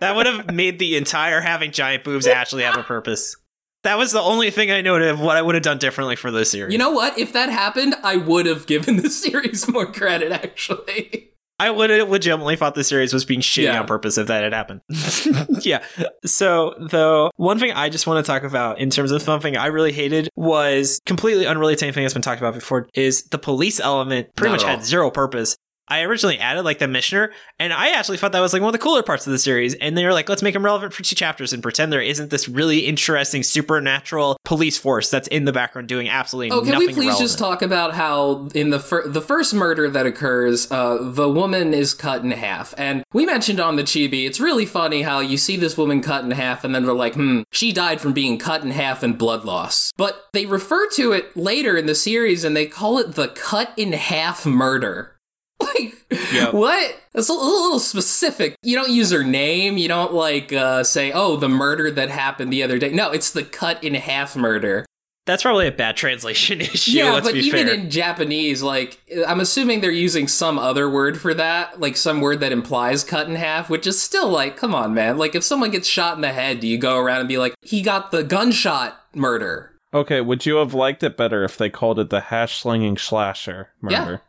That 0.00 0.14
would 0.14 0.26
have 0.26 0.52
made 0.54 0.78
the 0.78 0.96
entire 0.96 1.40
having 1.40 1.72
giant 1.72 2.04
boobs 2.04 2.26
Ashley 2.26 2.62
have 2.62 2.76
a 2.76 2.84
purpose. 2.84 3.36
That 3.82 3.98
was 3.98 4.12
the 4.12 4.20
only 4.20 4.50
thing 4.50 4.70
I 4.70 4.80
noted 4.80 5.08
of 5.08 5.20
what 5.20 5.36
I 5.36 5.42
would 5.42 5.56
have 5.56 5.64
done 5.64 5.78
differently 5.78 6.14
for 6.14 6.30
this 6.30 6.50
series. 6.50 6.72
you 6.72 6.78
know 6.78 6.90
what? 6.90 7.18
If 7.18 7.32
that 7.32 7.48
happened, 7.48 7.96
I 8.04 8.16
would 8.16 8.46
have 8.46 8.66
given 8.66 8.96
the 8.98 9.10
series 9.10 9.66
more 9.68 9.86
credit, 9.90 10.30
actually. 10.30 11.27
I 11.60 11.70
would 11.70 11.90
have 11.90 12.08
legitimately 12.08 12.56
thought 12.56 12.74
the 12.74 12.84
series 12.84 13.12
was 13.12 13.24
being 13.24 13.40
shitty 13.40 13.64
Yeah. 13.64 13.80
on 13.80 13.86
purpose 13.86 14.16
if 14.16 14.28
that 14.28 14.44
had 14.44 14.52
happened. 14.52 14.80
yeah. 15.62 15.82
So, 16.24 16.74
though, 16.90 17.30
one 17.36 17.58
thing 17.58 17.72
I 17.72 17.88
just 17.88 18.06
want 18.06 18.24
to 18.24 18.30
talk 18.30 18.44
about 18.44 18.78
in 18.78 18.90
terms 18.90 19.10
of 19.10 19.22
something 19.22 19.56
I 19.56 19.66
really 19.66 19.92
hated 19.92 20.28
was 20.36 21.00
completely 21.04 21.46
unrelated 21.46 21.80
to 21.80 21.86
anything 21.86 22.04
that's 22.04 22.14
been 22.14 22.22
talked 22.22 22.40
about 22.40 22.54
before 22.54 22.88
is 22.94 23.24
the 23.24 23.38
police 23.38 23.80
element 23.80 24.28
pretty 24.36 24.52
Not 24.52 24.62
much 24.62 24.70
had 24.70 24.84
zero 24.84 25.10
purpose. 25.10 25.56
I 25.88 26.02
originally 26.02 26.38
added 26.38 26.64
like 26.64 26.78
the 26.78 26.88
missioner, 26.88 27.32
and 27.58 27.72
I 27.72 27.90
actually 27.90 28.18
thought 28.18 28.32
that 28.32 28.40
was 28.40 28.52
like 28.52 28.62
one 28.62 28.68
of 28.68 28.72
the 28.78 28.78
cooler 28.84 29.02
parts 29.02 29.26
of 29.26 29.32
the 29.32 29.38
series. 29.38 29.74
And 29.74 29.96
they 29.96 30.04
were 30.04 30.12
like, 30.12 30.28
let's 30.28 30.42
make 30.42 30.54
him 30.54 30.64
relevant 30.64 30.92
for 30.92 31.02
two 31.02 31.14
chapters 31.14 31.52
and 31.52 31.62
pretend 31.62 31.92
there 31.92 32.00
isn't 32.02 32.30
this 32.30 32.48
really 32.48 32.80
interesting 32.80 33.42
supernatural 33.42 34.36
police 34.44 34.78
force 34.78 35.10
that's 35.10 35.28
in 35.28 35.44
the 35.44 35.52
background 35.52 35.88
doing 35.88 36.08
absolutely 36.08 36.50
Oh, 36.56 36.60
can 36.60 36.72
nothing 36.72 36.86
we 36.88 36.92
please 36.94 36.98
relevant. 37.08 37.20
just 37.28 37.38
talk 37.38 37.62
about 37.62 37.94
how 37.94 38.48
in 38.54 38.70
the 38.70 38.80
fir- 38.80 39.08
the 39.08 39.20
first 39.22 39.54
murder 39.54 39.88
that 39.90 40.06
occurs, 40.06 40.70
uh, 40.70 40.98
the 41.00 41.28
woman 41.28 41.72
is 41.74 41.94
cut 41.94 42.22
in 42.22 42.30
half, 42.32 42.74
and 42.78 43.02
we 43.12 43.24
mentioned 43.26 43.60
on 43.60 43.76
the 43.76 43.82
Chibi, 43.82 44.26
it's 44.26 44.40
really 44.40 44.66
funny 44.66 45.02
how 45.02 45.20
you 45.20 45.36
see 45.36 45.56
this 45.56 45.76
woman 45.78 46.02
cut 46.02 46.24
in 46.24 46.30
half, 46.32 46.64
and 46.64 46.74
then 46.74 46.84
they're 46.84 46.94
like, 46.94 47.14
"Hmm, 47.14 47.42
she 47.52 47.72
died 47.72 48.00
from 48.00 48.12
being 48.12 48.38
cut 48.38 48.62
in 48.62 48.70
half 48.70 49.02
and 49.02 49.16
blood 49.16 49.44
loss." 49.44 49.92
But 49.96 50.26
they 50.32 50.46
refer 50.46 50.88
to 50.90 51.12
it 51.12 51.36
later 51.36 51.76
in 51.76 51.86
the 51.86 51.94
series, 51.94 52.44
and 52.44 52.56
they 52.56 52.66
call 52.66 52.98
it 52.98 53.12
the 53.14 53.28
cut 53.28 53.72
in 53.76 53.92
half 53.92 54.44
murder. 54.46 55.14
Like 55.60 55.94
Yep. 56.32 56.54
what? 56.54 56.96
It's 57.14 57.28
a 57.28 57.32
little, 57.32 57.78
specific. 57.78 58.54
You 58.62 58.76
don't 58.76 58.90
use 58.90 59.10
her 59.10 59.24
name. 59.24 59.76
You 59.76 59.88
don't 59.88 60.14
like 60.14 60.52
uh, 60.52 60.82
say, 60.84 61.12
"Oh, 61.12 61.36
the 61.36 61.48
murder 61.48 61.90
that 61.90 62.08
happened 62.08 62.52
the 62.52 62.62
other 62.62 62.78
day." 62.78 62.90
No, 62.90 63.10
it's 63.10 63.30
the 63.30 63.42
cut 63.42 63.82
in 63.84 63.94
half 63.94 64.34
murder. 64.36 64.86
That's 65.26 65.42
probably 65.42 65.66
a 65.66 65.72
bad 65.72 65.96
translation 65.96 66.60
issue. 66.62 66.92
Yeah, 66.92 67.12
let's 67.12 67.26
but 67.26 67.34
be 67.34 67.40
even 67.40 67.66
fair. 67.66 67.74
in 67.74 67.90
Japanese, 67.90 68.62
like 68.62 68.98
I'm 69.26 69.40
assuming 69.40 69.80
they're 69.82 69.90
using 69.90 70.26
some 70.28 70.58
other 70.58 70.88
word 70.88 71.20
for 71.20 71.34
that, 71.34 71.78
like 71.80 71.96
some 71.98 72.20
word 72.22 72.40
that 72.40 72.52
implies 72.52 73.04
cut 73.04 73.28
in 73.28 73.34
half, 73.34 73.68
which 73.68 73.86
is 73.86 74.00
still 74.00 74.28
like, 74.30 74.56
come 74.56 74.74
on, 74.74 74.94
man. 74.94 75.18
Like 75.18 75.34
if 75.34 75.44
someone 75.44 75.70
gets 75.70 75.86
shot 75.88 76.14
in 76.16 76.22
the 76.22 76.32
head, 76.32 76.60
do 76.60 76.66
you 76.66 76.78
go 76.78 76.96
around 76.96 77.20
and 77.20 77.28
be 77.28 77.36
like, 77.36 77.54
he 77.60 77.82
got 77.82 78.10
the 78.10 78.22
gunshot 78.24 78.98
murder? 79.14 79.72
Okay, 79.92 80.20
would 80.22 80.46
you 80.46 80.56
have 80.56 80.72
liked 80.72 81.02
it 81.02 81.16
better 81.18 81.44
if 81.44 81.58
they 81.58 81.68
called 81.68 81.98
it 81.98 82.08
the 82.10 82.20
hash 82.20 82.60
slinging 82.62 82.96
slasher 82.96 83.68
murder? 83.82 84.22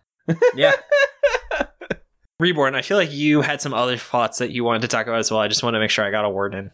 yeah. 0.56 0.74
Reborn, 2.39 2.73
I 2.75 2.82
feel 2.82 2.97
like 2.97 3.12
you 3.12 3.41
had 3.41 3.62
some 3.62 3.73
other 3.73 3.97
thoughts 3.97 4.38
that 4.38 4.52
you 4.52 4.63
wanted 4.63 4.82
to 4.84 4.88
talk 4.88 5.08
about 5.08 5.19
as 5.19 5.30
well. 5.30 5.41
I 5.41 5.47
just 5.49 5.62
want 5.62 5.73
to 5.73 5.80
make 5.80 5.89
sure 5.89 6.06
I 6.06 6.12
got 6.12 6.23
a 6.25 6.30
word 6.30 6.54
in. 6.54 6.71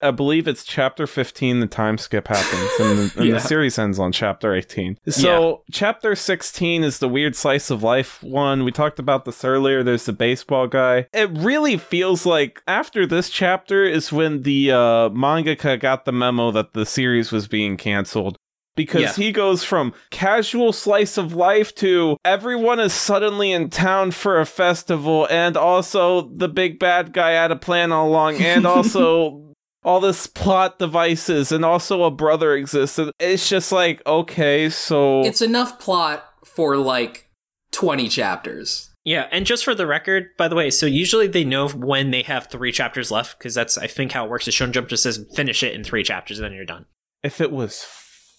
I 0.00 0.12
believe 0.12 0.46
it's 0.46 0.62
chapter 0.62 1.08
15, 1.08 1.58
the 1.58 1.66
time 1.66 1.98
skip 1.98 2.28
happens, 2.28 2.70
and, 2.78 2.98
the, 2.98 3.12
and 3.16 3.26
Yeah. 3.30 3.34
the 3.34 3.40
series 3.40 3.80
ends 3.80 3.98
on 3.98 4.12
chapter 4.12 4.54
18. 4.54 4.96
So, 5.08 5.64
chapter 5.72 6.14
16 6.14 6.84
is 6.84 7.00
the 7.00 7.08
weird 7.08 7.34
slice 7.34 7.68
of 7.68 7.82
life 7.82 8.22
one. 8.22 8.62
We 8.62 8.70
talked 8.70 9.00
about 9.00 9.24
this 9.24 9.44
earlier. 9.44 9.82
There's 9.82 10.04
the 10.04 10.12
baseball 10.12 10.68
guy. 10.68 11.08
It 11.12 11.30
really 11.32 11.76
feels 11.78 12.24
like 12.24 12.62
after 12.68 13.06
this 13.06 13.28
chapter 13.28 13.82
is 13.84 14.12
when 14.12 14.42
the 14.42 14.70
uh, 14.70 14.76
mangaka 15.10 15.80
got 15.80 16.04
the 16.04 16.12
memo 16.12 16.52
that 16.52 16.74
the 16.74 16.86
series 16.86 17.32
was 17.32 17.48
being 17.48 17.76
canceled. 17.76 18.36
Because 18.78 19.02
Yeah. 19.02 19.12
he 19.24 19.32
goes 19.32 19.62
from 19.62 19.92
casual 20.10 20.72
slice 20.72 21.18
of 21.18 21.34
life 21.34 21.74
to 21.76 22.16
everyone 22.24 22.80
is 22.80 22.94
suddenly 22.94 23.52
in 23.52 23.68
town 23.68 24.12
for 24.12 24.40
a 24.40 24.46
festival, 24.46 25.26
and 25.30 25.56
also 25.56 26.22
the 26.34 26.48
big 26.48 26.78
bad 26.78 27.12
guy 27.12 27.32
had 27.32 27.50
a 27.50 27.56
plan 27.56 27.92
all 27.92 28.08
along, 28.08 28.36
and 28.40 28.64
also 28.74 29.44
all 29.84 30.00
this 30.00 30.26
plot 30.26 30.78
devices 30.78 31.52
and 31.52 31.64
also 31.64 32.02
a 32.04 32.10
brother 32.10 32.54
exists 32.54 32.98
and 32.98 33.12
it's 33.20 33.48
just 33.48 33.70
like 33.70 34.04
okay 34.06 34.68
so 34.68 35.22
It's 35.22 35.40
enough 35.40 35.78
plot 35.78 36.24
for 36.44 36.76
like 36.76 37.28
20 37.70 38.08
chapters. 38.08 38.90
Yeah, 39.04 39.26
and 39.30 39.46
just 39.46 39.64
for 39.64 39.74
the 39.74 39.86
record, 39.86 40.30
by 40.36 40.48
the 40.48 40.56
way, 40.56 40.68
so 40.70 40.84
usually 40.84 41.28
they 41.28 41.44
know 41.44 41.68
when 41.68 42.10
they 42.10 42.22
have 42.22 42.48
three 42.48 42.72
chapters 42.72 43.10
left 43.10 43.38
because 43.38 43.54
that's 43.54 43.78
I 43.78 43.86
think 43.86 44.12
how 44.12 44.24
it 44.26 44.30
works. 44.30 44.46
Is 44.48 44.54
Shonen 44.54 44.72
Jump 44.72 44.88
just 44.88 45.04
says 45.04 45.24
finish 45.34 45.62
it 45.62 45.74
in 45.74 45.84
three 45.84 46.02
chapters 46.02 46.38
and 46.38 46.44
then 46.44 46.52
you're 46.52 46.64
done. 46.66 46.84
if 47.22 47.40
it 47.40 47.50
was 47.52 47.86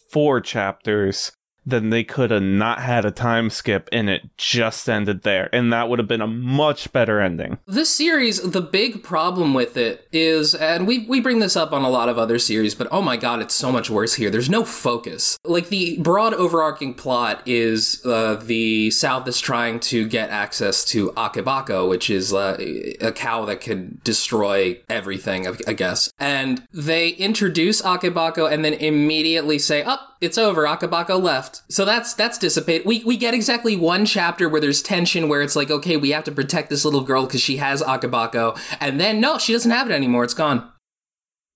four 0.09 0.41
chapters 0.41 1.31
then 1.65 1.89
they 1.89 2.03
could 2.03 2.31
have 2.31 2.41
not 2.41 2.79
had 2.81 3.05
a 3.05 3.11
time 3.11 3.49
skip 3.49 3.87
and 3.91 4.09
it 4.09 4.21
just 4.37 4.89
ended 4.89 5.23
there 5.23 5.49
and 5.53 5.71
that 5.71 5.87
would 5.89 5.99
have 5.99 6.07
been 6.07 6.21
a 6.21 6.27
much 6.27 6.91
better 6.91 7.19
ending 7.19 7.57
This 7.67 7.89
series, 7.89 8.41
the 8.41 8.61
big 8.61 9.03
problem 9.03 9.53
with 9.53 9.77
it 9.77 10.07
is, 10.11 10.55
and 10.55 10.87
we 10.87 11.05
we 11.07 11.19
bring 11.19 11.39
this 11.39 11.55
up 11.55 11.71
on 11.71 11.83
a 11.83 11.89
lot 11.89 12.09
of 12.09 12.17
other 12.17 12.39
series, 12.39 12.75
but 12.75 12.87
oh 12.91 13.01
my 13.01 13.17
god, 13.17 13.41
it's 13.41 13.53
so 13.53 13.71
much 13.71 13.89
worse 13.89 14.15
here. 14.15 14.29
There's 14.29 14.49
no 14.49 14.63
focus. 14.63 15.37
Like 15.43 15.69
the 15.69 15.97
broad 15.99 16.33
overarching 16.33 16.93
plot 16.93 17.41
is 17.45 18.03
uh, 18.05 18.35
the 18.35 18.91
South 18.91 19.27
is 19.27 19.39
trying 19.39 19.79
to 19.81 20.07
get 20.07 20.29
access 20.29 20.83
to 20.85 21.11
Akabeko, 21.11 21.89
which 21.89 22.09
is 22.09 22.33
uh, 22.33 22.57
a 23.01 23.11
cow 23.11 23.45
that 23.45 23.61
can 23.61 23.99
destroy 24.03 24.79
everything, 24.89 25.47
I- 25.47 25.73
guess. 25.73 26.11
And 26.19 26.67
they 26.73 27.09
introduce 27.09 27.81
Akabeko 27.81 28.51
and 28.51 28.63
then 28.65 28.73
immediately 28.73 29.59
say, 29.59 29.83
"Up, 29.83 30.17
it's 30.21 30.37
over. 30.37 30.63
Akabeko 30.65 31.21
left." 31.21 31.58
So 31.69 31.85
that's 31.85 32.13
that's 32.13 32.37
dissipate. 32.37 32.85
We 32.85 33.03
we 33.03 33.17
get 33.17 33.33
exactly 33.33 33.75
one 33.75 34.05
chapter 34.05 34.47
where 34.47 34.61
there's 34.61 34.81
tension 34.81 35.27
where 35.29 35.41
it's 35.41 35.55
like, 35.55 35.69
okay, 35.69 35.97
we 35.97 36.11
have 36.11 36.23
to 36.25 36.31
protect 36.31 36.69
this 36.69 36.85
little 36.85 37.01
girl 37.01 37.25
because 37.25 37.41
she 37.41 37.57
has 37.57 37.81
Akabeko, 37.81 38.59
and 38.79 38.99
then 38.99 39.19
no, 39.19 39.37
she 39.37 39.53
doesn't 39.53 39.71
have 39.71 39.89
it 39.89 39.93
anymore. 39.93 40.23
It's 40.23 40.33
gone. 40.33 40.71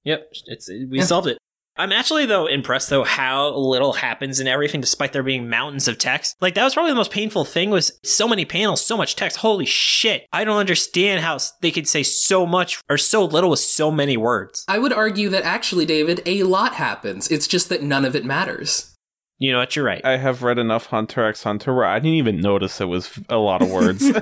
Yep, 0.03 0.29
it's 0.47 0.67
we 0.69 0.97
Yeah. 0.99 1.05
solved 1.05 1.27
it. 1.27 1.37
I'm 1.75 1.91
actually 1.91 2.27
though 2.27 2.45
impressed 2.45 2.91
though 2.91 3.03
how 3.03 3.49
little 3.55 3.93
happens 3.93 4.39
in 4.39 4.47
everything, 4.47 4.79
despite 4.79 5.11
there 5.11 5.23
being 5.23 5.49
mountains 5.49 5.87
of 5.87 5.97
text. 5.97 6.35
Like 6.39 6.53
that 6.53 6.63
was 6.63 6.75
probably 6.75 6.91
the 6.91 6.95
most 6.97 7.09
painful 7.09 7.45
thing 7.45 7.71
was 7.71 7.97
so 8.03 8.27
many 8.27 8.45
panels, 8.45 8.85
so 8.85 8.95
much 8.95 9.15
text. 9.15 9.37
Holy 9.37 9.65
shit! 9.65 10.27
I 10.31 10.43
don't 10.43 10.57
understand 10.57 11.21
how 11.21 11.39
they 11.61 11.71
could 11.71 11.87
say 11.87 12.03
so 12.03 12.45
much 12.45 12.79
or 12.91 12.99
so 12.99 13.25
little 13.25 13.49
with 13.49 13.59
so 13.59 13.89
many 13.89 14.17
words. 14.17 14.63
I 14.67 14.77
would 14.77 14.93
argue 14.93 15.29
that 15.29 15.43
actually, 15.45 15.87
David, 15.87 16.21
a 16.27 16.43
lot 16.43 16.73
happens. 16.75 17.31
It's 17.31 17.47
just 17.47 17.69
that 17.69 17.81
none 17.81 18.05
of 18.05 18.15
it 18.15 18.23
matters. 18.23 18.92
You 19.39 19.51
know 19.51 19.59
what? 19.59 19.75
You're 19.75 19.85
right. 19.85 20.03
i 20.05 20.17
have 20.17 20.43
read 20.43 20.57
enough 20.59 20.85
hunter 20.87 21.25
x 21.25 21.43
hunter 21.43 21.73
where 21.73 21.85
i 21.85 21.99
didn't 21.99 22.13
even 22.15 22.39
notice 22.39 22.79
it 22.79 22.85
was 22.85 23.19
a 23.29 23.37
lot 23.37 23.61
of 23.61 23.69
words 23.69 24.03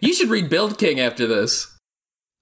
You 0.00 0.12
should 0.12 0.28
read 0.28 0.50
Build 0.50 0.78
King 0.78 1.00
after 1.00 1.26
this. 1.26 1.74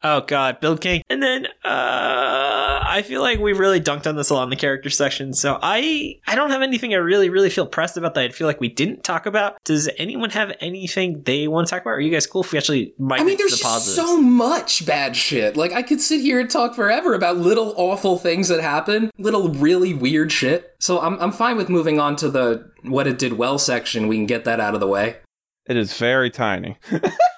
Oh 0.02 0.20
god, 0.22 0.60
Build 0.60 0.80
King. 0.80 1.02
And 1.08 1.22
then 1.22 1.46
uh 1.64 2.73
I 2.94 3.02
feel 3.02 3.22
like 3.22 3.40
we 3.40 3.52
really 3.52 3.80
dunked 3.80 4.06
on 4.06 4.14
this 4.14 4.30
a 4.30 4.34
lot 4.34 4.44
in 4.44 4.50
the 4.50 4.56
character 4.56 4.88
section. 4.88 5.32
So 5.32 5.58
I 5.60 6.20
I 6.28 6.36
don't 6.36 6.50
have 6.50 6.62
anything 6.62 6.94
I 6.94 6.98
really, 6.98 7.28
really 7.28 7.50
feel 7.50 7.66
pressed 7.66 7.96
about 7.96 8.14
that 8.14 8.24
I 8.24 8.28
feel 8.28 8.46
like 8.46 8.60
we 8.60 8.68
didn't 8.68 9.02
talk 9.02 9.26
about. 9.26 9.56
Does 9.64 9.90
anyone 9.98 10.30
have 10.30 10.52
anything 10.60 11.22
they 11.24 11.48
want 11.48 11.66
to 11.66 11.70
talk 11.72 11.82
about? 11.82 11.90
Are 11.90 12.00
you 12.00 12.12
guys 12.12 12.24
cool 12.28 12.42
if 12.42 12.52
we 12.52 12.58
actually 12.58 12.94
might 12.96 13.20
I 13.20 13.24
mean, 13.24 13.36
there's 13.36 13.50
the 13.50 13.56
just 13.56 13.96
so 13.96 14.20
much 14.20 14.86
bad 14.86 15.16
shit. 15.16 15.56
Like, 15.56 15.72
I 15.72 15.82
could 15.82 16.00
sit 16.00 16.20
here 16.20 16.38
and 16.38 16.48
talk 16.48 16.76
forever 16.76 17.14
about 17.14 17.36
little 17.36 17.74
awful 17.76 18.16
things 18.16 18.46
that 18.46 18.60
happen, 18.60 19.10
little 19.18 19.48
really 19.48 19.92
weird 19.92 20.30
shit. 20.30 20.76
So 20.78 21.00
I'm, 21.00 21.18
I'm 21.18 21.32
fine 21.32 21.56
with 21.56 21.68
moving 21.68 21.98
on 21.98 22.14
to 22.16 22.28
the 22.28 22.70
what 22.84 23.08
it 23.08 23.18
did 23.18 23.32
well 23.32 23.58
section. 23.58 24.06
We 24.06 24.16
can 24.16 24.26
get 24.26 24.44
that 24.44 24.60
out 24.60 24.74
of 24.74 24.80
the 24.80 24.86
way. 24.86 25.16
it 25.66 25.76
is 25.76 25.98
very 25.98 26.30
tiny 26.30 26.78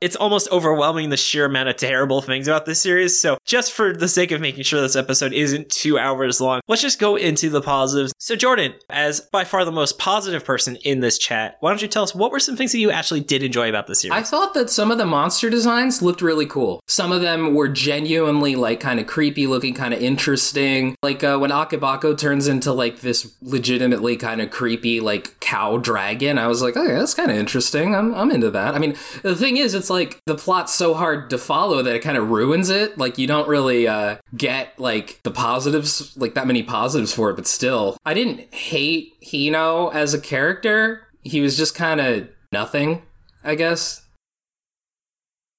it's 0.00 0.16
almost 0.16 0.50
overwhelming 0.50 1.10
the 1.10 1.16
sheer 1.16 1.46
amount 1.46 1.68
of 1.68 1.76
terrible 1.76 2.22
things 2.22 2.48
about 2.48 2.66
this 2.66 2.80
series. 2.80 3.20
So, 3.20 3.38
just 3.44 3.72
for 3.72 3.96
the 3.96 4.08
sake 4.08 4.30
of 4.30 4.40
making 4.40 4.64
sure 4.64 4.80
this 4.80 4.96
episode 4.96 5.32
isn't 5.32 5.70
two 5.70 5.98
hours 5.98 6.40
long, 6.40 6.60
let's 6.68 6.82
just 6.82 6.98
go 6.98 7.16
into 7.16 7.50
the 7.50 7.60
positives. 7.60 8.12
So, 8.18 8.36
Jordan, 8.36 8.74
as 8.90 9.20
by 9.20 9.44
far 9.44 9.64
the 9.64 9.72
most 9.72 9.98
positive 9.98 10.44
person 10.44 10.76
in 10.84 11.00
this 11.00 11.18
chat, 11.18 11.56
why 11.60 11.70
don't 11.70 11.82
you 11.82 11.88
tell 11.88 12.02
us 12.02 12.14
what 12.14 12.30
were 12.30 12.40
some 12.40 12.56
things 12.56 12.72
that 12.72 12.78
you 12.78 12.90
actually 12.90 13.20
did 13.20 13.42
enjoy 13.42 13.68
about 13.68 13.86
this 13.86 14.00
series? 14.00 14.16
I 14.18 14.22
thought 14.22 14.54
that 14.54 14.70
some 14.70 14.90
of 14.90 14.98
the 14.98 15.06
monster 15.06 15.50
designs 15.50 16.02
looked 16.02 16.22
really 16.22 16.46
cool. 16.46 16.80
Some 16.86 17.12
of 17.12 17.22
them 17.22 17.54
were 17.54 17.68
genuinely 17.68 18.56
like 18.56 18.80
kind 18.80 19.00
of 19.00 19.06
creepy 19.06 19.46
looking, 19.46 19.74
kind 19.74 19.94
of 19.94 20.00
interesting. 20.00 20.94
Like 21.02 21.24
uh, 21.24 21.38
when 21.38 21.50
Akabeko 21.50 22.16
turns 22.16 22.48
into 22.48 22.72
like 22.72 23.00
this 23.00 23.34
legitimately 23.42 24.16
kind 24.16 24.40
of 24.40 24.50
creepy 24.50 25.00
like 25.00 25.38
cow 25.40 25.78
dragon, 25.78 26.38
I 26.38 26.46
was 26.46 26.62
like, 26.62 26.76
oh, 26.76 26.82
yeah, 26.82 26.98
that's 26.98 27.14
kind 27.14 27.30
of 27.30 27.36
interesting. 27.36 27.94
I'm 27.94 28.14
I'm 28.14 28.30
into 28.30 28.50
that. 28.50 28.74
I 28.74 28.78
mean, 28.78 28.96
the 29.22 29.36
thing 29.36 29.56
is, 29.56 29.74
it's 29.74 29.90
like 29.90 29.93
the 30.26 30.34
plot's 30.34 30.74
so 30.74 30.94
hard 30.94 31.30
to 31.30 31.38
follow 31.38 31.82
that 31.82 31.94
it 31.94 32.00
kind 32.00 32.16
of 32.16 32.30
ruins 32.30 32.70
it. 32.70 32.98
Like 32.98 33.18
you 33.18 33.26
don't 33.26 33.48
really 33.48 33.86
uh, 33.88 34.16
get 34.36 34.78
like 34.78 35.20
the 35.22 35.30
positives, 35.30 36.16
like 36.16 36.34
that 36.34 36.46
many 36.46 36.62
positives 36.62 37.12
for 37.12 37.30
it. 37.30 37.34
But 37.36 37.46
still, 37.46 37.96
I 38.04 38.14
didn't 38.14 38.52
hate 38.54 39.12
Hino 39.22 39.92
as 39.94 40.14
a 40.14 40.20
character. 40.20 41.02
He 41.22 41.40
was 41.40 41.56
just 41.56 41.74
kind 41.74 42.00
of 42.00 42.28
nothing, 42.52 43.02
I 43.42 43.54
guess. 43.54 44.02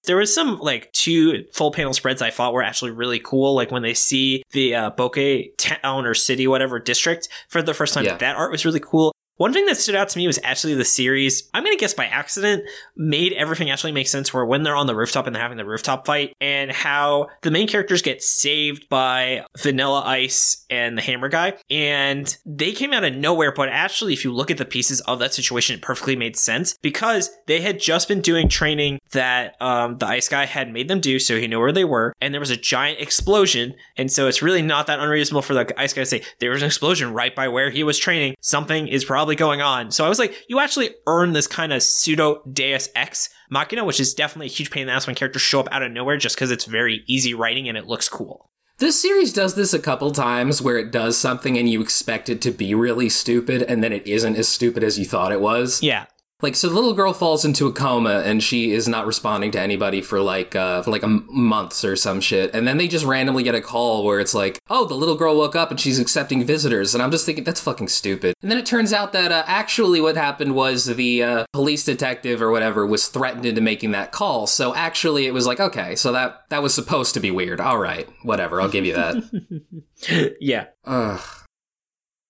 there 0.06 0.18
was 0.18 0.34
some 0.34 0.60
like 0.60 0.92
two 0.92 1.46
full 1.52 1.72
panel 1.72 1.92
spreads 1.94 2.22
I 2.22 2.30
thought 2.30 2.54
were 2.54 2.62
actually 2.62 2.92
really 2.92 3.20
cool. 3.20 3.56
Like 3.56 3.72
when 3.72 3.82
they 3.82 3.96
see 3.96 4.44
the 4.52 4.76
uh, 4.76 4.92
Bokeh 4.92 5.50
town 5.58 6.06
or 6.06 6.14
city, 6.14 6.46
whatever 6.48 6.78
district 6.80 7.28
for 7.50 7.64
the 7.64 7.74
first 7.74 7.96
time. 7.96 8.06
Yeah. 8.06 8.18
That 8.18 8.36
art 8.36 8.52
was 8.52 8.66
really 8.66 8.80
cool. 8.80 9.12
One 9.38 9.52
thing 9.52 9.66
that 9.66 9.76
stood 9.76 9.96
out 9.96 10.08
to 10.10 10.18
me 10.18 10.28
was 10.28 10.40
actually 10.46 10.76
the 10.76 10.86
series, 10.86 11.50
I'm 11.54 11.64
going 11.64 11.76
to 11.76 11.80
guess 11.80 11.94
by 11.94 12.06
accident, 12.06 12.64
made 12.96 13.34
everything 13.34 13.70
actually 13.70 13.92
make 13.92 14.08
sense 14.08 14.34
where 14.34 14.46
when 14.46 14.64
they're 14.64 14.78
on 14.78 14.88
the 14.88 14.96
rooftop 14.96 15.28
and 15.28 15.36
they're 15.36 15.44
having 15.44 15.58
the 15.58 15.66
rooftop 15.66 16.06
fight 16.06 16.34
and 16.40 16.72
how 16.72 17.28
the 17.42 17.52
main 17.52 17.68
characters 17.68 18.02
get 18.02 18.24
saved 18.24 18.88
by 18.88 19.46
Vanilla 19.58 20.04
Ice 20.06 20.66
and 20.70 20.98
the 20.98 21.02
Hammer 21.02 21.28
Guy. 21.28 21.54
And 21.70 22.34
they 22.46 22.72
came 22.72 22.94
out 22.94 23.04
of 23.04 23.14
nowhere, 23.14 23.52
but 23.52 23.68
actually, 23.68 24.14
if 24.14 24.24
you 24.24 24.32
look 24.32 24.52
at 24.52 24.58
the 24.58 24.64
pieces 24.64 25.02
of 25.02 25.20
that 25.20 25.34
situation, 25.34 25.76
it 25.76 25.82
perfectly 25.82 26.16
made 26.16 26.38
sense 26.38 26.78
because 26.82 27.30
they 27.46 27.60
had 27.60 27.78
just 27.78 28.08
been 28.08 28.22
doing 28.22 28.48
training 28.48 29.00
that 29.12 29.62
um, 29.62 29.98
the 29.98 30.08
Ice 30.08 30.30
Guy 30.30 30.46
had 30.46 30.72
made 30.72 30.88
them 30.88 31.02
do, 31.02 31.20
so 31.20 31.38
he 31.38 31.48
knew 31.48 31.60
where 31.60 31.74
they 31.74 31.84
were. 31.84 32.14
And 32.22 32.34
there 32.34 32.40
was 32.40 32.52
a 32.52 32.58
giant 32.58 33.02
explosion. 33.02 33.74
And 33.98 34.10
so 34.10 34.30
it's 34.30 34.42
really 34.42 34.62
not 34.62 34.88
that 34.88 35.02
unreasonable 35.02 35.42
for 35.42 35.54
the 35.54 35.78
Ice 35.78 35.92
Guy 35.92 36.04
to 36.04 36.06
say, 36.06 36.24
there 36.40 36.52
was 36.52 36.62
an 36.62 36.68
explosion 36.68 37.12
right 37.12 37.36
by 37.36 37.50
where 37.50 37.70
he 37.70 37.84
was 37.84 37.98
training. 37.98 38.36
Something 38.40 38.88
is 38.88 39.04
probably 39.04 39.25
probably 39.26 39.36
going 39.36 39.62
on. 39.62 39.90
So 39.90 40.06
I 40.06 40.10
was 40.10 40.20
like, 40.20 40.46
you 40.48 40.60
actually 40.60 40.92
earn 41.08 41.34
this 41.34 41.48
kind 41.48 41.74
of 41.74 41.82
pseudo 41.82 42.44
Deus 42.52 42.90
Ex 42.96 43.30
Machina, 43.50 43.84
which 43.84 44.00
is 44.00 44.14
definitely 44.14 44.46
a 44.46 44.50
huge 44.50 44.70
pain 44.70 44.82
in 44.82 44.88
the 44.88 44.94
ass 44.94 45.08
when 45.08 45.16
characters 45.16 45.42
show 45.42 45.60
up 45.60 45.68
out 45.72 45.82
of 45.82 45.92
nowhere 45.92 46.18
just 46.18 46.36
because 46.36 46.52
it's 46.52 46.66
very 46.66 47.04
easy 47.08 47.34
writing 47.34 47.68
and 47.68 47.76
it 47.76 47.88
looks 47.88 48.08
cool. 48.08 48.52
This 48.78 49.02
series 49.02 49.34
does 49.34 49.56
this 49.56 49.74
a 49.74 49.80
couple 49.80 50.12
times 50.12 50.62
where 50.62 50.78
it 50.78 50.92
does 50.92 51.18
something 51.18 51.58
and 51.58 51.68
you 51.68 51.82
expect 51.82 52.30
it 52.30 52.40
to 52.42 52.52
be 52.52 52.76
really 52.76 53.10
stupid 53.10 53.64
and 53.64 53.84
then 53.84 53.92
it 53.92 54.06
isn't 54.06 54.36
as 54.36 54.48
stupid 54.48 54.84
as 54.84 55.00
you 55.00 55.06
thought 55.06 55.32
it 55.32 55.42
was. 55.42 55.82
Yeah. 55.82 56.06
Like, 56.42 56.56
so 56.56 56.68
the 56.68 56.76
little 56.76 56.94
girl 56.94 57.14
falls 57.14 57.46
into 57.46 57.66
a 57.66 57.72
coma 57.72 58.22
and 58.26 58.44
she 58.44 58.72
is 58.72 58.90
not 58.90 59.06
responding 59.06 59.52
to 59.52 59.60
anybody 59.60 60.02
for 60.02 60.20
like, 60.20 60.54
uh, 60.54 60.82
for 60.82 60.92
like 60.92 61.02
a 61.02 61.06
m- 61.06 61.26
months 61.30 61.86
or 61.86 61.96
some 61.96 62.20
shit. 62.20 62.54
And 62.54 62.68
then 62.68 62.78
they 62.78 62.90
just 62.90 63.06
randomly 63.06 63.42
get 63.42 63.56
a 63.56 63.62
call 63.62 64.04
where 64.04 64.20
it's 64.20 64.34
like, 64.34 64.60
oh, 64.70 64.86
the 64.86 64.96
little 64.96 65.16
girl 65.16 65.38
woke 65.38 65.56
up 65.56 65.72
and 65.72 65.80
she's 65.80 65.98
accepting 65.98 66.44
visitors. 66.44 66.94
And 66.94 67.02
I'm 67.02 67.10
just 67.10 67.26
thinking, 67.26 67.46
that's 67.46 67.62
fucking 67.62 67.88
stupid. 67.88 68.36
And 68.42 68.52
then 68.52 68.58
it 68.58 68.66
turns 68.66 68.92
out 68.92 69.14
that, 69.14 69.32
uh, 69.32 69.44
actually 69.48 70.02
what 70.02 70.18
happened 70.18 70.56
was 70.56 70.86
the, 70.86 71.24
uh, 71.24 71.46
police 71.54 71.86
detective 71.86 72.42
or 72.42 72.52
whatever 72.52 72.86
was 72.86 73.08
threatened 73.08 73.46
into 73.46 73.62
making 73.62 73.92
that 73.92 74.12
call. 74.12 74.46
So 74.46 74.76
actually 74.76 75.28
it 75.28 75.34
was 75.34 75.48
like, 75.48 75.62
okay, 75.62 75.96
so 75.96 76.12
that, 76.12 76.42
that 76.50 76.62
was 76.62 76.74
supposed 76.74 77.14
to 77.14 77.22
be 77.22 77.32
weird. 77.32 77.62
All 77.62 77.78
right, 77.78 78.10
whatever, 78.24 78.60
I'll 78.60 78.68
give 78.70 78.86
you 78.86 78.94
that. 78.94 80.36
yeah. 80.42 80.66
Ugh. 80.84 81.22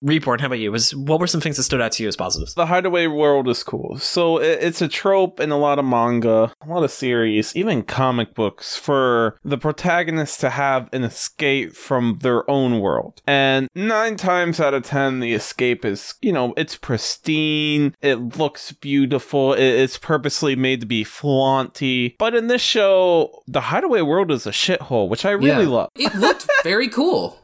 Reborn, 0.06 0.38
how 0.38 0.46
about 0.46 0.60
you? 0.60 0.70
Was 0.70 0.94
what 0.94 1.18
were 1.18 1.26
some 1.26 1.40
things 1.40 1.56
that 1.56 1.64
stood 1.64 1.80
out 1.80 1.90
to 1.92 2.02
you 2.04 2.08
as 2.08 2.14
positives? 2.14 2.54
The 2.54 2.66
hideaway 2.66 3.08
world 3.08 3.48
is 3.48 3.64
cool. 3.64 3.98
So 3.98 4.38
it, 4.38 4.58
it's 4.62 4.80
a 4.80 4.86
trope 4.86 5.40
in 5.40 5.50
a 5.50 5.58
lot 5.58 5.80
of 5.80 5.84
manga, 5.84 6.52
a 6.62 6.68
lot 6.68 6.84
of 6.84 6.92
series, 6.92 7.56
even 7.56 7.82
comic 7.82 8.32
books 8.32 8.76
for 8.76 9.36
the 9.44 9.58
protagonist 9.58 10.38
to 10.42 10.50
have 10.50 10.88
an 10.92 11.02
escape 11.02 11.74
from 11.74 12.20
their 12.22 12.48
own 12.48 12.78
world. 12.78 13.20
And 13.26 13.68
nine 13.74 14.14
times 14.16 14.60
out 14.60 14.74
of 14.74 14.84
ten, 14.84 15.18
the 15.18 15.34
escape 15.34 15.84
is, 15.84 16.14
you 16.22 16.32
know, 16.32 16.54
it's 16.56 16.76
pristine, 16.76 17.96
it 18.00 18.36
looks 18.38 18.70
beautiful, 18.70 19.54
it, 19.54 19.60
it's 19.64 19.98
purposely 19.98 20.54
made 20.54 20.80
to 20.82 20.86
be 20.86 21.02
flaunty. 21.02 22.14
But 22.16 22.36
in 22.36 22.46
this 22.46 22.62
show, 22.62 23.42
the 23.48 23.60
hideaway 23.60 24.02
world 24.02 24.30
is 24.30 24.46
a 24.46 24.52
shithole, 24.52 25.08
which 25.08 25.24
I 25.24 25.32
really 25.32 25.64
Yeah. 25.64 25.68
love. 25.68 25.90
It 25.96 26.14
looked 26.14 26.46
very 26.62 26.88
cool. 26.88 27.40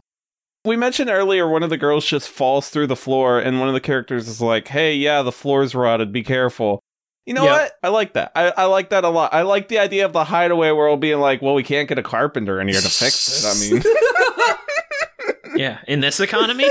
We 0.64 0.76
mentioned 0.76 1.10
earlier 1.10 1.48
one 1.48 1.62
of 1.64 1.70
the 1.70 1.76
girls 1.76 2.04
just 2.04 2.28
falls 2.28 2.68
through 2.70 2.86
the 2.86 2.96
floor, 2.96 3.40
and 3.40 3.58
one 3.58 3.68
of 3.68 3.74
the 3.74 3.80
characters 3.80 4.28
is 4.28 4.40
like, 4.40 4.68
"Hey, 4.68 4.94
yeah, 4.94 5.22
the 5.22 5.32
floor's 5.32 5.74
rotted. 5.74 6.12
Be 6.12 6.22
careful." 6.22 6.80
You 7.26 7.34
know 7.34 7.44
Yep. 7.44 7.52
what? 7.52 7.72
I 7.82 7.88
like 7.88 8.12
that. 8.14 8.32
I, 8.36 8.52
I 8.56 8.64
like 8.66 8.90
that 8.90 9.04
a 9.04 9.08
lot. 9.08 9.32
I 9.34 9.42
like 9.42 9.68
the 9.68 9.78
idea 9.80 10.04
of 10.04 10.12
the 10.12 10.24
hideaway 10.24 10.70
world 10.70 11.00
being 11.00 11.18
like, 11.18 11.42
"Well, 11.42 11.54
we 11.54 11.62
can't 11.64 11.88
get 11.88 11.98
a 11.98 12.02
carpenter 12.02 12.60
in 12.60 12.68
here 12.68 12.80
to 12.80 12.88
fix 12.88 13.44
it." 13.44 13.48
I 13.48 13.54
mean, 15.54 15.56
yeah, 15.56 15.78
in 15.88 15.98
this 16.00 16.20
economy, 16.20 16.68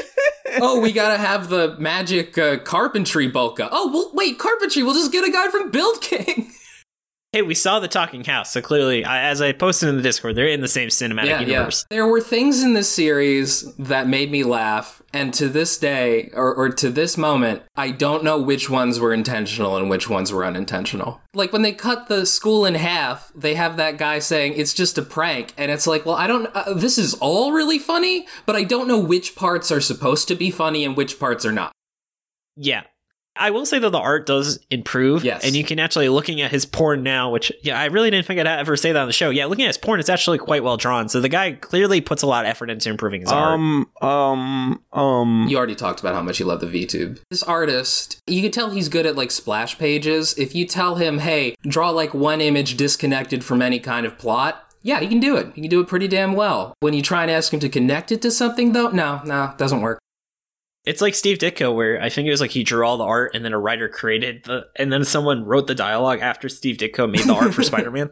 oh, 0.62 0.80
we 0.80 0.94
gotta 0.94 1.18
have 1.18 1.50
the 1.50 1.76
magic 1.78 2.38
uh, 2.38 2.58
carpentry 2.60 3.30
bulka. 3.32 3.68
Oh, 3.72 3.92
well, 3.92 4.12
wait, 4.14 4.39
carpentry. 4.39 4.84
We'll 4.84 4.94
just 4.94 5.12
get 5.12 5.28
a 5.28 5.32
guy 5.32 5.50
from 5.50 5.70
Build 5.70 6.00
King. 6.02 6.52
hey, 7.34 7.41
we 7.41 7.55
saw 7.55 7.79
the 7.79 7.88
talking 7.88 8.25
house, 8.25 8.51
so 8.51 8.61
clearly, 8.61 9.05
I, 9.05 9.23
as 9.29 9.41
I 9.41 9.53
posted 9.53 9.88
in 9.88 9.95
the 9.95 10.01
Discord, 10.01 10.36
they're 10.36 10.47
in 10.47 10.59
the 10.59 10.67
same 10.67 10.89
cinematic 10.89 11.47
universe. 11.47 11.86
There 11.89 12.07
were 12.07 12.19
things 12.19 12.61
in 12.61 12.73
this 12.73 12.89
series 12.89 13.73
that 13.75 14.07
made 14.07 14.32
me 14.32 14.43
laugh, 14.43 15.01
and 15.13 15.34
to 15.36 15.47
this 15.47 15.77
day, 15.77 16.29
or, 16.34 16.53
or 16.53 16.69
to 16.69 16.89
this 16.89 17.17
moment, 17.17 17.63
I 17.75 17.91
don't 17.91 18.23
know 18.23 18.41
which 18.41 18.69
ones 18.69 18.99
were 18.99 19.13
intentional 19.13 19.77
and 19.77 19.89
which 19.89 20.09
ones 20.09 20.34
were 20.34 20.43
unintentional. 20.43 21.21
Like 21.34 21.53
when 21.53 21.61
they 21.61 21.71
cut 21.71 22.09
the 22.09 22.25
school 22.25 22.65
in 22.65 22.75
half, 22.75 23.32
they 23.34 23.55
have 23.55 23.77
that 23.77 23.97
guy 23.97 24.19
saying 24.19 24.53
it's 24.55 24.73
just 24.73 24.97
a 24.97 25.01
prank, 25.01 25.53
and 25.57 25.71
it's 25.71 25.88
like, 25.88 26.05
well, 26.05 26.15
I 26.15 26.27
don't. 26.27 26.47
Uh, 26.53 26.73
this 26.73 26.97
is 26.97 27.13
all 27.15 27.53
really 27.53 27.79
funny, 27.79 28.27
but 28.45 28.57
I 28.57 28.63
don't 28.63 28.88
know 28.88 28.99
which 28.99 29.36
parts 29.36 29.71
are 29.71 29.82
supposed 29.82 30.27
to 30.27 30.36
be 30.36 30.51
funny 30.51 30.84
and 30.84 30.97
which 30.97 31.17
parts 31.19 31.45
are 31.45 31.53
not. 31.53 31.71
Yeah. 32.57 32.84
I 33.36 33.51
will 33.51 33.65
say 33.65 33.79
that 33.79 33.89
the 33.89 33.99
art 33.99 34.25
does 34.25 34.59
improve. 34.69 35.23
Yes. 35.23 35.45
And 35.45 35.55
you 35.55 35.63
can 35.63 35.79
actually, 35.79 36.09
looking 36.09 36.41
at 36.41 36.51
his 36.51 36.65
porn 36.65 37.01
now, 37.01 37.32
which, 37.32 37.51
yeah, 37.63 37.79
I 37.79 37.86
really 37.86 38.11
didn't 38.11 38.27
think 38.27 38.39
I'd 38.39 38.47
ever 38.47 38.75
say 38.75 38.91
that 38.91 38.99
on 38.99 39.07
the 39.07 39.13
show. 39.13 39.29
Yeah, 39.29 39.45
looking 39.45 39.63
at 39.65 39.69
his 39.69 39.77
porn, 39.77 39.99
it's 39.99 40.09
actually 40.09 40.38
quite 40.38 40.63
well 40.63 40.77
drawn. 40.77 41.07
So 41.07 41.21
the 41.21 41.29
guy 41.29 41.53
clearly 41.53 42.01
puts 42.01 42.23
a 42.23 42.27
lot 42.27 42.45
of 42.45 42.49
effort 42.49 42.69
into 42.69 42.89
improving 42.89 43.21
his 43.21 43.32
art. 43.32 43.53
um, 43.53 43.89
um, 44.01 44.84
um. 44.91 45.47
You 45.47 45.57
already 45.57 45.75
talked 45.75 46.01
about 46.01 46.13
how 46.13 46.21
much 46.21 46.39
you 46.39 46.45
love 46.45 46.59
the 46.59 46.67
VTube. 46.67 47.19
This 47.29 47.43
artist, 47.43 48.19
you 48.27 48.41
can 48.41 48.51
tell 48.51 48.71
he's 48.71 48.89
good 48.89 49.05
at 49.05 49.15
like 49.15 49.32
splash 49.32 49.77
pages. 49.77 50.38
If 50.38 50.53
you 50.53 50.65
tell 50.65 50.95
him, 50.95 51.19
hey, 51.19 51.55
draw 51.63 51.89
like 51.89 52.13
one 52.13 52.41
image 52.41 52.75
disconnected 52.75 53.43
from 53.43 53.61
any 53.61 53.79
kind 53.79 54.05
of 54.05 54.17
plot, 54.17 54.67
yeah, 54.84 54.99
he 54.99 55.07
can 55.07 55.19
do 55.19 55.38
it. 55.38 55.53
He 55.53 55.61
can 55.61 55.69
do 55.69 55.79
it 55.79 55.88
pretty 55.88 56.07
damn 56.07 56.34
well. 56.34 56.73
When 56.79 56.93
you 56.93 57.01
try 57.01 57.21
and 57.21 57.32
ask 57.32 57.53
him 57.53 57.59
to 57.59 57.69
connect 57.69 58.11
it 58.11 58.21
to 58.23 58.32
something, 58.32 58.73
though, 58.73 58.89
no, 58.89 59.21
no, 59.23 59.53
doesn't 59.57 59.82
work. 59.82 59.99
It's 60.86 61.01
like 61.01 61.13
Steve 61.13 61.38
Ditko, 61.38 61.75
where 61.75 62.01
I 62.01 62.09
think 62.09 62.27
it 62.27 62.32
was 62.32 62.41
like 62.41 62.51
he 62.51 62.63
drew 62.63 62.86
all 62.86 62.97
the 62.97 63.03
art 63.03 63.36
and 63.36 63.45
then 63.45 63.53
a 63.53 63.59
writer 63.59 63.88
created 63.88 64.45
the, 64.45 64.65
and 64.75 64.91
then 64.91 65.03
someone 65.03 65.45
wrote 65.45 65.67
the 65.67 65.75
dialogue 65.75 66.19
after 66.21 66.49
Steve 66.49 66.77
Ditko 66.77 67.09
made 67.09 67.25
the 67.25 67.34
art 67.34 67.53
for 67.53 67.63
Spider 67.63 67.91
Man. 67.91 68.09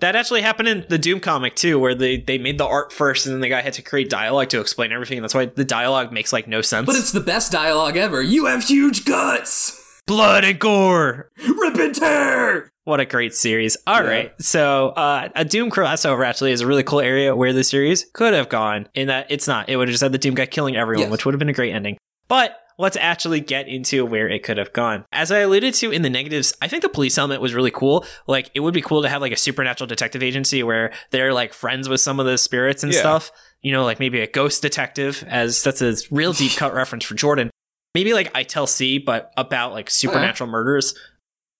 That 0.00 0.14
actually 0.14 0.42
happened 0.42 0.68
in 0.68 0.86
the 0.88 0.98
Doom 0.98 1.18
comic 1.18 1.56
too, 1.56 1.78
where 1.80 1.96
they, 1.96 2.18
they 2.18 2.38
made 2.38 2.58
the 2.58 2.66
art 2.66 2.92
first 2.92 3.26
and 3.26 3.34
then 3.34 3.40
the 3.40 3.48
guy 3.48 3.62
had 3.62 3.72
to 3.74 3.82
create 3.82 4.08
dialogue 4.08 4.48
to 4.50 4.60
explain 4.60 4.92
everything. 4.92 5.18
And 5.18 5.24
that's 5.24 5.34
why 5.34 5.46
the 5.46 5.64
dialogue 5.64 6.12
makes 6.12 6.32
like 6.32 6.46
no 6.46 6.60
sense. 6.60 6.86
But 6.86 6.94
it's 6.94 7.10
the 7.10 7.20
best 7.20 7.50
dialogue 7.50 7.96
ever. 7.96 8.22
You 8.22 8.46
have 8.46 8.62
huge 8.62 9.04
guts! 9.04 9.84
blood 10.08 10.42
and 10.42 10.58
gore. 10.58 11.30
Rip 11.36 11.76
and 11.76 11.94
tear! 11.94 12.72
What 12.88 13.00
a 13.00 13.04
great 13.04 13.34
series. 13.34 13.76
All 13.86 14.02
Yeah. 14.02 14.08
right, 14.08 14.32
So, 14.40 14.88
uh, 14.96 15.28
a 15.36 15.44
Doom 15.44 15.70
crossover 15.70 16.24
actually 16.26 16.52
is 16.52 16.62
a 16.62 16.66
really 16.66 16.82
cool 16.82 17.02
area 17.02 17.36
where 17.36 17.52
the 17.52 17.62
series 17.62 18.06
could 18.14 18.32
have 18.32 18.48
gone, 18.48 18.88
in 18.94 19.08
that 19.08 19.26
it's 19.28 19.46
not. 19.46 19.68
It 19.68 19.76
would 19.76 19.88
have 19.88 19.92
just 19.92 20.02
had 20.02 20.12
the 20.12 20.16
Doom 20.18 20.34
guy 20.34 20.46
killing 20.46 20.74
everyone, 20.74 21.02
Yes. 21.02 21.10
which 21.10 21.26
would 21.26 21.34
have 21.34 21.38
been 21.38 21.50
a 21.50 21.52
great 21.52 21.74
ending. 21.74 21.98
But 22.28 22.56
let's 22.78 22.96
actually 22.96 23.40
get 23.40 23.68
into 23.68 24.06
where 24.06 24.26
it 24.26 24.42
could 24.42 24.56
have 24.56 24.72
gone. 24.72 25.04
As 25.12 25.30
I 25.30 25.40
alluded 25.40 25.74
to 25.74 25.90
in 25.90 26.00
the 26.00 26.08
negatives, 26.08 26.54
I 26.62 26.68
think 26.68 26.82
the 26.82 26.88
police 26.88 27.18
element 27.18 27.42
was 27.42 27.52
really 27.52 27.70
cool. 27.70 28.06
Like, 28.26 28.50
it 28.54 28.60
would 28.60 28.72
be 28.72 28.80
cool 28.80 29.02
to 29.02 29.08
have 29.10 29.20
like 29.20 29.32
a 29.32 29.36
supernatural 29.36 29.86
detective 29.86 30.22
agency 30.22 30.62
where 30.62 30.90
they're 31.10 31.34
like 31.34 31.52
friends 31.52 31.90
with 31.90 32.00
some 32.00 32.18
of 32.18 32.24
the 32.24 32.38
spirits 32.38 32.82
and 32.82 32.94
Yeah. 32.94 33.00
stuff. 33.00 33.30
You 33.60 33.72
know, 33.72 33.84
like 33.84 34.00
maybe 34.00 34.20
a 34.22 34.26
ghost 34.26 34.62
detective, 34.62 35.24
as 35.28 35.62
that's 35.62 35.82
a 35.82 35.94
real 36.10 36.32
deep 36.32 36.56
cut 36.56 36.72
reference 36.80 37.04
for 37.04 37.14
Jordan. 37.14 37.50
Maybe 37.94 38.14
like 38.14 38.30
I 38.34 38.44
Tell 38.44 38.66
C, 38.66 38.96
but 38.96 39.30
about 39.36 39.72
like 39.74 39.90
supernatural 39.90 40.48
murders. 40.48 40.94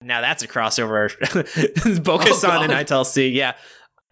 Now 0.00 0.20
that's 0.20 0.42
a 0.42 0.48
crossover. 0.48 1.10
Bokusan 1.18 2.48
Oh, 2.48 2.62
and 2.62 2.70
God. 2.70 2.78
I 2.78 2.84
Tell 2.84 3.04
C, 3.04 3.28
yeah. 3.28 3.54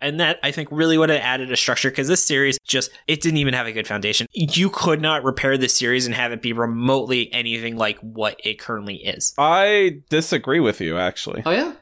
And 0.01 0.21
that 0.21 0.39
I 0.43 0.51
think 0.51 0.69
really 0.71 0.99
would 0.99 1.09
have 1.09 1.21
added 1.23 1.51
a 1.51 1.57
structure 1.57 1.91
because 1.91 2.07
this 2.07 2.23
series 2.23 2.59
just 2.65 2.91
it 3.07 3.23
didn't 3.23 3.39
even 3.39 3.55
have 3.55 3.67
a 3.67 3.73
good 3.73 3.87
foundation. 3.87 4.27
You 4.33 4.69
could 4.69 5.01
not 5.01 5.25
repair 5.25 5.57
this 5.57 5.77
series 5.77 6.05
and 6.05 6.15
have 6.15 6.33
it 6.33 6.43
be 6.43 6.53
remotely 6.53 7.33
anything 7.33 7.77
like 7.77 7.99
what 8.01 8.39
it 8.45 8.59
currently 8.59 8.97
is. 8.97 9.33
I 9.39 10.03
disagree 10.11 10.61
with 10.61 10.83
you, 10.83 10.99
actually. 10.99 11.43
Oh, 11.47 11.51
yeah? 11.51 11.73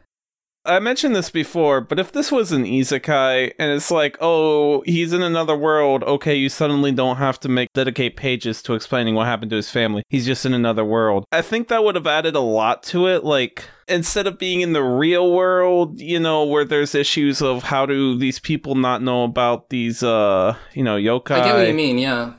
I 0.66 0.78
mentioned 0.78 1.14
this 1.14 1.28
before, 1.28 1.82
but 1.82 1.98
if 1.98 2.10
this 2.10 2.32
was 2.32 2.50
an 2.50 2.64
isekai 2.64 3.52
and 3.58 3.70
it's 3.72 3.90
like, 3.90 4.16
oh, 4.20 4.82
he's 4.86 5.12
in 5.12 5.20
another 5.20 5.54
world, 5.54 6.02
okay, 6.04 6.34
you 6.34 6.48
suddenly 6.48 6.90
don't 6.90 7.16
have 7.16 7.38
to 7.40 7.50
make 7.50 7.68
dedicate 7.74 8.16
pages 8.16 8.62
to 8.62 8.72
explaining 8.72 9.14
what 9.14 9.26
happened 9.26 9.50
to 9.50 9.56
his 9.56 9.70
family. 9.70 10.02
He's 10.08 10.24
just 10.24 10.46
in 10.46 10.54
another 10.54 10.84
world. 10.84 11.26
I 11.30 11.42
think 11.42 11.68
that 11.68 11.84
would 11.84 11.96
have 11.96 12.06
added 12.06 12.34
a 12.34 12.40
lot 12.40 12.82
to 12.84 13.08
it. 13.08 13.24
Like, 13.24 13.68
instead 13.88 14.26
of 14.26 14.38
being 14.38 14.62
in 14.62 14.72
the 14.72 14.82
real 14.82 15.30
world, 15.30 16.00
you 16.00 16.18
know, 16.18 16.44
where 16.44 16.64
there's 16.64 16.94
issues 16.94 17.42
of 17.42 17.64
how 17.64 17.84
do 17.84 18.16
these 18.16 18.38
people 18.38 18.74
not 18.74 19.02
know 19.02 19.24
about 19.24 19.68
these, 19.68 20.02
uh, 20.02 20.56
you 20.72 20.82
know, 20.82 20.96
yokai. 20.96 21.32
I 21.32 21.44
get 21.44 21.54
what 21.56 21.68
you 21.68 21.74
mean, 21.74 21.98
yeah. 21.98 22.32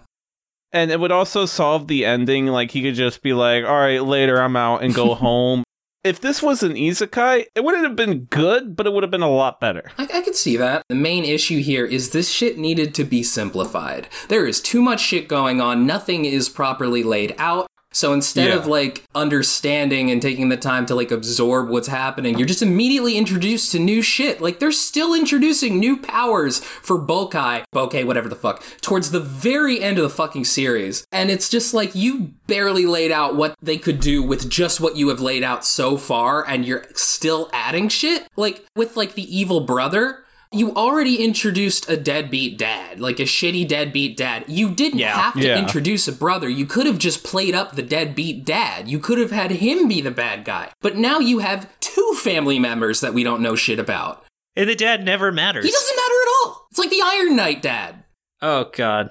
And 0.71 0.89
it 0.89 0.99
would 0.99 1.11
also 1.11 1.45
solve 1.45 1.87
the 1.87 2.05
ending. 2.05 2.47
Like 2.47 2.71
he 2.71 2.81
could 2.81 2.95
just 2.95 3.21
be 3.21 3.33
like, 3.33 3.63
"All 3.63 3.79
right, 3.79 4.03
later, 4.03 4.41
I'm 4.41 4.57
out," 4.57 4.83
and 4.83 4.93
go 4.93 5.13
home. 5.15 5.63
If 6.05 6.21
this 6.21 6.43
was 6.43 6.61
an 6.61 6.75
isekai, 6.75 7.47
it 7.55 7.63
wouldn't 7.63 7.83
have 7.83 7.95
been 7.95 8.25
good, 8.25 8.75
but 8.75 8.85
it 8.85 8.93
would 8.93 9.01
have 9.01 9.09
been 9.09 9.23
a 9.23 9.27
lot 9.27 9.59
better. 9.59 9.91
I, 9.97 10.03
I 10.13 10.21
could 10.21 10.35
see 10.35 10.55
that. 10.55 10.83
The 10.87 10.93
main 10.93 11.25
issue 11.25 11.61
here 11.61 11.83
is 11.83 12.11
this 12.11 12.29
shit 12.29 12.59
needed 12.59 12.93
to 12.93 13.03
be 13.03 13.23
simplified. 13.23 14.07
There 14.27 14.45
is 14.45 14.61
too 14.61 14.83
much 14.83 15.01
shit 15.01 15.27
going 15.27 15.59
on. 15.61 15.87
Nothing 15.87 16.25
is 16.25 16.47
properly 16.47 17.01
laid 17.01 17.33
out. 17.39 17.65
So 17.95 18.11
instead 18.11 18.49
Yeah. 18.49 18.55
of 18.55 18.67
like 18.67 19.03
understanding 19.15 20.11
and 20.11 20.21
taking 20.21 20.49
the 20.49 20.57
time 20.57 20.85
to 20.87 20.95
like 20.95 21.11
absorb 21.11 21.69
what's 21.69 21.87
happening, 21.87 22.37
you're 22.37 22.45
just 22.47 22.61
immediately 22.61 23.17
introduced 23.17 23.71
to 23.71 23.79
new 23.79 24.01
shit. 24.01 24.41
Like 24.41 24.59
they're 24.59 24.73
still 24.73 25.13
introducing 25.13 25.79
new 25.79 25.95
powers 25.95 26.59
for 26.59 26.99
Bokai, 26.99 27.63
Bokeh, 27.73 28.05
whatever 28.05 28.27
the 28.27 28.35
fuck, 28.35 28.61
towards 28.81 29.11
the 29.11 29.21
very 29.21 29.81
end 29.81 29.97
of 29.97 30.03
the 30.03 30.09
fucking 30.09 30.43
series. 30.43 31.07
And 31.13 31.31
it's 31.31 31.47
just 31.47 31.73
like 31.73 31.95
you 31.95 32.33
barely 32.47 32.85
laid 32.85 33.11
out 33.13 33.37
what 33.37 33.55
they 33.61 33.77
could 33.77 34.01
do 34.01 34.21
with 34.21 34.49
just 34.49 34.81
what 34.81 34.97
you 34.97 35.07
have 35.07 35.21
laid 35.21 35.43
out 35.43 35.65
so 35.65 35.95
far, 35.95 36.45
and 36.45 36.65
you're 36.65 36.83
still 36.95 37.49
adding 37.53 37.87
shit. 37.87 38.27
Like 38.35 38.65
with 38.75 38.97
like 38.97 39.13
the 39.15 39.37
evil 39.37 39.61
brother. 39.61 40.24
You 40.55 40.73
already 40.73 41.23
introduced 41.23 41.89
a 41.89 41.97
deadbeat 41.97 42.57
dad, 42.57 42.99
like 42.99 43.19
a 43.19 43.23
shitty 43.23 43.67
deadbeat 43.67 44.15
dad. 44.17 44.45
You 44.47 44.69
didn't 44.71 44.99
Yeah. 44.99 45.15
have 45.19 45.33
to 45.33 45.45
Yeah. 45.45 45.59
introduce 45.59 46.07
a 46.07 46.11
brother. 46.13 46.47
You 46.49 46.65
could 46.65 46.85
have 46.85 46.97
just 46.97 47.23
played 47.23 47.53
up 47.53 47.75
the 47.75 47.81
deadbeat 47.83 48.45
dad. 48.45 48.87
You 48.87 48.99
could 48.99 49.17
have 49.19 49.31
had 49.31 49.51
him 49.51 49.87
be 49.87 50.01
the 50.01 50.11
bad 50.11 50.45
guy. 50.45 50.69
But 50.81 50.95
now 50.95 51.19
you 51.19 51.39
have 51.39 51.67
two 51.81 52.13
family 52.17 52.57
members 52.57 53.01
that 53.01 53.13
we 53.13 53.23
don't 53.23 53.41
know 53.41 53.55
shit 53.55 53.79
about. 53.79 54.23
And 54.55 54.69
the 54.69 54.75
dad 54.75 55.03
never 55.03 55.31
matters. 55.31 55.65
He 55.65 55.71
doesn't 55.71 55.95
matter 55.95 56.21
at 56.21 56.27
all. 56.45 56.67
It's 56.71 56.79
like 56.79 56.89
the 56.89 57.01
Iron 57.03 57.35
Knight 57.35 57.61
dad. 57.61 58.03
Oh 58.41 58.65
god. 58.75 59.09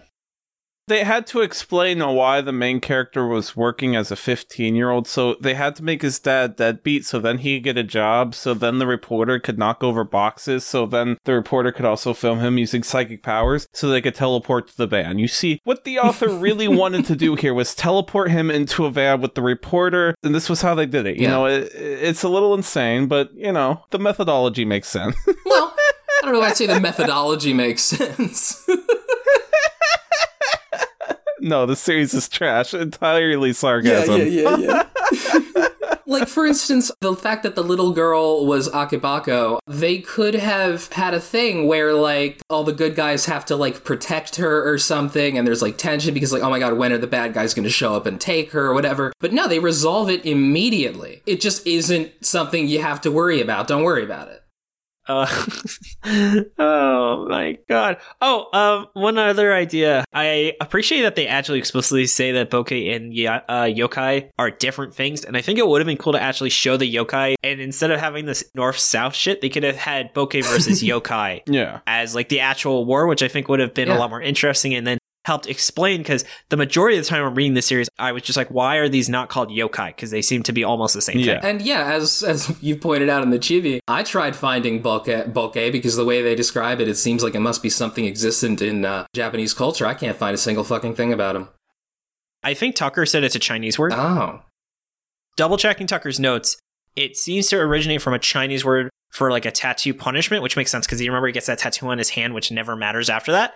They 0.86 1.02
had 1.04 1.26
to 1.28 1.40
explain 1.40 2.00
why 2.00 2.42
the 2.42 2.52
main 2.52 2.78
character 2.80 3.26
was 3.26 3.56
working 3.56 3.96
as 3.96 4.10
a 4.10 4.16
15 4.16 4.74
year 4.74 4.90
old, 4.90 5.06
so 5.08 5.34
they 5.40 5.54
had 5.54 5.74
to 5.76 5.82
make 5.82 6.02
his 6.02 6.18
dad 6.18 6.56
deadbeat 6.56 7.06
so 7.06 7.18
then 7.18 7.38
he 7.38 7.56
could 7.56 7.64
get 7.64 7.78
a 7.78 7.82
job, 7.82 8.34
so 8.34 8.52
then 8.52 8.78
the 8.78 8.86
reporter 8.86 9.38
could 9.38 9.58
knock 9.58 9.82
over 9.82 10.04
boxes, 10.04 10.64
so 10.64 10.84
then 10.84 11.16
the 11.24 11.32
reporter 11.32 11.72
could 11.72 11.86
also 11.86 12.12
film 12.12 12.40
him 12.40 12.58
using 12.58 12.82
psychic 12.82 13.22
powers 13.22 13.66
so 13.72 13.88
they 13.88 14.02
could 14.02 14.14
teleport 14.14 14.68
to 14.68 14.76
the 14.76 14.86
van. 14.86 15.18
You 15.18 15.28
see, 15.28 15.60
what 15.64 15.84
the 15.84 15.98
author 15.98 16.28
really 16.36 16.68
wanted 16.68 17.06
to 17.06 17.16
do 17.16 17.34
here 17.34 17.54
was 17.54 17.74
teleport 17.74 18.30
him 18.30 18.50
into 18.50 18.84
a 18.84 18.90
van 18.90 19.22
with 19.22 19.34
the 19.34 19.42
reporter, 19.42 20.14
and 20.22 20.34
this 20.34 20.50
was 20.50 20.60
how 20.60 20.74
they 20.74 20.86
did 20.86 21.06
it. 21.06 21.16
You 21.16 21.22
Yeah. 21.24 21.30
know, 21.30 21.46
it, 21.46 21.70
it's 21.74 22.22
a 22.22 22.28
little 22.28 22.52
insane, 22.54 23.06
but, 23.06 23.32
you 23.34 23.52
know, 23.52 23.84
the 23.90 23.98
methodology 23.98 24.66
makes 24.66 24.88
sense. 24.88 25.16
Well, 25.46 25.74
I 25.76 26.26
don't 26.26 26.32
know. 26.34 26.40
Why 26.40 26.48
I'd 26.48 26.56
say 26.58 26.66
the 26.66 26.78
methodology 26.88 27.54
makes 27.54 27.82
sense. 27.82 28.68
no, 31.44 31.66
the 31.66 31.76
series 31.76 32.14
is 32.14 32.28
trash. 32.28 32.72
Entirely 32.72 33.52
sarcasm. 33.52 34.16
yeah, 34.16 34.24
yeah. 34.24 34.56
yeah, 34.56 34.82
yeah. 35.12 35.68
like 36.06 36.26
for 36.26 36.46
instance, 36.46 36.90
the 37.00 37.14
fact 37.14 37.42
that 37.42 37.54
the 37.54 37.62
little 37.62 37.92
girl 37.92 38.46
was 38.46 38.68
Akabeko, 38.70 39.58
they 39.66 39.98
could 39.98 40.34
have 40.34 40.90
had 40.92 41.12
a 41.12 41.20
thing 41.20 41.66
where 41.66 41.92
like 41.92 42.40
all 42.48 42.64
the 42.64 42.72
good 42.72 42.94
guys 42.94 43.26
have 43.26 43.44
to 43.46 43.56
like 43.56 43.84
protect 43.84 44.36
her 44.36 44.66
or 44.66 44.78
something, 44.78 45.36
and 45.36 45.46
there's 45.46 45.62
like 45.62 45.76
tension 45.76 46.14
because 46.14 46.32
like 46.32 46.42
oh 46.42 46.50
my 46.50 46.58
god, 46.58 46.74
when 46.74 46.92
are 46.92 46.98
the 46.98 47.06
bad 47.06 47.34
guys 47.34 47.52
going 47.52 47.64
to 47.64 47.70
show 47.70 47.94
up 47.94 48.06
and 48.06 48.20
take 48.20 48.52
her 48.52 48.66
or 48.66 48.74
whatever? 48.74 49.12
But 49.20 49.32
no, 49.32 49.46
they 49.46 49.58
resolve 49.58 50.08
it 50.08 50.24
immediately. 50.24 51.22
It 51.26 51.40
just 51.42 51.66
isn't 51.66 52.24
something 52.24 52.66
you 52.66 52.80
have 52.80 53.02
to 53.02 53.10
worry 53.10 53.40
about. 53.40 53.68
Don't 53.68 53.82
worry 53.82 54.04
about 54.04 54.28
it. 54.28 54.43
Uh, 55.06 55.26
oh 56.58 57.26
my 57.28 57.58
god. 57.68 57.98
Oh, 58.20 58.46
um, 58.52 58.86
one 58.94 59.18
other 59.18 59.52
idea. 59.54 60.04
I 60.12 60.54
appreciate 60.60 61.02
that 61.02 61.16
they 61.16 61.26
actually 61.26 61.58
explicitly 61.58 62.06
say 62.06 62.32
that 62.32 62.50
bokeh 62.50 62.94
and 62.94 63.14
ya- 63.14 63.40
uh, 63.48 63.62
yokai 63.64 64.30
are 64.38 64.50
different 64.50 64.94
things, 64.94 65.24
and 65.24 65.36
I 65.36 65.40
think 65.42 65.58
it 65.58 65.66
would 65.66 65.80
have 65.80 65.86
been 65.86 65.96
cool 65.98 66.12
to 66.14 66.22
actually 66.22 66.50
show 66.50 66.76
the 66.76 66.92
yokai. 66.92 67.34
And 67.42 67.60
instead 67.60 67.90
of 67.90 68.00
having 68.00 68.26
this 68.26 68.44
north 68.54 68.78
south 68.78 69.14
shit, 69.14 69.40
they 69.40 69.48
could 69.48 69.62
have 69.62 69.76
had 69.76 70.14
bokeh 70.14 70.42
versus 70.44 70.82
yokai 70.82 71.42
Yeah. 71.46 71.80
as 71.86 72.14
like 72.14 72.28
the 72.28 72.40
actual 72.40 72.84
war, 72.84 73.06
which 73.06 73.22
I 73.22 73.28
think 73.28 73.48
would 73.48 73.60
have 73.60 73.74
been 73.74 73.88
Yeah. 73.88 73.96
a 73.96 73.98
lot 73.98 74.10
more 74.10 74.22
interesting, 74.22 74.74
and 74.74 74.86
then 74.86 74.98
helped 75.24 75.46
explain 75.46 75.98
because 76.02 76.24
the 76.50 76.56
majority 76.56 76.98
of 76.98 77.04
the 77.04 77.08
time 77.08 77.24
I'm 77.24 77.34
reading 77.34 77.54
this 77.54 77.66
series, 77.66 77.88
I 77.98 78.12
was 78.12 78.22
just 78.22 78.36
like, 78.36 78.48
why 78.48 78.76
are 78.76 78.88
these 78.88 79.08
not 79.08 79.28
called 79.30 79.48
yokai? 79.50 79.88
Because 79.88 80.10
they 80.10 80.20
seem 80.22 80.42
to 80.44 80.52
be 80.52 80.62
almost 80.64 80.94
the 80.94 81.00
same 81.02 81.18
Yeah. 81.18 81.40
thing. 81.40 81.50
And 81.50 81.62
yeah, 81.62 81.92
as 81.92 82.22
as 82.22 82.54
you 82.62 82.76
pointed 82.76 83.08
out 83.08 83.22
in 83.22 83.30
the 83.30 83.38
chibi, 83.38 83.80
I 83.88 84.02
tried 84.02 84.36
finding 84.36 84.82
bokeh, 84.82 85.32
bokeh 85.32 85.72
because 85.72 85.96
the 85.96 86.04
way 86.04 86.22
they 86.22 86.34
describe 86.34 86.80
it, 86.80 86.88
it 86.88 86.96
seems 86.96 87.22
like 87.22 87.34
it 87.34 87.40
must 87.40 87.62
be 87.62 87.70
something 87.70 88.04
existent 88.06 88.60
in 88.62 88.84
uh, 88.84 89.06
Japanese 89.14 89.54
culture. 89.54 89.86
I 89.86 89.94
can't 89.94 90.16
find 90.16 90.34
a 90.34 90.38
single 90.38 90.64
fucking 90.64 90.94
thing 90.94 91.12
about 91.12 91.32
them. 91.34 91.48
I 92.42 92.52
think 92.54 92.74
Tucker 92.76 93.06
said 93.06 93.24
it's 93.24 93.34
a 93.34 93.38
Chinese 93.38 93.78
word. 93.78 93.92
Oh, 93.94 94.42
double 95.36 95.56
checking 95.56 95.86
Tucker's 95.86 96.20
notes, 96.20 96.56
it 96.96 97.16
seems 97.16 97.48
to 97.48 97.56
originate 97.56 98.02
from 98.02 98.12
a 98.14 98.18
Chinese 98.18 98.64
word 98.64 98.90
for 99.10 99.30
like 99.30 99.46
a 99.46 99.50
tattoo 99.50 99.94
punishment, 99.94 100.42
which 100.42 100.56
makes 100.56 100.70
sense 100.70 100.86
because 100.86 101.00
you 101.00 101.08
remember 101.10 101.28
he 101.28 101.32
gets 101.32 101.46
that 101.46 101.58
tattoo 101.58 101.86
on 101.88 101.98
his 101.98 102.10
hand, 102.10 102.34
which 102.34 102.50
never 102.50 102.76
matters 102.76 103.08
after 103.08 103.32
that. 103.32 103.54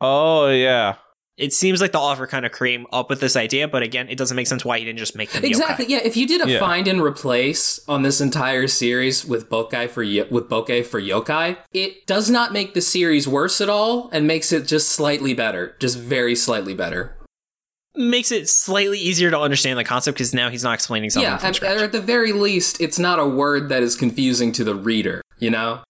Oh, 0.00 0.48
yeah. 0.48 0.96
It 1.36 1.54
seems 1.54 1.80
like 1.80 1.92
the 1.92 1.98
author 1.98 2.26
kind 2.26 2.44
of 2.44 2.52
came 2.52 2.86
up 2.92 3.08
with 3.08 3.20
this 3.20 3.34
idea, 3.34 3.66
but 3.66 3.82
again, 3.82 4.08
it 4.10 4.18
doesn't 4.18 4.36
make 4.36 4.46
sense 4.46 4.62
why 4.62 4.78
he 4.78 4.84
didn't 4.84 4.98
just 4.98 5.16
make 5.16 5.30
them 5.32 5.42
exactly. 5.42 5.86
yokai. 5.86 5.88
Yeah, 5.88 5.98
if 6.04 6.14
you 6.14 6.26
did 6.26 6.44
a 6.46 6.50
Yeah. 6.50 6.58
find 6.60 6.86
and 6.86 7.00
replace 7.00 7.80
on 7.88 8.02
this 8.02 8.20
entire 8.20 8.66
series 8.66 9.24
with 9.24 9.48
bokeh 9.48 9.88
for 9.88 10.02
yo- 10.02 10.26
with 10.30 10.50
bokeh 10.50 10.84
for 10.84 11.00
yokai, 11.00 11.56
it 11.72 12.06
does 12.06 12.28
not 12.28 12.52
make 12.52 12.74
the 12.74 12.82
series 12.82 13.26
worse 13.26 13.62
at 13.62 13.70
all, 13.70 14.10
and 14.12 14.26
makes 14.26 14.52
it 14.52 14.66
just 14.66 14.90
slightly 14.90 15.32
better, 15.32 15.76
just 15.80 15.98
very 15.98 16.34
slightly 16.34 16.74
better. 16.74 17.16
Makes 17.96 18.30
it 18.32 18.48
slightly 18.48 18.98
easier 18.98 19.30
to 19.30 19.38
understand 19.38 19.78
the 19.78 19.84
concept 19.84 20.18
because 20.18 20.34
now 20.34 20.50
he's 20.50 20.62
not 20.62 20.74
explaining 20.74 21.08
something 21.08 21.30
yeah, 21.30 21.38
from 21.38 21.48
at, 21.66 21.80
or 21.80 21.84
at 21.84 21.92
the 21.92 22.00
very 22.02 22.32
least, 22.32 22.80
it's 22.82 22.98
not 22.98 23.18
a 23.18 23.26
word 23.26 23.70
that 23.70 23.82
is 23.82 23.96
confusing 23.96 24.52
to 24.52 24.62
the 24.64 24.74
reader. 24.74 25.22
You 25.38 25.50
know. 25.50 25.80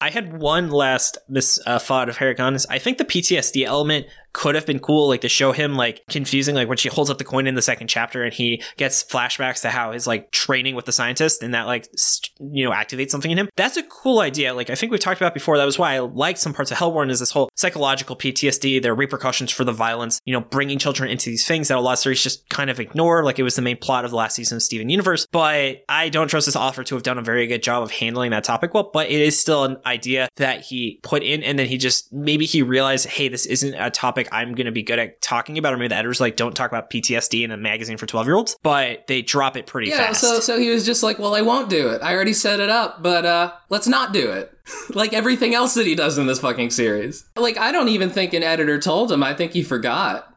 I 0.00 0.10
had 0.10 0.38
one 0.38 0.70
last 0.70 1.18
uh, 1.66 1.78
thought 1.78 2.08
of 2.08 2.18
Harrigan's. 2.18 2.66
I 2.66 2.78
think 2.78 2.98
the 2.98 3.04
PTSD 3.04 3.64
element 3.64 4.06
could 4.38 4.54
have 4.54 4.66
been 4.66 4.78
cool, 4.78 5.08
like 5.08 5.22
to 5.22 5.28
show 5.28 5.50
him 5.50 5.74
like 5.74 6.04
confusing, 6.08 6.54
like 6.54 6.68
when 6.68 6.76
she 6.76 6.88
holds 6.88 7.10
up 7.10 7.18
the 7.18 7.24
coin 7.24 7.48
in 7.48 7.56
the 7.56 7.60
second 7.60 7.88
chapter 7.88 8.22
and 8.22 8.32
he 8.32 8.62
gets 8.76 9.02
flashbacks 9.02 9.62
to 9.62 9.68
how 9.68 9.90
his 9.90 10.06
like 10.06 10.30
training 10.30 10.76
with 10.76 10.84
the 10.84 10.92
scientist 10.92 11.42
and 11.42 11.54
that 11.54 11.66
like 11.66 11.88
st- 11.96 12.30
you 12.52 12.64
know 12.64 12.70
activates 12.70 13.10
something 13.10 13.32
in 13.32 13.36
him. 13.36 13.48
That's 13.56 13.76
a 13.76 13.82
cool 13.82 14.20
idea. 14.20 14.54
Like 14.54 14.70
I 14.70 14.76
think 14.76 14.92
we've 14.92 15.00
talked 15.00 15.20
about 15.20 15.34
before. 15.34 15.56
That 15.56 15.64
was 15.64 15.76
why 15.76 15.96
I 15.96 15.98
liked 15.98 16.38
some 16.38 16.54
parts 16.54 16.70
of 16.70 16.78
Hellborn 16.78 17.10
is 17.10 17.18
this 17.18 17.32
whole 17.32 17.50
psychological 17.56 18.14
PTSD, 18.14 18.80
their 18.80 18.94
repercussions 18.94 19.50
for 19.50 19.64
the 19.64 19.72
violence, 19.72 20.20
you 20.24 20.32
know, 20.32 20.40
bringing 20.40 20.78
children 20.78 21.10
into 21.10 21.30
these 21.30 21.44
things 21.44 21.66
that 21.66 21.76
a 21.76 21.80
lot 21.80 21.94
of 21.94 21.98
series 21.98 22.22
just 22.22 22.48
kind 22.48 22.70
of 22.70 22.78
ignore. 22.78 23.24
Like 23.24 23.40
it 23.40 23.42
was 23.42 23.56
the 23.56 23.62
main 23.62 23.76
plot 23.76 24.04
of 24.04 24.12
the 24.12 24.16
last 24.16 24.36
season 24.36 24.54
of 24.54 24.62
Steven 24.62 24.88
Universe. 24.88 25.26
But 25.32 25.82
I 25.88 26.10
don't 26.10 26.28
trust 26.28 26.46
this 26.46 26.54
author 26.54 26.84
to 26.84 26.94
have 26.94 27.02
done 27.02 27.18
a 27.18 27.22
very 27.22 27.48
good 27.48 27.64
job 27.64 27.82
of 27.82 27.90
handling 27.90 28.30
that 28.30 28.44
topic 28.44 28.72
well. 28.72 28.88
But 28.92 29.10
it 29.10 29.20
is 29.20 29.36
still 29.36 29.64
an 29.64 29.78
idea 29.84 30.28
that 30.36 30.60
he 30.60 31.00
put 31.02 31.24
in, 31.24 31.42
and 31.42 31.58
then 31.58 31.66
he 31.66 31.76
just 31.76 32.12
maybe 32.12 32.46
he 32.46 32.62
realized, 32.62 33.08
hey, 33.08 33.26
this 33.26 33.44
isn't 33.44 33.74
a 33.74 33.90
topic 33.90 34.27
I'm 34.32 34.54
going 34.54 34.66
to 34.66 34.72
be 34.72 34.82
good 34.82 34.98
at 34.98 35.20
talking 35.20 35.58
about. 35.58 35.72
Or 35.72 35.76
maybe 35.76 35.88
the 35.88 35.96
editors 35.96 36.20
like 36.20 36.36
don't 36.36 36.54
talk 36.54 36.70
about 36.70 36.90
PTSD 36.90 37.44
in 37.44 37.50
a 37.50 37.56
magazine 37.56 37.96
for 37.96 38.06
12 38.06 38.26
year 38.26 38.36
olds, 38.36 38.56
but 38.62 39.06
they 39.06 39.22
drop 39.22 39.56
it 39.56 39.66
pretty 39.66 39.90
fast. 39.90 40.00
Yeah, 40.00 40.06
fast. 40.08 40.20
so 40.20 40.40
so 40.40 40.58
he 40.58 40.70
was 40.70 40.84
just 40.86 41.02
like, 41.02 41.18
"Well, 41.18 41.34
I 41.34 41.42
won't 41.42 41.68
do 41.70 41.88
it. 41.88 42.02
I 42.02 42.14
already 42.14 42.32
set 42.32 42.60
it 42.60 42.70
up, 42.70 43.02
but 43.02 43.24
uh 43.24 43.52
let's 43.68 43.86
not 43.88 44.12
do 44.12 44.30
it." 44.30 44.52
like 44.94 45.12
everything 45.12 45.54
else 45.54 45.74
that 45.74 45.86
he 45.86 45.94
does 45.94 46.18
in 46.18 46.26
this 46.26 46.40
fucking 46.40 46.70
series. 46.70 47.24
Like 47.36 47.56
I 47.58 47.72
don't 47.72 47.88
even 47.88 48.10
think 48.10 48.32
an 48.34 48.42
editor 48.42 48.78
told 48.78 49.10
him. 49.12 49.22
I 49.22 49.34
think 49.34 49.52
he 49.52 49.62
forgot. 49.62 50.32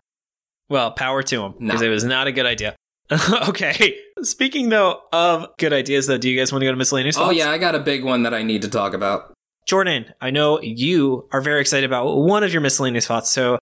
Well, 0.69 0.91
power 0.91 1.21
to 1.23 1.43
him 1.43 1.53
No. 1.59 1.67
because 1.67 1.81
it 1.81 1.89
was 1.89 2.03
not 2.03 2.27
a 2.27 2.31
good 2.31 2.45
idea. 2.45 2.75
okay. 3.49 3.97
Speaking 4.23 4.69
though 4.69 5.01
of 5.11 5.47
good 5.57 5.73
ideas, 5.73 6.07
though, 6.07 6.17
do 6.17 6.29
you 6.29 6.39
guys 6.39 6.51
want 6.53 6.61
to 6.61 6.65
go 6.65 6.71
to 6.71 6.77
miscellaneous? 6.77 7.17
Oh 7.17 7.25
thoughts? 7.25 7.37
yeah, 7.37 7.49
I 7.51 7.57
got 7.57 7.75
a 7.75 7.79
big 7.79 8.03
one 8.05 8.23
that 8.23 8.33
I 8.33 8.43
need 8.43 8.61
to 8.61 8.69
talk 8.69 8.93
about. 8.93 9.33
Jordan, 9.67 10.05
I 10.21 10.31
know 10.31 10.59
you 10.61 11.27
are 11.31 11.41
very 11.41 11.61
excited 11.61 11.85
about 11.85 12.15
one 12.17 12.43
of 12.43 12.51
your 12.51 12.61
miscellaneous 12.61 13.05
thoughts. 13.05 13.29
So, 13.31 13.59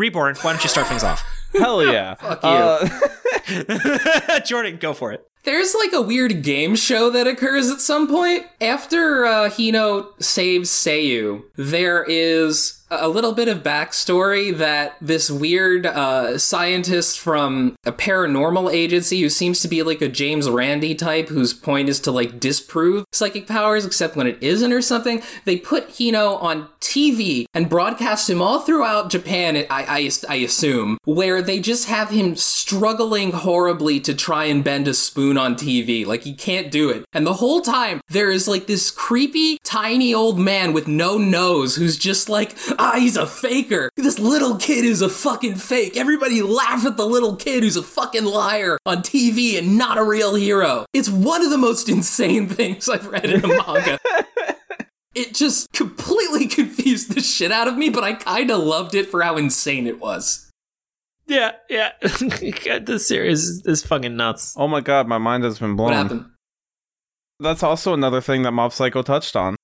Reborn, 0.00 0.34
why 0.40 0.52
don't 0.52 0.62
you 0.62 0.68
start 0.70 0.86
things 0.86 1.04
off? 1.04 1.22
Hell 1.52 1.84
yeah. 1.84 2.14
Fuck 2.14 2.42
you. 2.42 2.48
Uh, 2.48 4.40
Jordan, 4.46 4.78
go 4.78 4.94
for 4.94 5.12
it. 5.12 5.24
There's 5.44 5.74
like 5.74 5.92
a 5.92 6.02
weird 6.02 6.42
game 6.42 6.76
show 6.76 7.10
that 7.10 7.26
occurs 7.26 7.70
at 7.70 7.80
some 7.80 8.06
point. 8.08 8.46
After 8.60 9.24
uh, 9.24 9.48
Hino 9.48 10.08
saves 10.22 10.70
Seiyu, 10.70 11.44
there 11.56 12.04
is 12.04 12.80
a 12.90 13.08
little 13.08 13.32
bit 13.32 13.48
of 13.48 13.62
backstory 13.62 14.56
that 14.56 14.96
this 15.00 15.30
weird 15.30 15.86
uh, 15.86 16.36
scientist 16.38 17.20
from 17.20 17.76
a 17.84 17.92
paranormal 17.92 18.72
agency 18.72 19.20
who 19.20 19.28
seems 19.28 19.60
to 19.60 19.68
be 19.68 19.82
like 19.82 20.02
a 20.02 20.08
James 20.08 20.50
Randi 20.50 20.94
type, 20.94 21.28
whose 21.28 21.54
point 21.54 21.88
is 21.88 22.00
to 22.00 22.10
like 22.10 22.40
disprove 22.40 23.04
psychic 23.12 23.46
powers, 23.46 23.86
except 23.86 24.16
when 24.16 24.26
it 24.26 24.38
isn't 24.40 24.72
or 24.72 24.82
something. 24.82 25.22
They 25.44 25.56
put 25.56 25.90
Hino 25.90 26.42
on 26.42 26.68
TV 26.80 27.46
and 27.54 27.70
broadcast 27.70 28.28
him 28.28 28.42
all 28.42 28.60
throughout 28.60 29.10
Japan. 29.10 29.56
I, 29.56 29.64
I, 29.70 30.10
I 30.28 30.36
assume 30.36 30.98
where 31.04 31.42
they 31.42 31.60
just 31.60 31.88
have 31.88 32.10
him 32.10 32.34
struggling 32.34 33.30
horribly 33.30 34.00
to 34.00 34.14
try 34.14 34.46
and 34.46 34.64
bend 34.64 34.88
a 34.88 34.94
spoon 34.94 35.29
on 35.38 35.54
TV. 35.54 36.06
Like 36.06 36.22
he 36.22 36.34
can't 36.34 36.70
do 36.70 36.90
it. 36.90 37.04
And 37.12 37.26
the 37.26 37.34
whole 37.34 37.60
time 37.60 38.00
there 38.08 38.30
is 38.30 38.48
like 38.48 38.66
this 38.66 38.90
creepy 38.90 39.58
tiny 39.64 40.14
old 40.14 40.38
man 40.38 40.72
with 40.72 40.88
no 40.88 41.18
nose 41.18 41.76
who's 41.76 41.96
just 41.96 42.28
like, 42.28 42.56
ah, 42.78 42.96
he's 42.98 43.16
a 43.16 43.26
faker. 43.26 43.90
This 43.96 44.18
little 44.18 44.56
kid 44.56 44.84
is 44.84 45.02
a 45.02 45.08
fucking 45.08 45.56
fake. 45.56 45.96
Everybody 45.96 46.42
laugh 46.42 46.84
at 46.86 46.96
the 46.96 47.06
little 47.06 47.36
kid 47.36 47.62
who's 47.62 47.76
a 47.76 47.82
fucking 47.82 48.24
liar 48.24 48.78
on 48.86 48.98
TV 48.98 49.58
and 49.58 49.76
not 49.76 49.98
a 49.98 50.04
real 50.04 50.34
hero. 50.34 50.86
It's 50.92 51.08
one 51.08 51.42
of 51.44 51.50
the 51.50 51.58
most 51.58 51.88
insane 51.88 52.48
things 52.60 52.88
I've 52.88 53.06
read 53.06 53.26
in 53.26 53.44
a 53.44 53.48
manga. 53.48 53.98
It 55.12 55.34
just 55.34 55.72
completely 55.72 56.46
confused 56.60 57.14
the 57.14 57.20
shit 57.20 57.50
out 57.50 57.66
of 57.66 57.76
me, 57.76 57.90
but 57.90 58.04
I 58.04 58.14
kinda 58.14 58.56
loved 58.56 58.94
it 58.94 59.10
for 59.10 59.22
how 59.22 59.36
insane 59.36 59.86
it 59.86 59.98
was. 59.98 60.49
Yeah, 61.30 61.52
yeah. 61.68 61.92
God, 62.64 62.86
this 62.86 63.06
series 63.06 63.44
is, 63.44 63.64
is 63.64 63.86
fucking 63.86 64.16
nuts. 64.16 64.56
oh 64.58 64.66
my 64.66 64.80
god, 64.80 65.06
my 65.06 65.18
mind 65.18 65.44
has 65.44 65.60
been 65.60 65.76
blown. 65.76 65.90
What 65.90 65.96
happened? 65.96 66.26
That's 67.38 67.62
also 67.62 67.94
another 67.94 68.20
thing 68.20 68.42
that 68.42 68.50
Mob 68.50 68.72
Psycho 68.72 69.02
touched 69.02 69.36
on. 69.36 69.54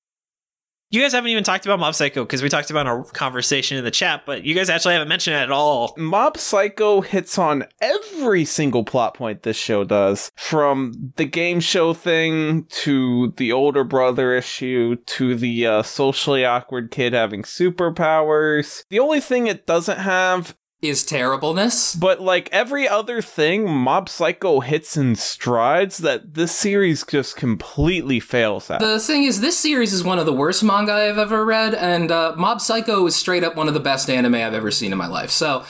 You 0.90 1.02
guys 1.02 1.12
haven't 1.12 1.30
even 1.30 1.42
talked 1.42 1.66
about 1.66 1.80
Mob 1.80 1.96
Psycho 1.96 2.22
because 2.22 2.40
we 2.44 2.48
talked 2.48 2.70
about 2.70 2.86
our 2.86 3.02
conversation 3.02 3.76
in 3.76 3.82
the 3.82 3.90
chat, 3.90 4.22
but 4.24 4.44
you 4.44 4.54
guys 4.54 4.70
actually 4.70 4.94
haven't 4.94 5.08
mentioned 5.08 5.34
it 5.34 5.40
at 5.40 5.50
all. 5.50 5.92
Mob 5.98 6.36
Psycho 6.36 7.00
hits 7.00 7.36
on 7.36 7.64
every 7.80 8.44
single 8.44 8.84
plot 8.84 9.14
point 9.14 9.42
this 9.42 9.56
show 9.56 9.82
does. 9.82 10.30
From 10.36 11.12
the 11.16 11.24
game 11.24 11.58
show 11.58 11.92
thing 11.92 12.66
to 12.66 13.34
the 13.36 13.50
older 13.50 13.82
brother 13.82 14.32
issue 14.32 14.94
to 14.94 15.34
the 15.34 15.66
uh, 15.66 15.82
socially 15.82 16.44
awkward 16.44 16.92
kid 16.92 17.12
having 17.12 17.42
superpowers. 17.42 18.84
The 18.88 19.00
only 19.00 19.20
thing 19.20 19.48
it 19.48 19.66
doesn't 19.66 19.98
have 19.98 20.56
is 20.82 21.04
terribleness. 21.04 21.94
But 21.94 22.20
like 22.20 22.48
every 22.52 22.88
other 22.88 23.22
thing, 23.22 23.68
Mob 23.68 24.08
Psycho 24.08 24.60
hits 24.60 24.96
in 24.96 25.16
strides 25.16 25.98
that 25.98 26.34
this 26.34 26.52
series 26.52 27.04
just 27.04 27.36
completely 27.36 28.20
fails 28.20 28.70
at. 28.70 28.80
The 28.80 29.00
thing 29.00 29.24
is, 29.24 29.40
this 29.40 29.58
series 29.58 29.92
is 29.92 30.04
one 30.04 30.18
of 30.18 30.26
the 30.26 30.32
worst 30.32 30.62
manga 30.62 30.92
I've 30.92 31.18
ever 31.18 31.44
read, 31.44 31.74
and 31.74 32.10
uh, 32.10 32.34
Mob 32.36 32.60
Psycho 32.60 33.06
is 33.06 33.16
straight 33.16 33.42
up 33.44 33.56
one 33.56 33.68
of 33.68 33.74
the 33.74 33.80
best 33.80 34.10
anime 34.10 34.34
I've 34.34 34.54
ever 34.54 34.70
seen 34.70 34.92
in 34.92 34.98
my 34.98 35.06
life. 35.06 35.30
So, 35.30 35.64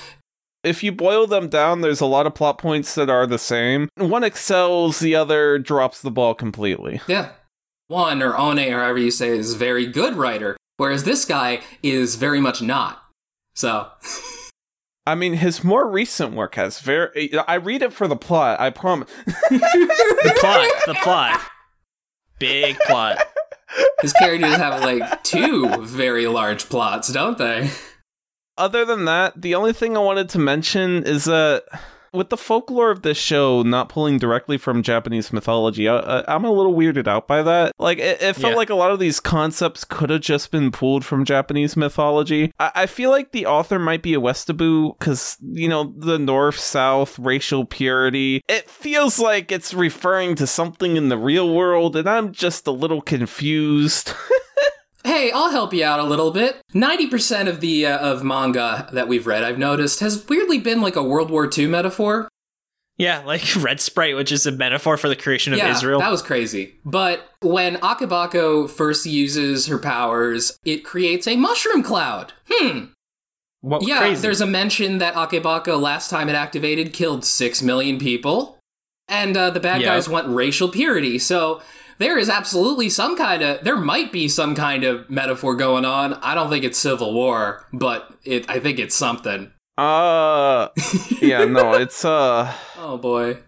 if 0.65 0.83
you 0.83 0.91
boil 0.91 1.29
them 1.29 1.49
down, 1.49 1.81
there's 1.81 2.01
a 2.01 2.07
lot 2.07 2.27
of 2.27 2.35
plot 2.35 2.59
points 2.59 2.97
that 2.97 3.09
are 3.09 3.27
the 3.27 3.39
same. 3.39 3.89
One 3.97 4.25
excels, 4.25 4.99
the 4.99 5.15
other 5.15 5.59
drops 5.59 6.03
the 6.03 6.11
ball 6.11 6.35
completely. 6.35 7.01
yeah. 7.07 7.31
One, 7.89 8.21
or 8.21 8.37
One, 8.37 8.59
or 8.59 8.81
however 8.81 8.99
you 8.99 9.13
say 9.13 9.29
it, 9.29 9.39
is 9.39 9.55
a 9.55 9.57
very 9.57 9.87
good 9.87 10.17
writer, 10.17 10.57
whereas 10.77 11.05
this 11.05 11.25
guy 11.25 11.61
is 11.85 12.17
very 12.17 12.41
much 12.41 12.61
not. 12.61 13.01
So, 13.55 13.87
I 15.07 15.15
mean, 15.15 15.35
his 15.35 15.63
more 15.63 15.89
recent 15.89 16.35
work 16.35 16.57
has 16.57 16.81
very. 16.81 17.33
I 17.47 17.55
read 17.55 17.83
it 17.83 17.93
for 17.93 18.09
the 18.09 18.17
plot. 18.17 18.59
I 18.61 18.71
promise. 18.71 19.11
The 19.27 20.37
plot, 20.41 20.69
the 20.87 20.95
plot. 20.95 21.41
Big 22.39 22.77
plot. 22.81 23.19
his 24.01 24.13
characters 24.13 24.57
have 24.57 24.83
like 24.83 25.23
two 25.23 25.69
very 25.83 26.27
large 26.27 26.69
plots, 26.69 27.13
don't 27.13 27.39
they? 27.39 27.71
Other 28.59 28.85
than 28.85 29.05
that, 29.05 29.41
the 29.41 29.55
only 29.55 29.73
thing 29.73 29.97
I 29.97 30.01
wanted 30.01 30.29
to 30.31 30.39
mention 30.39 31.05
is 31.05 31.25
that 31.27 31.65
with 32.17 32.31
the 32.31 32.37
folklore 32.37 32.91
of 32.91 33.03
this 33.03 33.19
show 33.19 33.63
not 33.63 33.89
pulling 33.89 34.19
directly 34.19 34.59
from 34.59 34.83
Japanese 34.83 35.33
mythology, 35.33 35.89
I, 35.89 36.25
I'm 36.27 36.45
a 36.45 36.51
little 36.51 36.75
weirded 36.75 37.07
out 37.07 37.29
by 37.29 37.43
that. 37.43 37.73
Like, 37.79 37.99
it, 37.99 38.21
it 38.23 38.35
felt 38.37 38.53
Yeah. 38.53 38.57
like 38.57 38.71
a 38.71 38.75
lot 38.75 38.91
of 38.91 38.99
these 38.99 39.21
concepts 39.21 39.85
could 39.85 40.11
have 40.11 40.23
just 40.23 40.51
been 40.51 40.71
pulled 40.71 41.05
from 41.05 41.25
Japanese 41.25 41.77
mythology. 41.77 42.53
I, 42.59 42.71
I 42.75 42.87
feel 42.87 43.11
like 43.11 43.33
the 43.33 43.47
author 43.47 43.79
might 43.79 44.03
be 44.03 44.15
a 44.15 44.21
Westaboo 44.21 44.95
because, 44.99 45.37
you 45.43 45.69
know, 45.69 45.93
the 45.97 46.19
North 46.19 46.59
South 46.59 47.19
racial 47.19 47.65
purity. 47.65 48.43
It 48.49 48.69
feels 48.69 49.19
like 49.19 49.53
it's 49.53 49.75
referring 49.75 50.35
to 50.37 50.47
something 50.47 50.97
in 50.97 51.09
the 51.09 51.19
real 51.19 51.55
world, 51.55 51.97
and 51.97 52.09
I'm 52.09 52.33
just 52.33 52.67
a 52.67 52.73
little 52.73 53.01
confused. 53.03 54.13
Hey, 55.07 55.31
I'll 55.31 55.53
help 55.53 55.73
you 55.73 55.85
out 55.85 56.01
a 56.01 56.05
little 56.05 56.33
bit. 56.33 56.61
90% 56.75 57.49
of 57.49 57.61
the 57.61 57.87
uh, 57.87 57.99
of 57.99 58.25
manga 58.25 58.89
that 58.93 59.07
we've 59.07 59.25
read, 59.25 59.45
I've 59.45 59.57
noticed, 59.57 60.01
has 60.01 60.27
weirdly 60.29 60.59
been 60.59 60.81
like 60.81 60.97
a 60.97 61.03
World 61.03 61.31
War 61.31 61.49
II 61.57 61.69
metaphor. 61.69 62.29
Yeah, 62.99 63.21
like 63.25 63.43
Red 63.57 63.81
Sprite, 63.81 64.17
which 64.17 64.33
is 64.33 64.47
a 64.47 64.53
metaphor 64.53 64.97
for 64.97 65.09
the 65.09 65.15
creation 65.15 65.53
of 65.53 65.61
yeah, 65.61 65.71
Israel. 65.71 66.01
that 66.01 66.11
was 66.11 66.23
crazy. 66.23 66.75
But 66.85 67.29
when 67.41 67.77
Akabeko 67.77 68.69
first 68.69 69.07
uses 69.07 69.69
her 69.69 69.79
powers, 69.79 70.59
it 70.65 70.85
creates 70.85 71.29
a 71.29 71.37
mushroom 71.37 71.85
cloud. 71.85 72.33
Hmm. 72.51 72.87
what 73.61 73.87
Yeah, 73.87 73.99
crazy. 73.99 74.23
there's 74.23 74.41
a 74.41 74.47
mention 74.47 74.99
that 74.99 75.15
Akabeko 75.15 75.81
last 75.81 76.11
time 76.11 76.29
it 76.29 76.35
activated 76.35 76.93
killed 76.93 77.25
six 77.25 77.63
million 77.63 77.99
people, 78.01 78.56
and 79.09 79.37
uh, 79.37 79.51
the 79.51 79.61
bad 79.61 79.81
Yeah. 79.81 79.89
guys 79.95 80.09
want 80.09 80.29
racial 80.35 80.69
purity. 80.69 81.19
So 81.19 81.61
there 81.99 82.19
is 82.19 82.29
absolutely 82.29 82.89
some 82.91 83.17
kind 83.17 83.43
of 83.43 83.65
there 83.65 83.77
might 83.77 84.13
be 84.13 84.29
some 84.29 84.55
kind 84.55 84.85
of 84.85 85.09
metaphor 85.11 85.55
going 85.57 85.85
on. 85.85 86.15
I 86.15 86.35
don't 86.35 86.51
think 86.51 86.65
it's 86.65 86.79
civil 86.79 87.13
war, 87.15 87.67
but 87.73 88.13
it 88.25 88.49
I 88.51 88.61
think 88.61 88.79
it's 88.79 88.95
something. 88.95 89.53
uh, 89.79 90.69
yeah, 91.21 91.45
no, 91.45 91.73
it's, 91.83 92.05
uh. 92.05 92.53
Oh 92.79 92.97
boy. 92.99 93.39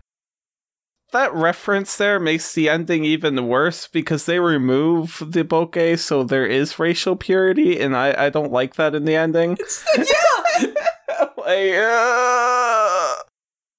that 1.12 1.32
reference 1.34 1.96
there 1.96 2.20
makes 2.20 2.52
the 2.52 2.68
ending 2.68 3.02
even 3.04 3.48
worse 3.48 3.88
because 3.88 4.26
they 4.26 4.38
remove 4.38 5.22
the 5.26 5.42
bokeh, 5.42 5.98
so 5.98 6.22
there 6.24 6.44
is 6.46 6.78
racial 6.78 7.16
purity, 7.16 7.80
and 7.80 7.96
I, 7.96 8.26
I 8.26 8.28
don't 8.28 8.52
like 8.52 8.74
that 8.76 8.94
in 8.94 9.06
the 9.06 9.14
ending. 9.16 9.56
yeah. 9.96 10.04
like, 11.38 11.72
uh, 11.80 12.87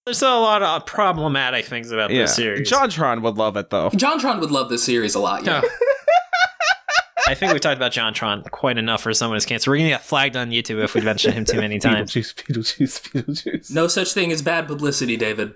There's 0.10 0.24
a 0.24 0.26
lot 0.26 0.64
of 0.64 0.88
problematic 0.88 1.66
things 1.66 1.91
about 1.91 2.10
yeah, 2.10 2.24
this 2.24 2.36
series. 2.36 2.68
JonTron 2.68 3.22
would 3.22 3.36
love 3.36 3.55
it 3.57 3.70
though. 3.70 3.91
JonTron 3.91 4.39
would 4.39 4.49
love 4.49 4.68
this 4.68 4.84
series 4.84 5.14
a 5.14 5.20
lot. 5.20 5.45
Yeah. 5.45 5.62
Yeah. 5.64 5.70
I 7.28 7.36
think 7.36 7.53
we 7.53 7.60
talked 7.60 7.78
about 7.78 7.91
JonTron 7.91 8.49
quite 8.49 8.80
enough 8.80 9.03
for 9.03 9.14
someone 9.14 9.36
who's 9.36 9.45
cancer. 9.45 9.70
We're 9.70 9.78
gonna 9.78 9.89
get 9.89 10.01
flagged 10.01 10.36
on 10.36 10.49
YouTube 10.49 10.84
if 10.84 10.95
we 10.95 11.01
mention 11.01 11.32
him 11.32 11.45
too 11.45 11.57
many 11.57 11.78
times. 11.78 12.12
Beetlejuice, 12.12 12.34
Beetlejuice, 12.43 13.24
Beetlejuice. 13.24 13.72
No 13.72 13.86
such 13.88 14.14
thing 14.14 14.32
as 14.32 14.41
bad 14.41 14.68
publicity, 14.68 15.16
David. 15.16 15.53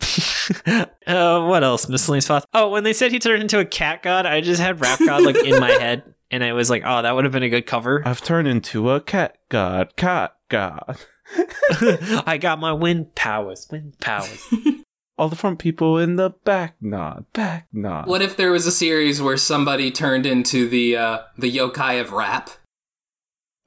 uh, 1.06 1.44
what 1.44 1.62
else? 1.62 1.86
Miscellaneous 1.86 2.26
thoughts. 2.26 2.46
Oh, 2.54 2.70
when 2.70 2.82
they 2.82 2.94
said 2.94 3.12
he 3.12 3.18
turned 3.18 3.42
into 3.42 3.58
a 3.58 3.66
cat 3.66 4.02
god, 4.02 4.24
I 4.24 4.40
just 4.40 4.62
had 4.62 4.80
rap 4.80 5.00
god 5.00 5.22
like 5.22 5.36
in 5.36 5.60
my 5.60 5.70
head, 5.70 6.14
and 6.30 6.42
I 6.42 6.54
was 6.54 6.70
like, 6.70 6.82
oh, 6.86 7.02
that 7.02 7.14
would 7.14 7.24
have 7.24 7.32
been 7.32 7.42
a 7.42 7.50
good 7.50 7.66
cover. 7.66 8.00
I've 8.08 8.22
turned 8.22 8.48
into 8.48 8.90
a 8.90 9.02
cat 9.02 9.36
god, 9.50 9.96
cat 9.96 10.34
god. 10.48 10.96
I 12.26 12.38
got 12.40 12.58
my 12.58 12.72
wind 12.72 13.14
powers, 13.14 13.68
wind 13.70 13.98
powers. 14.00 14.42
All 15.18 15.28
the 15.28 15.36
front 15.36 15.58
people 15.58 15.98
in 15.98 16.16
the 16.16 16.30
back 16.30 16.76
nod, 16.80 17.26
back 17.34 17.68
nod. 17.72 18.06
What 18.06 18.22
if 18.22 18.36
there 18.36 18.50
was 18.52 18.66
a 18.66 18.72
series 18.72 19.20
where 19.20 19.36
somebody 19.36 19.90
turned 19.90 20.24
into 20.26 20.68
the 20.68 20.96
uh, 20.96 21.18
the 21.36 21.54
yokai 21.54 22.00
of 22.00 22.12
rap? 22.12 22.50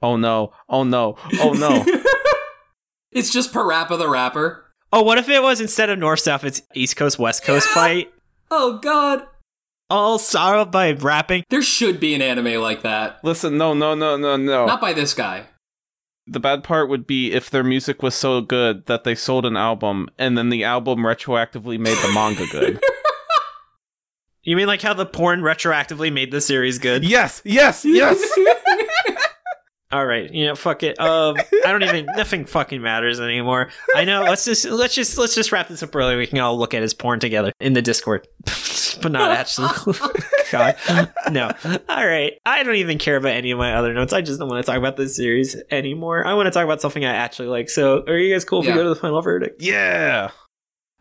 Oh 0.02 0.16
no, 0.16 0.52
oh 0.68 0.82
no, 0.84 1.16
oh 1.40 1.52
no. 1.52 1.84
It's 3.12 3.30
just 3.32 3.52
Parappa 3.52 3.96
the 3.96 4.08
rapper. 4.08 4.72
Oh, 4.92 5.02
what 5.04 5.18
if 5.18 5.28
it 5.28 5.40
was 5.40 5.60
instead 5.60 5.88
of 5.88 6.00
North 6.00 6.18
South, 6.18 6.42
it's 6.42 6.62
East 6.74 6.96
Coast 6.96 7.16
West 7.16 7.44
Coast 7.44 7.68
Yeah. 7.68 7.74
fight, 7.74 8.12
Oh 8.50 8.78
god. 8.78 9.26
all 9.88 10.18
solved 10.18 10.72
by 10.72 10.90
rapping? 10.92 11.44
There 11.48 11.62
should 11.62 12.00
be 12.00 12.14
an 12.16 12.22
anime 12.22 12.60
like 12.60 12.82
that. 12.82 13.20
Listen, 13.22 13.56
no, 13.56 13.72
no, 13.72 13.94
no, 13.94 14.16
no, 14.16 14.36
no. 14.36 14.66
Not 14.66 14.80
by 14.80 14.92
this 14.94 15.14
guy. 15.14 15.46
The 16.26 16.40
bad 16.40 16.64
part 16.64 16.88
would 16.88 17.06
be 17.06 17.32
if 17.32 17.50
their 17.50 17.64
music 17.64 18.02
was 18.02 18.14
so 18.14 18.40
good 18.40 18.86
that 18.86 19.04
they 19.04 19.14
sold 19.14 19.44
an 19.44 19.56
album 19.56 20.08
and 20.18 20.38
then 20.38 20.48
the 20.48 20.64
album 20.64 21.00
retroactively 21.00 21.78
made 21.78 21.98
the 21.98 22.12
manga 22.14 22.46
good. 22.46 22.80
You 24.46 24.56
mean 24.56 24.66
like 24.66 24.82
how 24.82 24.92
the 24.92 25.06
porn 25.06 25.40
retroactively 25.40 26.12
made 26.12 26.30
the 26.30 26.40
series 26.42 26.78
good? 26.78 27.02
yes, 27.02 27.40
yes, 27.46 27.82
yes. 27.82 28.22
All 29.94 30.04
right, 30.04 30.28
you 30.32 30.46
know, 30.46 30.56
fuck 30.56 30.82
it. 30.82 30.98
Um, 30.98 31.36
I 31.64 31.70
don't 31.70 31.84
even. 31.84 32.06
Nothing 32.16 32.46
fucking 32.46 32.82
matters 32.82 33.20
anymore. 33.20 33.68
I 33.94 34.04
know. 34.04 34.22
Let's 34.24 34.44
just 34.44 34.64
let's 34.64 34.92
just 34.94 35.16
let's 35.18 35.36
just 35.36 35.52
wrap 35.52 35.68
this 35.68 35.84
up 35.84 35.94
early. 35.94 36.16
We 36.16 36.26
can 36.26 36.38
all 36.40 36.58
look 36.58 36.74
at 36.74 36.82
his 36.82 36.92
porn 36.94 37.20
together 37.20 37.52
in 37.60 37.74
the 37.74 37.82
Discord, 37.82 38.26
but 39.02 39.12
not 39.12 39.30
actually. 39.30 39.68
God, 40.50 40.76
no. 41.30 41.50
All 41.88 42.06
right. 42.06 42.32
I 42.44 42.64
don't 42.64 42.74
even 42.76 42.98
care 42.98 43.16
about 43.16 43.32
any 43.34 43.52
of 43.52 43.58
my 43.58 43.74
other 43.74 43.94
notes. 43.94 44.12
I 44.12 44.20
just 44.20 44.40
don't 44.40 44.48
want 44.48 44.64
to 44.64 44.70
talk 44.70 44.78
about 44.78 44.96
this 44.96 45.14
series 45.16 45.54
anymore. 45.70 46.26
I 46.26 46.34
want 46.34 46.46
to 46.46 46.50
talk 46.50 46.64
about 46.64 46.80
something 46.80 47.04
I 47.04 47.12
actually 47.14 47.48
like. 47.48 47.70
So, 47.70 48.02
are 48.08 48.18
you 48.18 48.34
guys 48.34 48.44
cool 48.44 48.60
if 48.60 48.66
Yeah. 48.66 48.72
we 48.72 48.78
go 48.78 48.82
to 48.84 48.88
the 48.90 48.96
final 48.96 49.22
verdict? 49.22 49.62
yeah. 49.62 50.30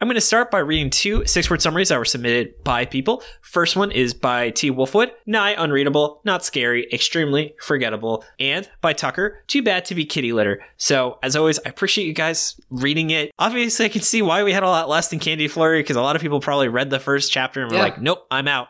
I'm 0.03 0.07
going 0.09 0.15
to 0.15 0.21
start 0.21 0.51
by 0.51 0.59
reading 0.59 0.89
two 0.89 1.25
six 1.25 1.49
word 1.49 1.61
summaries 1.61 1.87
that 1.87 1.97
were 1.97 2.03
submitted 2.03 2.61
by 2.65 2.83
people. 2.83 3.23
First 3.41 3.77
one 3.77 3.89
is 3.89 4.13
by 4.13 4.49
T. 4.49 4.69
Wolfwood. 4.69 5.11
Nigh 5.25 5.51
unreadable, 5.57 6.19
not 6.25 6.43
scary, 6.43 6.89
extremely 6.91 7.55
forgettable. 7.61 8.25
And 8.37 8.69
by 8.81 8.91
Tucker, 8.91 9.41
too 9.47 9.63
bad 9.63 9.85
to 9.85 9.95
be 9.95 10.05
kitty 10.05 10.33
litter. 10.33 10.61
So, 10.75 11.19
as 11.23 11.37
always, 11.37 11.57
I 11.65 11.69
appreciate 11.69 12.05
you 12.05 12.11
guys 12.13 12.59
reading 12.69 13.11
it. 13.11 13.31
Obviously, 13.39 13.85
I 13.85 13.89
can 13.89 14.01
see 14.01 14.21
why 14.21 14.43
we 14.43 14.51
had 14.51 14.63
a 14.63 14.67
lot 14.67 14.89
less 14.89 15.07
than 15.07 15.19
Candy 15.19 15.47
Flurry 15.47 15.79
because 15.79 15.95
a 15.95 16.01
lot 16.01 16.17
of 16.17 16.21
people 16.21 16.41
probably 16.41 16.67
read 16.67 16.89
the 16.89 16.99
first 16.99 17.31
chapter 17.31 17.61
and 17.61 17.71
were 17.71 17.77
Yeah. 17.77 17.83
like, 17.83 18.01
nope, 18.01 18.27
I'm 18.29 18.49
out. 18.49 18.67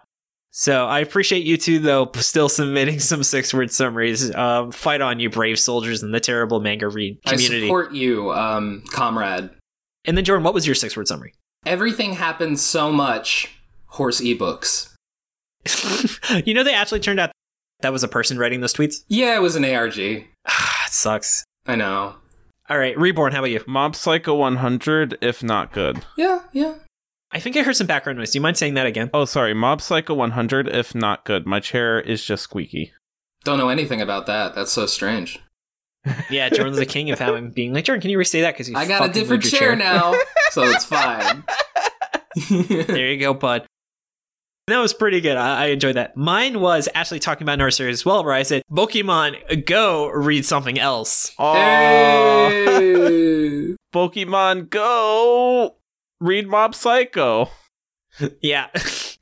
So 0.52 0.86
I 0.86 1.00
appreciate 1.00 1.46
you 1.46 1.58
two, 1.58 1.80
though, 1.80 2.12
still 2.14 2.48
submitting 2.48 3.00
some 3.00 3.24
six-word 3.24 3.72
summaries. 3.72 4.36
Um, 4.36 4.72
fight 4.72 5.02
on, 5.02 5.20
you 5.20 5.32
brave 5.32 5.58
soldiers 5.58 6.04
in 6.04 6.12
the 6.12 6.20
terrible 6.20 6.60
manga 6.60 6.88
read 6.90 7.20
community. 7.26 7.64
I 7.64 7.68
support 7.68 7.92
you, 7.94 8.32
um, 8.34 8.84
comrade. 8.92 9.50
And 10.06 10.18
then, 10.18 10.26
Jordan, 10.26 10.44
what 10.44 10.54
was 10.54 10.66
your 10.66 10.76
six-word 10.76 11.08
summary? 11.08 11.34
Everything 11.66 12.14
happens 12.14 12.62
so 12.62 12.92
much. 12.92 13.56
Horse 13.88 14.22
ebooks. 14.22 14.94
you 16.46 16.54
know, 16.54 16.64
they 16.64 16.74
actually 16.74 17.00
turned 17.00 17.20
out 17.20 17.32
that 17.82 17.94
was 17.94 18.04
a 18.04 18.08
person 18.08 18.38
writing 18.38 18.62
those 18.62 18.74
tweets. 18.74 19.04
Yeah, 19.08 19.36
it 19.36 19.42
was 19.42 19.56
an 19.56 19.66
ARG. 19.66 20.28
Ah, 20.48 20.84
it 20.88 20.92
sucks. 20.92 21.44
I 21.66 21.76
know. 21.76 22.16
All 22.70 22.78
right, 22.78 22.98
Reborn, 22.98 23.34
how 23.34 23.40
about 23.40 23.52
you? 23.52 23.62
Mob 23.68 23.96
Psycho 23.96 24.36
100, 24.36 25.18
if 25.22 25.44
not 25.44 25.74
good. 25.74 26.06
Yeah, 26.18 26.42
yeah. 26.54 26.76
I 27.32 27.40
think 27.40 27.58
I 27.58 27.64
heard 27.64 27.76
some 27.76 27.88
background 27.88 28.20
noise. 28.20 28.32
Do 28.32 28.38
you 28.38 28.42
mind 28.42 28.58
saying 28.58 28.76
that 28.76 28.86
again? 28.86 29.10
Oh, 29.14 29.26
sorry. 29.26 29.54
Mob 29.54 29.82
Psycho 29.82 30.14
100, 30.14 30.68
if 30.68 30.94
not 30.94 31.26
good. 31.26 31.46
My 31.46 31.60
chair 31.60 32.00
is 32.00 32.24
just 32.24 32.44
squeaky. 32.44 32.94
Don't 33.44 33.58
know 33.58 33.70
anything 33.70 34.02
about 34.02 34.28
that. 34.28 34.56
That's 34.56 34.72
so 34.72 34.86
strange. 34.86 35.40
Yeah, 36.30 36.50
Jordan's 36.50 36.78
the 36.78 36.86
king 36.86 37.12
of 37.12 37.20
having 37.20 37.52
being 37.52 37.74
like, 37.74 37.86
Jordan, 37.86 38.02
can 38.02 38.10
you 38.10 38.18
restate 38.18 38.42
that? 38.42 38.58
Because 38.58 38.74
I 38.76 38.86
got 38.86 39.10
a 39.10 39.14
different 39.14 39.44
chair, 39.44 39.76
now, 39.76 40.14
so 40.52 40.64
it's 40.64 40.86
fine. 40.86 41.44
There 42.50 43.12
you 43.12 43.20
go, 43.20 43.36
bud. 43.36 43.68
That 44.68 44.80
was 44.80 44.94
pretty 44.94 45.22
good. 45.22 45.38
I, 45.38 45.66
I 45.66 45.68
enjoyed 45.68 45.98
that. 45.98 46.18
Mine 46.18 46.60
was 46.62 46.90
actually 46.96 47.20
talking 47.20 47.44
about 47.44 47.54
another 47.54 47.70
series 47.70 48.00
as 48.00 48.06
well, 48.06 48.24
where 48.24 48.34
I 48.34 48.42
said, 48.44 48.64
Pokemon 48.72 49.66
Go, 49.68 50.10
read 50.10 50.44
something 50.46 50.80
else. 50.80 51.32
Oh, 51.38 51.54
Hey! 52.50 53.76
Pokemon 53.94 54.70
Go! 54.72 55.76
Read 56.20 56.48
Mob 56.48 56.74
Psycho. 56.74 57.50
Yeah. 58.42 58.70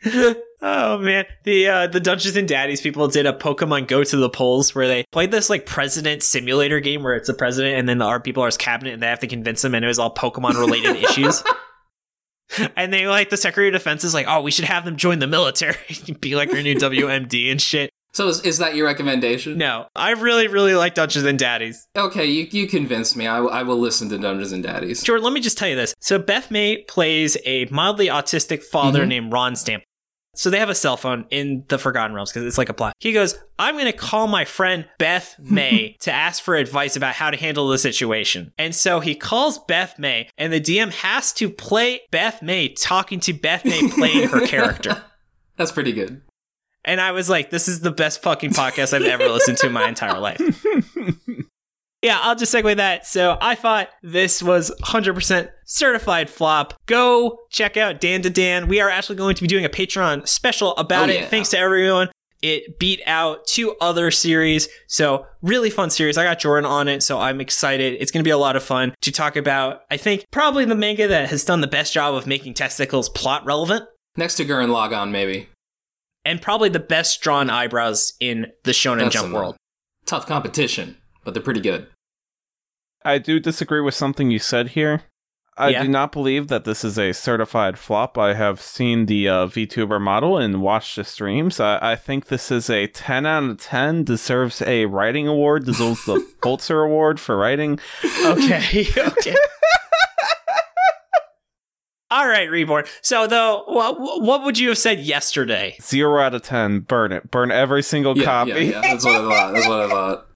Oh 0.64 1.00
man, 1.00 1.26
the 1.44 1.68
uh, 1.68 1.88
the 1.88 2.00
Dungeons 2.00 2.36
and 2.36 2.48
Daddies 2.48 2.82
people 2.82 3.08
did 3.08 3.26
a 3.26 3.34
Pokemon 3.34 3.88
Go 3.88 4.04
to 4.04 4.18
the 4.18 4.30
polls 4.30 4.76
where 4.76 4.88
they 4.88 5.04
played 5.12 5.32
this 5.32 5.50
like 5.50 5.66
president 5.66 6.22
simulator 6.22 6.80
game 6.80 7.02
where 7.02 7.16
it's 7.16 7.30
a 7.30 7.34
president 7.34 7.80
and 7.80 7.90
then 7.90 7.98
the 7.98 8.06
art 8.06 8.24
people 8.24 8.44
are 8.44 8.48
his 8.48 8.58
cabinet 8.58 8.94
and 8.94 9.02
they 9.02 9.08
have 9.08 9.20
to 9.22 9.28
convince 9.28 9.62
them 9.64 9.74
and 9.74 9.84
it 9.84 9.88
was 9.88 9.98
all 10.00 10.14
Pokemon 10.14 10.60
related 10.60 10.98
issues. 11.04 11.42
And 12.76 12.92
they 12.94 13.08
like 13.08 13.30
the 13.30 13.38
Secretary 13.38 13.70
of 13.70 13.74
Defense 13.74 14.04
is 14.04 14.14
like, 14.14 14.26
oh, 14.28 14.42
we 14.42 14.52
should 14.52 14.66
have 14.66 14.84
them 14.84 14.98
join 14.98 15.20
the 15.20 15.28
military, 15.28 15.78
be 16.20 16.36
like 16.36 16.54
our 16.54 16.62
new 16.62 16.76
WMD 16.76 17.50
and 17.50 17.62
shit. 17.62 17.90
So 18.14 18.28
is, 18.28 18.42
is 18.42 18.58
that 18.58 18.76
your 18.76 18.86
recommendation? 18.88 19.58
No, 19.58 19.88
I 19.96 20.12
really, 20.12 20.50
really 20.50 20.76
like 20.76 20.94
Dungeons 20.96 21.24
and 21.24 21.40
Daddies. 21.40 21.88
Okay, 21.96 22.26
you, 22.26 22.46
you 22.52 22.68
convinced 22.68 23.16
me. 23.16 23.26
I, 23.26 23.40
will- 23.40 23.52
I 23.52 23.64
will 23.64 23.80
listen 23.80 24.10
to 24.10 24.18
Dungeons 24.18 24.52
and 24.52 24.62
Daddies. 24.62 25.02
Jordan, 25.02 25.24
let 25.24 25.32
me 25.32 25.40
just 25.40 25.58
tell 25.58 25.70
you 25.70 25.78
this. 25.78 25.96
So 26.02 26.20
Beth 26.20 26.52
May 26.52 26.84
plays 26.90 27.38
a 27.46 27.66
mildly 27.72 28.08
autistic 28.08 28.64
father 28.64 29.06
named 29.06 29.32
Ron 29.32 29.56
Stamp. 29.56 29.84
So 30.34 30.50
they 30.50 30.60
have 30.60 30.70
a 30.70 30.76
cell 30.76 30.96
phone 30.96 31.26
in 31.30 31.66
the 31.68 31.78
Forgotten 31.78 32.16
Realms 32.16 32.32
because 32.32 32.46
it's 32.46 32.58
like 32.58 32.70
a 32.70 32.74
plot. 32.74 32.94
He 33.00 33.12
goes, 33.12 33.38
I'm 33.60 33.76
going 33.76 33.86
to 33.86 33.94
call 33.94 34.28
my 34.28 34.46
friend 34.46 34.88
Beth 34.98 35.36
May 35.40 35.98
to 36.02 36.12
ask 36.12 36.42
for 36.42 36.56
advice 36.56 36.96
about 36.96 37.16
how 37.16 37.32
to 37.32 37.38
handle 37.38 37.68
the 37.68 37.78
situation. 37.78 38.54
And 38.58 38.74
so 38.74 39.02
he 39.02 39.14
calls 39.14 39.60
Beth 39.60 40.00
May, 40.00 40.30
and 40.38 40.54
the 40.54 40.62
DM 40.62 40.92
has 40.94 41.34
to 41.34 41.50
play 41.50 42.02
Beth 42.12 42.42
May 42.42 42.70
talking 42.70 43.20
to 43.22 43.34
Beth 43.34 43.66
May 43.66 43.90
playing 43.90 44.30
her 44.30 44.48
character. 44.48 45.04
That's 45.58 45.72
pretty 45.72 45.92
good. 45.92 46.22
And 46.84 47.00
I 47.00 47.12
was 47.12 47.30
like, 47.30 47.52
this 47.52 47.68
is 47.68 47.82
the 47.82 47.92
best 47.92 48.24
fucking 48.24 48.52
podcast 48.52 48.94
I've 48.94 49.04
ever 49.04 49.30
listened 49.30 49.58
to 49.60 49.68
in 49.68 49.74
my 49.74 49.88
entire 49.88 50.20
life. 50.20 50.42
yeah, 52.02 52.20
I'll 52.22 52.36
just 52.36 52.54
segue 52.54 52.76
that. 52.78 53.06
So 53.06 53.38
I 53.42 53.56
thought 53.56 53.90
this 54.02 54.42
was 54.42 54.72
100% 54.84 55.50
certified 55.66 56.30
flop. 56.30 56.74
Go 56.88 57.40
check 57.50 57.78
out 57.78 58.02
Dandadan. 58.02 58.68
We 58.68 58.80
are 58.82 58.90
actually 58.90 59.16
going 59.18 59.36
to 59.36 59.42
be 59.42 59.48
doing 59.48 59.66
a 59.66 59.70
Patreon 59.70 60.28
special 60.28 60.76
about 60.78 61.10
Oh, 61.10 61.14
it. 61.14 61.22
yeah. 61.22 61.26
Thanks 61.28 61.50
to 61.50 61.58
everyone. 61.60 62.10
It 62.42 62.80
beat 62.80 63.02
out 63.06 63.46
two 63.46 63.76
other 63.80 64.10
series. 64.10 64.68
So, 64.88 65.28
really 65.44 65.70
fun 65.70 65.92
series. 65.92 66.18
I 66.18 66.24
got 66.24 66.40
Jordan 66.40 66.66
on 66.68 66.88
it, 66.88 67.04
so 67.04 67.20
I'm 67.20 67.40
excited. 67.40 67.98
It's 68.00 68.10
going 68.10 68.24
to 68.24 68.28
be 68.28 68.32
a 68.32 68.38
lot 68.38 68.56
of 68.56 68.64
fun 68.64 68.96
to 69.02 69.12
talk 69.12 69.36
about, 69.36 69.82
I 69.92 69.98
think, 69.98 70.26
probably 70.32 70.66
the 70.66 70.74
manga 70.74 71.08
that 71.08 71.30
has 71.30 71.46
done 71.46 71.62
the 71.62 71.68
best 71.68 71.94
job 71.94 72.16
of 72.16 72.26
making 72.26 72.56
testicles 72.56 73.10
plot 73.10 73.46
relevant 73.46 73.86
Next 74.18 74.36
to 74.38 74.46
Gurren 74.46 74.70
Lagann, 74.70 75.12
maybe. 75.12 75.50
and 76.26 76.42
probably 76.42 76.70
the 76.70 76.80
best 76.80 77.22
drawn 77.22 77.50
eyebrows 77.52 78.14
in 78.20 78.48
the 78.64 78.72
Shonen 78.72 79.02
That's 79.02 79.14
Jump 79.14 79.34
world. 79.36 79.56
Tough 80.08 80.26
competition, 80.26 80.98
but 81.24 81.34
they're 81.34 81.44
pretty 81.44 81.62
good. 81.62 81.88
I 83.04 83.18
do 83.18 83.40
disagree 83.40 83.82
with 83.82 83.96
something 83.96 84.30
you 84.32 84.40
said 84.40 84.70
here. 84.70 85.04
I 85.58 85.70
Yeah. 85.70 85.84
do 85.84 85.90
not 85.90 86.12
believe 86.12 86.48
that 86.48 86.64
this 86.66 86.84
is 86.84 86.98
a 86.98 87.12
certified 87.14 87.78
flop. 87.78 88.18
I 88.18 88.34
have 88.36 88.62
seen 88.62 89.06
the 89.08 89.28
uh, 89.28 89.48
VTuber 89.48 90.00
model 90.00 90.38
and 90.38 90.62
watched 90.62 90.96
the 90.96 91.04
streams. 91.04 91.60
I, 91.60 91.92
I 91.92 91.96
think 91.96 92.28
this 92.28 92.52
is 92.52 92.70
a 92.70 92.88
10 92.88 93.26
out 93.26 93.44
of 93.44 93.58
10, 93.60 94.04
deserves 94.06 94.62
a 94.62 94.86
writing 94.86 95.28
award, 95.28 95.66
deserves 95.66 96.06
the 96.06 96.26
Pulitzer 96.42 96.82
Award 96.84 97.20
for 97.20 97.36
writing. 97.38 97.80
Okay, 98.26 98.88
okay. 98.98 99.36
All 102.10 102.28
right, 102.28 102.50
Reborn. 102.50 102.86
So, 103.02 103.26
though, 103.26 103.64
what, 103.68 103.98
what 104.00 104.44
would 104.44 104.58
you 104.60 104.70
have 104.70 104.78
said 104.78 105.00
yesterday? 105.00 105.78
Zero 105.82 106.22
out 106.22 106.36
of 106.36 106.42
10, 106.42 106.82
burn 106.82 107.14
it. 107.14 107.32
Burn 107.32 107.52
every 107.52 107.82
single 107.84 108.18
Yeah, 108.18 108.26
copy. 108.26 108.50
yeah, 108.52 108.58
yeah. 108.58 108.82
That's 108.82 109.06
what 109.06 109.16
I 109.16 109.30
thought. 109.30 109.54
That's 109.54 109.68
what 109.68 109.80
I 109.80 109.88
thought. 109.90 110.28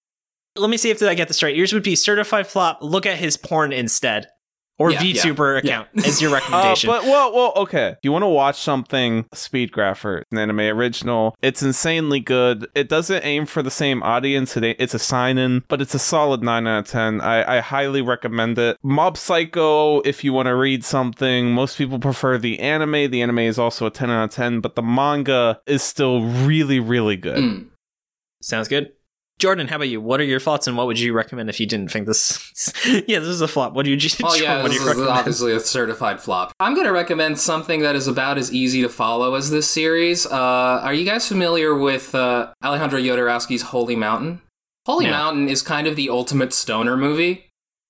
Let 0.56 0.70
me 0.70 0.78
see 0.78 0.90
if 0.90 1.02
I 1.04 1.14
get 1.16 1.28
this 1.28 1.44
right. 1.44 1.56
Yours 1.56 1.74
would 1.74 1.84
be 1.84 1.96
certified 1.96 2.48
flop. 2.48 2.80
Look 2.82 3.06
at 3.06 3.18
his 3.18 3.36
porn 3.38 3.74
instead, 3.74 4.28
or 4.80 4.92
Yeah, 4.92 5.02
yeah, 5.02 5.22
VTuber 5.24 5.54
yeah. 5.64 5.82
account 5.84 5.88
as 6.08 6.22
your 6.22 6.32
Uh, 6.32 6.36
recommendation. 6.36 6.88
but 6.90 7.04
well, 7.04 7.34
well, 7.34 7.54
okay. 7.58 7.90
If 7.90 7.98
you 8.04 8.12
want 8.14 8.24
to 8.24 8.28
watch 8.28 8.60
something, 8.62 9.26
Speedgrapher, 9.36 10.22
an 10.32 10.38
anime 10.38 10.60
original. 10.62 11.36
It's 11.42 11.62
insanely 11.62 12.20
good. 12.22 12.68
It 12.74 12.88
doesn't 12.88 13.24
aim 13.26 13.46
for 13.46 13.62
the 13.62 13.70
same 13.72 14.02
audience. 14.04 14.56
It, 14.56 14.64
it's 14.80 14.94
a 14.94 15.00
seinen, 15.00 15.64
but 15.68 15.82
it's 15.82 15.94
a 15.94 16.00
solid 16.00 16.42
nine 16.42 16.68
out 16.68 16.80
of 16.80 16.88
ten. 16.88 17.20
I, 17.22 17.58
I 17.58 17.60
highly 17.60 18.02
recommend 18.02 18.58
it. 18.58 18.78
Mob 18.82 19.18
Psycho, 19.18 20.00
if 20.02 20.24
you 20.24 20.32
want 20.34 20.46
to 20.48 20.56
read 20.56 20.86
something, 20.86 21.52
most 21.52 21.78
people 21.78 22.00
prefer 22.00 22.38
the 22.38 22.60
anime. 22.60 23.12
The 23.12 23.22
anime 23.22 23.40
is 23.40 23.60
also 23.60 23.86
a 23.88 23.92
ten 23.92 24.10
out 24.10 24.24
of 24.26 24.30
ten, 24.32 24.62
but 24.62 24.76
the 24.76 24.82
manga 24.84 25.60
is 25.68 25.84
still 25.84 26.22
really, 26.24 26.80
really 26.80 27.18
good. 27.18 27.38
Mm. 27.40 27.66
Sounds 28.42 28.68
good. 28.68 28.92
Jordan, 29.38 29.68
how 29.68 29.76
about 29.76 29.90
you? 29.90 30.00
What 30.00 30.22
are 30.22 30.26
your 30.26 30.40
thoughts, 30.40 30.66
and 30.66 30.78
what 30.78 30.88
would 30.88 30.98
you 30.98 31.12
recommend 31.12 31.50
if 31.50 31.60
you 31.60 31.66
didn't 31.66 31.92
think 31.92 32.08
this? 32.08 32.72
yeah, 33.08 33.20
this 33.20 33.28
is 33.28 33.42
a 33.42 33.48
flop. 33.50 33.74
What 33.74 33.84
do 33.84 33.92
you? 33.92 34.00
Think? 34.00 34.30
Oh 34.30 34.36
yeah, 34.36 34.64
what 34.64 34.72
this 34.72 34.82
is 34.82 35.00
obviously 35.02 35.52
a 35.52 35.60
certified 35.60 36.22
flop. 36.22 36.54
I'm 36.60 36.74
going 36.74 36.88
to 36.88 36.94
recommend 36.94 37.38
something 37.40 37.82
that 37.82 37.96
is 37.96 38.08
about 38.08 38.38
as 38.38 38.54
easy 38.54 38.82
to 38.82 38.90
follow 38.90 39.36
as 39.36 39.50
this 39.50 39.70
series. 39.70 40.26
Uh, 40.26 40.80
are 40.84 40.94
you 40.94 41.06
guys 41.06 41.28
familiar 41.28 41.76
with 41.76 42.16
uh, 42.16 42.54
Alejandro 42.64 43.00
Jodorowsky's 43.00 43.62
Holy 43.62 43.96
Mountain? 43.96 44.42
Holy 44.86 45.06
No. 45.06 45.12
Mountain 45.12 45.50
is 45.50 45.62
kind 45.62 45.86
of 45.88 45.96
the 45.96 46.10
ultimate 46.10 46.54
stoner 46.54 46.96
movie. 46.96 47.50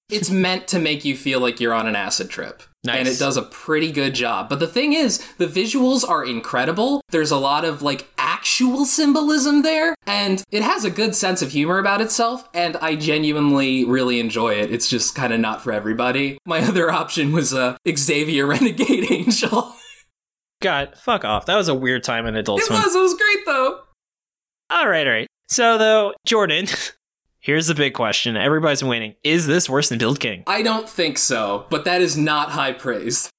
It's 0.10 0.30
meant 0.32 0.68
to 0.70 0.80
make 0.80 1.06
you 1.06 1.16
feel 1.16 1.39
like 1.39 1.60
you're 1.60 1.74
on 1.74 1.88
an 1.88 1.96
acid 1.96 2.30
trip. 2.30 2.64
Nice. 2.86 3.00
And 3.00 3.08
it 3.08 3.20
does 3.20 3.38
a 3.38 3.42
pretty 3.42 3.92
good 3.92 4.14
job. 4.14 4.48
But 4.50 4.60
the 4.60 4.68
thing 4.68 4.94
is, 4.94 5.18
the 5.38 5.48
visuals 5.48 6.08
are 6.08 6.24
incredible. 6.26 7.02
There's 7.10 7.32
a 7.32 7.38
lot 7.38 7.66
of 7.66 7.82
like 7.82 8.08
actual 8.18 8.86
symbolism 8.86 9.62
there, 9.64 9.96
and 10.06 10.44
it 10.52 10.62
has 10.62 10.86
a 10.86 10.92
good 10.92 11.16
sense 11.16 11.42
of 11.42 11.52
humor 11.52 11.80
about 11.80 12.02
itself, 12.02 12.48
and 12.54 12.78
I 12.78 12.96
genuinely 12.96 13.84
really 13.86 14.20
enjoy 14.20 14.54
it. 14.56 14.72
It's 14.72 14.88
just 14.88 15.16
kind 15.16 15.34
of 15.34 15.40
not 15.40 15.62
for 15.64 15.72
everybody. 15.72 16.38
My 16.46 16.60
other 16.68 16.92
option 16.92 17.32
was 17.32 17.54
uh, 17.54 17.78
Xavier 17.90 18.46
Renegade 18.48 19.12
Angel. 19.12 19.74
God, 20.62 20.98
fuck 20.98 21.26
off. 21.26 21.46
That 21.46 21.56
was 21.56 21.68
a 21.68 21.76
weird 21.76 22.04
time 22.04 22.26
in 22.26 22.36
Adult 22.36 22.62
it 22.62 22.66
Swim. 22.66 22.82
was, 22.82 22.96
it 22.96 23.00
was 23.02 23.14
great 23.16 23.46
though. 23.46 23.82
All 24.70 24.88
right, 24.88 25.06
all 25.06 25.14
right. 25.14 25.28
So 25.48 25.78
though, 25.78 26.14
Jordan, 26.26 26.68
here's 27.46 27.68
the 27.68 27.76
big 27.76 27.93
question. 27.93 28.36
Everybody's 28.36 28.84
waiting. 28.84 29.16
Is 29.24 29.48
this 29.48 29.70
worse 29.70 29.89
than 29.89 30.00
Build 30.00 30.20
King? 30.20 30.43
I 30.48 30.64
don't 30.64 30.89
think 30.89 31.18
so, 31.18 31.68
but 31.70 31.86
that 31.86 32.02
is 32.02 32.18
not 32.18 32.52
high 32.52 32.74
praise. 32.74 33.30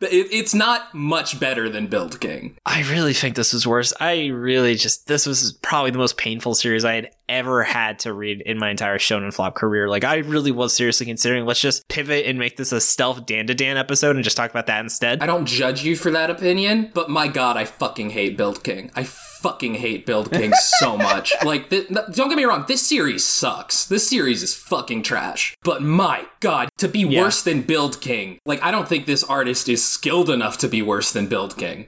It, 0.00 0.28
it's 0.30 0.54
not 0.54 0.94
much 0.94 1.40
better 1.40 1.70
than 1.70 1.86
Build 1.86 2.20
King. 2.20 2.58
I 2.66 2.82
really 2.90 3.14
think 3.14 3.34
this 3.34 3.54
was 3.54 3.66
worse. 3.66 3.94
I 3.98 4.26
really 4.26 4.74
just 4.74 5.06
this 5.06 5.26
was 5.26 5.54
probably 5.62 5.90
the 5.90 5.98
most 5.98 6.18
painful 6.18 6.54
series 6.54 6.84
I 6.84 6.94
had 6.94 7.10
ever 7.30 7.62
had 7.62 7.98
to 8.00 8.12
read 8.12 8.42
in 8.42 8.58
my 8.58 8.70
entire 8.70 8.98
Shonen 8.98 9.32
Flop 9.32 9.54
career. 9.54 9.88
Like 9.88 10.04
I 10.04 10.18
really 10.18 10.52
was 10.52 10.76
seriously 10.76 11.06
considering 11.06 11.46
let's 11.46 11.62
just 11.62 11.88
pivot 11.88 12.26
and 12.26 12.38
make 12.38 12.58
this 12.58 12.72
a 12.72 12.80
stealth 12.80 13.24
Dandadan 13.24 13.76
episode 13.76 14.16
and 14.16 14.24
just 14.24 14.36
talk 14.36 14.50
about 14.50 14.66
that 14.66 14.80
instead. 14.80 15.22
I 15.22 15.26
don't 15.26 15.46
judge 15.46 15.82
you 15.82 15.96
for 15.96 16.10
that 16.10 16.28
opinion, 16.28 16.90
but 16.92 17.08
my 17.08 17.26
god, 17.26 17.56
I 17.56 17.64
fucking 17.64 18.10
hate 18.10 18.36
Build 18.36 18.62
King. 18.62 18.90
I 18.94 19.04
fucking 19.46 19.74
hate 19.76 20.04
Build 20.06 20.32
King 20.32 20.52
so 20.80 20.96
much. 21.10 21.32
Like, 21.44 21.70
th- 21.70 21.88
th- 21.88 22.06
don't 22.12 22.28
get 22.28 22.36
me 22.36 22.44
wrong, 22.44 22.64
this 22.66 22.86
series 22.86 23.24
sucks. 23.24 23.84
This 23.86 24.08
series 24.08 24.42
is 24.42 24.54
fucking 24.54 25.02
trash. 25.02 25.54
But 25.62 25.82
my 25.82 26.26
god, 26.40 26.68
to 26.78 26.88
be 26.88 27.00
Yeah. 27.00 27.22
worse 27.22 27.42
than 27.42 27.62
Build 27.62 28.00
King, 28.00 28.38
like, 28.44 28.62
I 28.62 28.70
don't 28.70 28.88
think 28.88 29.06
this 29.06 29.22
artist 29.24 29.68
is 29.68 29.84
skilled 29.86 30.30
enough 30.30 30.58
to 30.58 30.68
be 30.68 30.82
worse 30.82 31.12
than 31.12 31.26
Build 31.28 31.56
King. 31.56 31.86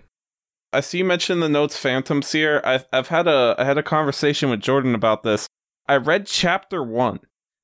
I 0.73 0.81
see 0.81 0.99
you 0.99 1.05
mentioned 1.05 1.43
the 1.43 1.49
notes 1.49 1.77
Phantom 1.79 2.21
Seer. 2.23 2.61
I've 2.65 2.85
I've 2.93 3.09
had 3.09 3.27
a 3.27 3.55
I 3.59 3.65
had 3.65 3.79
a 3.79 3.83
conversation 3.83 4.51
with 4.51 4.61
Jordan 4.61 4.95
about 4.95 5.23
this. 5.23 5.47
I 5.89 5.97
read 5.97 6.27
chapter 6.27 6.83
one, 6.85 7.21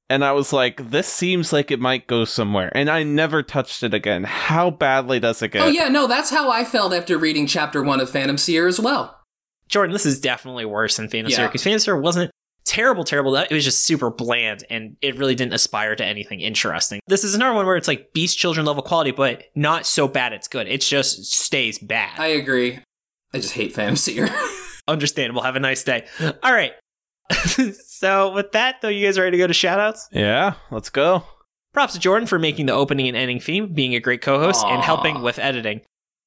and 0.08 0.24
I 0.24 0.32
was 0.32 0.54
like, 0.54 0.90
"This 0.90 1.06
seems 1.06 1.52
like 1.52 1.70
it 1.70 1.80
might 1.80 2.06
go 2.06 2.24
somewhere," 2.24 2.72
and 2.74 2.88
I 2.88 3.02
never 3.02 3.42
touched 3.42 3.82
it 3.82 3.92
again. 3.92 4.24
How 4.24 4.70
badly 4.70 5.20
does 5.20 5.42
it 5.42 5.48
get? 5.48 5.62
Oh, 5.62 5.68
yeah, 5.68 5.88
no, 5.88 6.06
that's 6.06 6.30
how 6.30 6.50
I 6.50 6.64
felt 6.64 6.94
after 6.94 7.18
reading 7.18 7.46
chapter 7.46 7.82
one 7.82 8.00
of 8.00 8.08
Phantom 8.08 8.38
Seer 8.38 8.66
as 8.66 8.80
well. 8.80 9.20
Jordan, 9.68 9.92
this 9.92 10.06
is 10.06 10.20
definitely 10.20 10.64
worse 10.64 10.96
than 10.96 11.08
Phantom 11.08 11.30
Yeah. 11.30 11.36
Seer 11.36 11.48
because 11.48 11.62
Phantom 11.62 11.78
Seer 11.78 11.96
wasn't 12.00 12.30
terrible, 12.64 13.04
terrible. 13.04 13.36
It 13.36 13.50
was 13.52 13.64
just 13.64 13.84
super 13.84 14.10
bland 14.10 14.64
and 14.70 14.96
it 15.02 15.16
really 15.16 15.34
didn't 15.34 15.54
aspire 15.54 15.94
to 15.96 16.04
anything 16.04 16.40
interesting. 16.40 17.00
This 17.06 17.24
is 17.24 17.34
another 17.34 17.54
one 17.54 17.66
where 17.66 17.76
it's 17.76 17.88
like 17.88 18.12
Beast 18.12 18.38
Children 18.38 18.66
level 18.66 18.82
quality, 18.82 19.10
but 19.10 19.44
not 19.54 19.86
so 19.86 20.08
bad 20.08 20.32
it's 20.32 20.48
good. 20.48 20.66
It 20.68 20.80
just 20.80 21.24
stays 21.24 21.78
bad. 21.78 22.18
I 22.18 22.28
agree. 22.28 22.80
I 23.32 23.38
just 23.38 23.54
hate 23.54 23.72
Phantom 23.74 23.96
Seer. 23.96 24.28
Understandable. 24.88 25.42
Have 25.42 25.56
a 25.56 25.60
nice 25.60 25.82
day. 25.82 26.06
All 26.42 26.52
right. 26.52 26.72
so 27.86 28.32
with 28.32 28.52
that, 28.52 28.76
though, 28.82 28.88
you 28.88 29.04
guys 29.06 29.18
ready 29.18 29.32
to 29.32 29.38
go 29.38 29.46
to 29.46 29.52
shoutouts? 29.54 30.00
Yeah, 30.12 30.54
let's 30.70 30.90
go. 30.90 31.24
Props 31.72 31.94
to 31.94 31.98
Jordan 31.98 32.26
for 32.28 32.38
making 32.38 32.66
the 32.66 32.72
opening 32.72 33.08
and 33.08 33.16
ending 33.16 33.40
theme, 33.40 33.72
being 33.72 33.94
a 33.94 34.00
great 34.00 34.22
co-host, 34.22 34.64
and 34.64 34.82
helping 34.82 35.22
with 35.22 35.38
editing. 35.38 35.80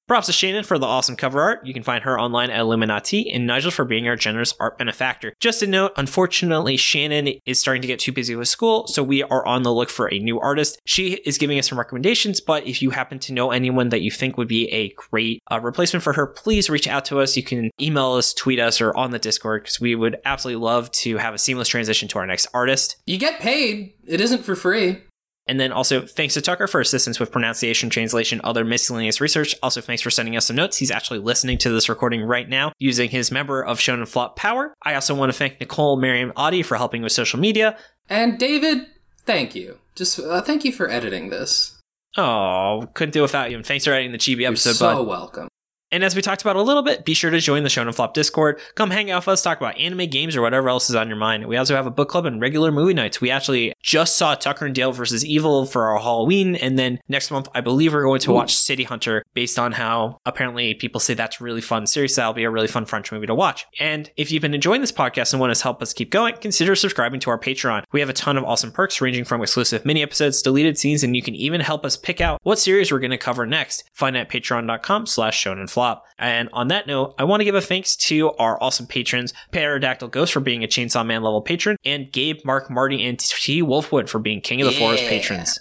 Props 0.08 0.28
to 0.28 0.32
Shannon 0.32 0.64
for 0.64 0.80
the 0.80 0.86
awesome 0.86 1.18
cover 1.18 1.42
art. 1.42 1.66
You 1.66 1.74
can 1.74 1.84
find 1.84 2.02
her 2.06 2.18
online 2.18 2.50
at 2.50 2.62
Illuminati, 2.62 3.30
and 3.30 3.46
Nigel 3.46 3.72
for 3.72 3.84
being 3.84 4.08
our 4.08 4.16
generous 4.16 4.54
art 4.58 4.78
benefactor. 4.78 5.34
Just 5.42 5.62
a 5.62 5.68
note, 5.68 5.92
unfortunately, 5.98 6.78
Shannon 6.78 7.28
is 7.46 7.60
starting 7.60 7.82
to 7.82 7.90
get 7.90 8.00
too 8.00 8.14
busy 8.14 8.34
with 8.34 8.48
school, 8.48 8.88
so 8.88 9.04
we 9.04 9.22
are 9.24 9.46
on 9.46 9.64
the 9.64 9.74
look 9.74 9.90
for 9.90 10.10
a 10.10 10.18
new 10.20 10.40
artist. 10.40 10.80
She 10.86 11.16
is 11.26 11.38
giving 11.38 11.60
us 11.60 11.68
some 11.68 11.78
recommendations, 11.78 12.40
but 12.40 12.66
if 12.66 12.82
you 12.82 12.92
happen 12.92 13.20
to 13.20 13.34
know 13.34 13.52
anyone 13.52 13.90
that 13.90 14.00
you 14.00 14.10
think 14.10 14.38
would 14.38 14.48
be 14.48 14.70
a 14.70 14.94
great 14.94 15.44
uh, 15.52 15.60
replacement 15.60 16.04
for 16.04 16.14
her, 16.14 16.26
please 16.26 16.70
reach 16.70 16.88
out 16.88 17.04
to 17.06 17.20
us. 17.20 17.36
You 17.36 17.44
can 17.44 17.70
email 17.82 18.14
us, 18.14 18.34
tweet 18.34 18.62
us, 18.62 18.80
or 18.80 18.96
on 18.96 19.12
the 19.12 19.20
Discord, 19.20 19.64
because 19.64 19.82
we 19.82 19.94
would 19.94 20.16
absolutely 20.24 20.64
love 20.64 20.90
to 20.92 21.18
have 21.18 21.34
a 21.34 21.38
seamless 21.38 21.68
transition 21.68 22.08
to 22.08 22.20
our 22.20 22.26
next 22.26 22.48
artist. 22.54 22.96
you 23.06 23.18
get 23.18 23.42
paid, 23.42 23.94
it 24.06 24.22
isn't 24.22 24.46
for 24.46 24.56
free. 24.56 25.02
And 25.48 25.60
then 25.60 25.72
also 25.72 26.06
thanks 26.06 26.34
to 26.34 26.42
Tucker 26.42 26.68
for 26.68 26.82
assistance 26.82 27.20
with 27.20 27.32
pronunciation, 27.32 27.90
translation, 27.90 28.42
other 28.44 28.66
miscellaneous 28.66 29.22
research. 29.22 29.56
Also 29.64 29.82
thanks 29.82 30.02
for 30.02 30.10
sending 30.10 30.36
us 30.36 30.48
some 30.48 30.56
notes. 30.56 30.78
He's 30.78 30.92
actually 30.92 31.20
listening 31.20 31.58
to 31.60 31.70
this 31.70 31.90
recording 31.90 32.24
right 32.24 32.48
now 32.48 32.72
using 32.80 33.10
his 33.10 33.32
member 33.32 33.64
of 33.64 33.80
Shonen 33.80 34.08
Flop 34.08 34.36
power. 34.36 34.74
I 34.84 34.96
also 34.96 35.16
want 35.16 35.32
to 35.32 35.38
thank 35.38 35.60
Nicole 35.60 35.98
Miriam 35.98 36.34
Audi 36.36 36.64
for 36.64 36.78
helping 36.78 37.02
with 37.02 37.12
social 37.12 37.40
media. 37.40 37.78
And 38.10 38.38
David, 38.38 38.88
thank 39.26 39.56
you. 39.56 39.78
Just 39.96 40.20
uh, 40.20 40.42
thank 40.42 40.64
you 40.66 40.72
for 40.72 40.90
editing 40.90 41.30
this. 41.30 41.80
Oh, 42.18 42.88
couldn't 42.94 43.14
do 43.14 43.22
without 43.22 43.52
you. 43.52 43.58
And 43.58 43.66
thanks 43.66 43.86
for 43.86 43.92
editing 43.92 44.12
the 44.12 44.18
Chibi 44.18 44.46
episode. 44.46 44.70
You're 44.70 44.76
so 44.76 44.96
bud. 45.04 45.08
welcome. 45.08 45.48
And 45.92 46.04
as 46.04 46.16
we 46.16 46.22
talked 46.22 46.42
about 46.42 46.58
a 46.58 46.62
little 46.62 46.84
bit, 46.84 47.06
be 47.06 47.14
sure 47.14 47.32
to 47.32 47.40
join 47.40 47.64
the 47.64 47.70
Shonen 47.70 47.96
Flop 47.96 48.14
Discord. 48.14 48.60
Come 48.76 48.92
hang 48.92 49.10
out 49.10 49.22
with 49.22 49.30
us, 49.30 49.42
talk 49.42 49.58
about 49.58 49.78
anime 49.78 50.10
games 50.10 50.36
or 50.36 50.42
whatever 50.42 50.68
else 50.68 50.90
is 50.90 50.96
on 50.96 51.08
your 51.08 51.18
mind. 51.18 51.48
We 51.48 51.56
also 51.56 51.76
have 51.76 51.88
a 51.88 51.92
book 51.92 52.10
club 52.10 52.26
and 52.26 52.42
regular 52.42 52.72
movie 52.72 52.94
nights. 52.94 53.22
We 53.22 53.32
actually 53.32 53.74
just 53.82 54.18
saw 54.18 54.36
Tucker 54.36 54.66
and 54.66 54.76
Dale 54.76 54.92
versus 54.92 55.26
Evil 55.26 55.66
for 55.66 55.88
our 55.88 56.00
Halloween, 56.00 56.56
and 56.56 56.78
then 56.78 57.00
next 57.08 57.32
month 57.32 57.48
I 57.56 57.62
believe 57.62 57.94
we're 57.94 58.04
going 58.04 58.20
to 58.22 58.32
Ooh. 58.32 58.36
watch 58.36 58.56
City 58.56 58.84
Hunter 58.84 59.24
based 59.34 59.58
on 59.58 59.72
how 59.72 60.20
apparently 60.26 60.74
people 60.74 61.00
say 61.00 61.14
that's 61.14 61.40
really 61.40 61.62
fun. 61.62 61.88
Seriously, 61.88 62.20
that'll 62.20 62.34
be 62.34 62.44
a 62.44 62.50
really 62.50 62.68
fun 62.68 62.86
French 62.86 63.12
movie 63.12 63.28
to 63.28 63.36
watch. 63.36 63.66
And 63.80 64.12
if 64.18 64.32
you've 64.32 64.42
been 64.42 64.54
enjoying 64.54 64.82
this 64.82 64.92
podcast 64.92 65.32
and 65.32 65.40
want 65.40 65.52
us 65.52 65.60
to 65.60 65.64
help 65.64 65.82
us 65.82 65.94
keep 65.94 66.12
going, 66.12 66.36
consider 66.38 66.76
subscribing 66.76 67.20
to 67.22 67.30
our 67.30 67.40
Patreon. 67.40 67.84
We 67.94 68.02
have 68.02 68.10
a 68.10 68.14
ton 68.14 68.38
of 68.38 68.44
awesome 68.44 68.72
perks 68.72 69.00
ranging 69.00 69.24
from 69.24 69.42
exclusive 69.42 69.86
mini 69.86 70.04
episodes, 70.04 70.42
deleted 70.42 70.78
scenes, 70.78 71.04
and 71.04 71.16
you 71.16 71.22
can 71.22 71.36
even 71.36 71.62
help 71.62 71.86
us 71.86 71.96
pick 71.96 72.20
out 72.20 72.40
what 72.44 72.60
series 72.60 72.92
we're 72.92 73.00
going 73.00 73.12
to 73.12 73.18
cover 73.18 73.46
next. 73.46 73.90
Find 73.94 74.18
at 74.18 74.30
patreon.com 74.30 75.06
slash 75.06 75.40
shonenflop. 75.78 76.02
And 76.18 76.50
on 76.54 76.70
that 76.70 76.88
note, 76.88 77.16
I 77.18 77.24
want 77.24 77.42
to 77.42 77.46
give 77.46 77.56
a 77.56 77.62
thanks 77.62 77.96
to 78.08 78.32
our 78.34 78.62
awesome 78.62 78.88
patrons, 78.88 79.34
Pterodactyl 79.52 80.10
Ghost 80.10 80.34
for 80.34 80.40
being 80.40 80.64
a 80.64 80.68
Chainsaw 80.68 81.06
Man 81.06 81.22
level 81.24 81.42
patron, 81.42 81.78
and 81.86 82.12
Gabe, 82.12 82.40
Mark, 82.44 82.70
Marty, 82.70 83.06
and 83.06 83.20
T. 83.20 83.62
Wolfwood 83.62 84.10
for 84.10 84.20
being 84.20 84.42
King 84.42 84.62
of 84.62 84.68
the 84.68 84.74
Forest 84.74 85.04
patrons. 85.04 85.60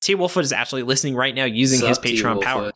T. 0.00 0.14
Wolfwood 0.14 0.42
is 0.42 0.52
actually 0.52 0.82
listening 0.82 1.14
right 1.14 1.34
now 1.34 1.44
using 1.44 1.86
his 1.86 1.96
Sup, 1.96 2.04
T. 2.04 2.20
Patreon 2.20 2.42
power. 2.42 2.72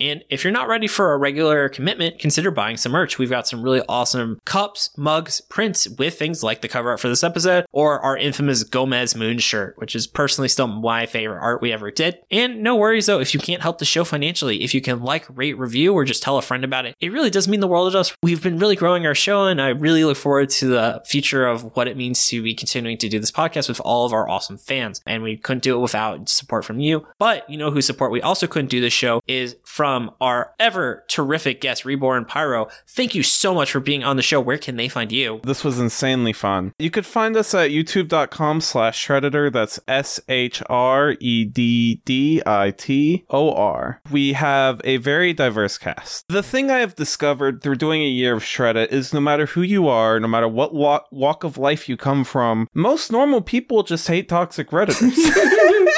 And 0.00 0.24
if 0.28 0.44
you're 0.44 0.52
not 0.52 0.68
ready 0.68 0.86
for 0.86 1.12
a 1.12 1.18
regular 1.18 1.68
commitment, 1.68 2.18
consider 2.18 2.50
buying 2.50 2.76
some 2.76 2.92
merch. 2.92 3.18
We've 3.18 3.30
got 3.30 3.48
some 3.48 3.62
really 3.62 3.82
awesome 3.88 4.40
cups, 4.44 4.90
mugs, 4.96 5.40
prints 5.40 5.88
with 5.88 6.18
things 6.18 6.42
like 6.42 6.60
the 6.60 6.68
cover 6.68 6.90
art 6.90 7.00
for 7.00 7.08
this 7.08 7.24
episode 7.24 7.66
or 7.72 8.00
our 8.00 8.16
infamous 8.16 8.62
Gomez 8.62 9.16
Moon 9.16 9.38
shirt, 9.38 9.74
which 9.78 9.96
is 9.96 10.06
personally 10.06 10.48
still 10.48 10.68
my 10.68 11.06
favorite 11.06 11.40
art 11.40 11.60
we 11.60 11.72
ever 11.72 11.90
did. 11.90 12.18
And 12.30 12.62
no 12.62 12.76
worries 12.76 13.06
though, 13.06 13.20
if 13.20 13.34
you 13.34 13.40
can't 13.40 13.62
help 13.62 13.78
the 13.78 13.84
show 13.84 14.04
financially, 14.04 14.62
if 14.62 14.74
you 14.74 14.80
can 14.80 15.02
like, 15.02 15.26
rate, 15.36 15.58
review, 15.58 15.92
or 15.94 16.04
just 16.04 16.22
tell 16.22 16.38
a 16.38 16.42
friend 16.42 16.64
about 16.64 16.86
it, 16.86 16.94
it 17.00 17.12
really 17.12 17.30
does 17.30 17.48
mean 17.48 17.60
the 17.60 17.66
world 17.66 17.92
to 17.92 17.98
us. 17.98 18.14
We've 18.22 18.42
been 18.42 18.58
really 18.58 18.76
growing 18.76 19.06
our 19.06 19.14
show 19.14 19.46
and 19.46 19.60
I 19.60 19.68
really 19.68 20.04
look 20.04 20.16
forward 20.16 20.50
to 20.50 20.66
the 20.68 21.02
future 21.06 21.46
of 21.46 21.76
what 21.76 21.88
it 21.88 21.96
means 21.96 22.26
to 22.28 22.42
be 22.42 22.54
continuing 22.54 22.98
to 22.98 23.08
do 23.08 23.18
this 23.18 23.32
podcast 23.32 23.68
with 23.68 23.80
all 23.80 24.06
of 24.06 24.12
our 24.12 24.28
awesome 24.28 24.58
fans. 24.58 25.00
And 25.06 25.22
we 25.22 25.36
couldn't 25.36 25.64
do 25.64 25.76
it 25.76 25.80
without 25.80 26.28
support 26.28 26.64
from 26.64 26.78
you. 26.78 27.06
But 27.18 27.48
you 27.50 27.56
know 27.56 27.70
whose 27.70 27.86
support 27.86 28.12
we 28.12 28.22
also 28.22 28.46
couldn't 28.46 28.70
do 28.70 28.80
this 28.80 28.92
show 28.92 29.20
is 29.26 29.56
from 29.64 29.87
our 30.20 30.52
ever 30.58 31.04
terrific 31.08 31.60
guest, 31.60 31.84
Reborn 31.84 32.24
Pyro. 32.24 32.68
Thank 32.86 33.14
you 33.14 33.22
so 33.22 33.54
much 33.54 33.72
for 33.72 33.80
being 33.80 34.04
on 34.04 34.16
the 34.16 34.22
show. 34.22 34.40
Where 34.40 34.58
can 34.58 34.76
they 34.76 34.88
find 34.88 35.10
you? 35.10 35.40
This 35.44 35.64
was 35.64 35.78
insanely 35.78 36.32
fun. 36.32 36.72
You 36.78 36.90
could 36.90 37.06
find 37.06 37.36
us 37.36 37.54
at 37.54 37.70
youtube.com 37.70 38.60
slash 38.60 39.06
Shredditor. 39.06 39.52
That's 39.52 39.80
S 39.88 40.20
H 40.28 40.62
R 40.68 41.16
E 41.20 41.44
D 41.44 42.02
D 42.04 42.42
I 42.44 42.70
T 42.72 43.24
O 43.30 43.52
R. 43.52 44.00
We 44.10 44.34
have 44.34 44.80
a 44.84 44.98
very 44.98 45.32
diverse 45.32 45.78
cast. 45.78 46.26
The 46.28 46.42
thing 46.42 46.70
I 46.70 46.78
have 46.78 46.94
discovered 46.94 47.62
through 47.62 47.76
doing 47.76 48.02
a 48.02 48.08
year 48.08 48.34
of 48.36 48.42
Shredda 48.42 48.88
is 48.88 49.14
no 49.14 49.20
matter 49.20 49.46
who 49.46 49.62
you 49.62 49.88
are, 49.88 50.20
no 50.20 50.28
matter 50.28 50.48
what 50.48 50.74
walk, 50.74 51.06
walk 51.10 51.44
of 51.44 51.56
life 51.56 51.88
you 51.88 51.96
come 51.96 52.24
from, 52.24 52.68
most 52.74 53.10
normal 53.10 53.40
people 53.40 53.82
just 53.82 54.06
hate 54.06 54.28
toxic 54.28 54.70
Redditors. 54.70 55.16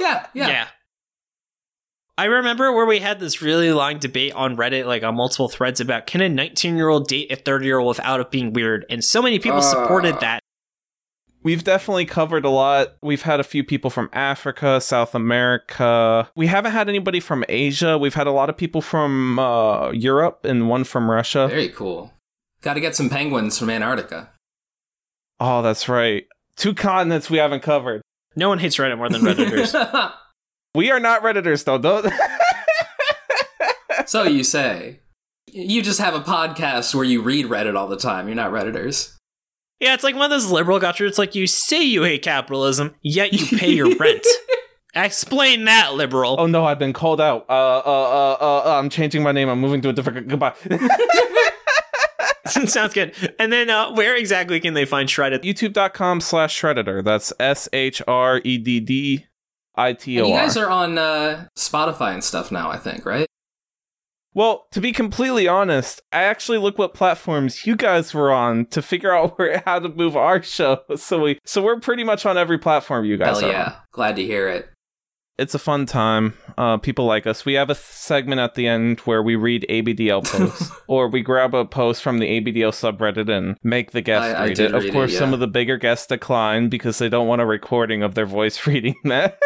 Yeah, 0.00 0.26
yeah. 0.34 0.66
I 2.22 2.26
remember 2.26 2.70
where 2.70 2.86
we 2.86 3.00
had 3.00 3.18
this 3.18 3.42
really 3.42 3.72
long 3.72 3.98
debate 3.98 4.32
on 4.34 4.56
Reddit, 4.56 4.86
like 4.86 5.02
on 5.02 5.16
multiple 5.16 5.48
threads 5.48 5.80
about 5.80 6.06
can 6.06 6.20
a 6.20 6.28
19 6.28 6.76
year 6.76 6.88
old 6.88 7.08
date 7.08 7.32
a 7.32 7.34
30 7.34 7.66
year 7.66 7.78
old 7.80 7.96
without 7.96 8.20
it 8.20 8.30
being 8.30 8.52
weird? 8.52 8.86
And 8.88 9.02
so 9.02 9.20
many 9.20 9.40
people 9.40 9.60
supported 9.60 10.14
Uh. 10.14 10.20
that. 10.20 10.40
We've 11.42 11.64
definitely 11.64 12.04
covered 12.04 12.44
a 12.44 12.48
lot. 12.48 12.94
We've 13.02 13.22
had 13.22 13.40
a 13.40 13.42
few 13.42 13.64
people 13.64 13.90
from 13.90 14.08
Africa, 14.12 14.80
South 14.80 15.16
America. 15.16 16.30
We 16.36 16.46
haven't 16.46 16.70
had 16.70 16.88
anybody 16.88 17.18
from 17.18 17.44
Asia. 17.48 17.98
We've 17.98 18.14
had 18.14 18.28
a 18.28 18.30
lot 18.30 18.48
of 18.48 18.56
people 18.56 18.82
from 18.82 19.40
uh, 19.40 19.90
Europe 19.90 20.44
and 20.44 20.68
one 20.68 20.84
from 20.84 21.10
Russia. 21.10 21.48
Very 21.48 21.70
cool. 21.70 22.12
Got 22.60 22.74
to 22.74 22.80
get 22.80 22.94
some 22.94 23.10
penguins 23.10 23.58
from 23.58 23.68
Antarctica. 23.68 24.30
Oh, 25.40 25.60
that's 25.62 25.88
right. 25.88 26.24
Two 26.54 26.72
continents 26.72 27.28
we 27.28 27.38
haven't 27.38 27.64
covered. 27.64 28.00
No 28.36 28.48
one 28.48 28.60
hates 28.60 28.76
Reddit 28.76 28.96
more 28.96 29.08
than 29.08 29.22
Redditors. 29.22 29.74
We 30.74 30.90
are 30.90 31.00
not 31.00 31.22
Redditors, 31.22 31.64
though. 31.64 31.78
Don't. 31.78 32.10
so 34.06 34.22
you 34.24 34.42
say. 34.42 35.00
You 35.46 35.82
just 35.82 36.00
have 36.00 36.14
a 36.14 36.20
podcast 36.20 36.94
where 36.94 37.04
you 37.04 37.20
read 37.20 37.46
Reddit 37.46 37.76
all 37.76 37.88
the 37.88 37.96
time. 37.98 38.26
You're 38.26 38.36
not 38.36 38.52
Redditors. 38.52 39.14
yeah, 39.80 39.92
it's 39.92 40.02
like 40.04 40.14
one 40.14 40.24
of 40.24 40.30
those 40.30 40.50
liberal 40.50 40.78
gotcha. 40.78 41.04
It's 41.04 41.18
like 41.18 41.34
you 41.34 41.46
say 41.46 41.82
you 41.82 42.04
hate 42.04 42.22
capitalism, 42.22 42.94
yet 43.02 43.34
you 43.34 43.58
pay 43.58 43.70
your 43.70 43.94
rent. 43.96 44.24
Explain 44.94 45.64
that, 45.66 45.94
liberal. 45.94 46.36
oh 46.38 46.46
no, 46.46 46.64
I've 46.64 46.78
been 46.78 46.92
called 46.92 47.20
out. 47.20 47.44
Uh, 47.48 47.52
uh, 47.52 47.82
uh, 47.86 48.36
uh, 48.40 48.62
uh, 48.66 48.78
I'm 48.78 48.88
changing 48.90 49.22
my 49.22 49.32
name. 49.32 49.48
I'm 49.48 49.58
moving 49.60 49.80
to 49.82 49.88
a 49.90 49.92
different. 49.92 50.28
Goodbye. 50.28 50.54
Sounds 52.46 52.92
good. 52.92 53.14
And 53.38 53.50
then 53.52 53.70
uh, 53.70 53.92
where 53.94 54.14
exactly 54.16 54.60
can 54.60 54.74
they 54.74 54.84
find 54.84 55.08
Shredded? 55.08 55.42
YouTube.com 55.42 56.20
slash 56.20 56.58
Shredditor. 56.60 57.02
That's 57.02 57.32
S 57.40 57.68
H 57.72 58.02
R 58.06 58.40
E 58.44 58.58
D 58.58 58.80
D 58.80 59.26
I 59.74 59.92
T 59.94 60.20
O 60.20 60.26
you 60.26 60.34
guys 60.34 60.56
are 60.56 60.70
on 60.70 60.98
uh, 60.98 61.46
Spotify 61.56 62.14
and 62.14 62.22
stuff 62.24 62.52
now, 62.52 62.70
I 62.70 62.76
think, 62.76 63.06
right? 63.06 63.26
Well, 64.34 64.66
to 64.70 64.80
be 64.80 64.92
completely 64.92 65.46
honest, 65.46 66.00
I 66.10 66.22
actually 66.22 66.58
looked 66.58 66.78
what 66.78 66.94
platforms 66.94 67.66
you 67.66 67.76
guys 67.76 68.14
were 68.14 68.32
on 68.32 68.64
to 68.66 68.80
figure 68.80 69.14
out 69.14 69.38
where 69.38 69.62
how 69.64 69.78
to 69.78 69.88
move 69.88 70.16
our 70.16 70.42
show. 70.42 70.80
So 70.96 71.20
we 71.22 71.38
so 71.44 71.62
we're 71.62 71.80
pretty 71.80 72.04
much 72.04 72.24
on 72.26 72.38
every 72.38 72.58
platform 72.58 73.04
you 73.04 73.16
guys 73.16 73.38
are. 73.38 73.40
Hell 73.40 73.50
are 73.50 73.52
yeah. 73.52 73.64
on. 73.64 73.74
Glad 73.92 74.16
to 74.16 74.24
hear 74.24 74.48
it. 74.48 74.68
It's 75.38 75.54
a 75.54 75.58
fun 75.58 75.86
time. 75.86 76.34
Uh, 76.58 76.76
people 76.76 77.06
like 77.06 77.26
us. 77.26 77.44
We 77.44 77.54
have 77.54 77.70
a 77.70 77.74
th- 77.74 77.84
segment 77.84 78.40
at 78.40 78.54
the 78.54 78.66
end 78.68 79.00
where 79.00 79.22
we 79.22 79.34
read 79.34 79.64
ABDL 79.68 80.24
posts, 80.30 80.70
or 80.86 81.08
we 81.08 81.22
grab 81.22 81.54
a 81.54 81.64
post 81.64 82.02
from 82.02 82.18
the 82.18 82.26
ABDL 82.40 82.70
subreddit 82.70 83.30
and 83.30 83.56
make 83.62 83.92
the 83.92 84.02
guest 84.02 84.36
I- 84.36 84.42
I 84.42 84.44
read 84.48 84.56
did 84.56 84.64
it. 84.66 84.74
Of 84.74 84.82
read 84.82 84.88
it, 84.90 84.92
course, 84.92 85.16
some 85.18 85.32
of 85.32 85.40
the 85.40 85.46
bigger 85.48 85.78
guests 85.78 86.06
decline 86.06 86.68
because 86.68 86.98
they 86.98 87.08
don't 87.08 87.26
want 87.26 87.40
a 87.40 87.46
recording 87.46 88.02
of 88.02 88.14
their 88.14 88.26
voice 88.26 88.66
reading 88.66 88.94
that. 89.04 89.38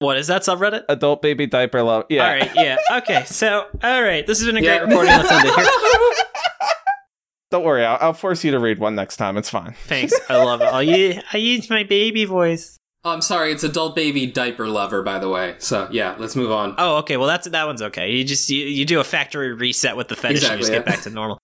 What 0.00 0.16
is 0.16 0.26
that 0.26 0.42
subreddit? 0.42 0.84
Adult 0.88 1.22
baby 1.22 1.46
diaper 1.46 1.82
love. 1.82 2.04
Yeah. 2.08 2.24
All 2.24 2.30
right, 2.32 2.50
yeah. 2.54 2.76
Okay, 2.98 3.24
so, 3.26 3.66
all 3.82 4.02
right. 4.02 4.26
This 4.26 4.38
has 4.38 4.46
been 4.46 4.56
a 4.56 4.60
Yeah. 4.60 4.78
great 4.78 4.88
recording. 4.90 5.12
Let's 5.12 5.30
end 5.30 5.44
it 5.48 5.54
here. 5.54 5.66
Don't 7.50 7.64
worry. 7.64 7.84
I'll, 7.84 7.98
I'll 8.00 8.12
force 8.12 8.44
you 8.44 8.50
to 8.52 8.58
read 8.58 8.78
one 8.78 8.94
next 8.94 9.16
time. 9.16 9.36
It's 9.38 9.48
fine. 9.50 9.74
Thanks. 9.86 10.12
I 10.28 10.36
love 10.44 10.60
it. 10.60 10.66
I'll 10.66 10.82
use, 10.82 11.22
I 11.32 11.38
use 11.38 11.70
my 11.70 11.82
baby 11.84 12.26
voice. 12.26 12.76
Oh, 13.08 13.12
I'm 13.12 13.22
sorry, 13.22 13.52
it's 13.52 13.64
adult 13.64 13.96
baby 13.96 14.26
diaper 14.26 14.68
lover, 14.68 15.02
by 15.02 15.18
the 15.18 15.30
way. 15.30 15.54
So 15.60 15.88
yeah, 15.90 16.14
let's 16.18 16.36
move 16.36 16.52
on. 16.52 16.74
Oh, 16.76 16.98
okay. 16.98 17.16
Well, 17.16 17.26
that's 17.26 17.48
that 17.48 17.66
one's 17.66 17.80
okay. 17.80 18.10
You 18.10 18.22
just 18.22 18.50
you, 18.50 18.66
you 18.66 18.84
do 18.84 19.00
a 19.00 19.04
factory 19.04 19.54
reset 19.54 19.96
with 19.96 20.08
the 20.08 20.16
fetish 20.16 20.42
and 20.44 20.52
you 20.52 20.58
just 20.58 20.68
Exactly, 20.68 20.78
get 20.78 20.84
back 20.84 21.02
to 21.04 21.10
normal. 21.10 21.38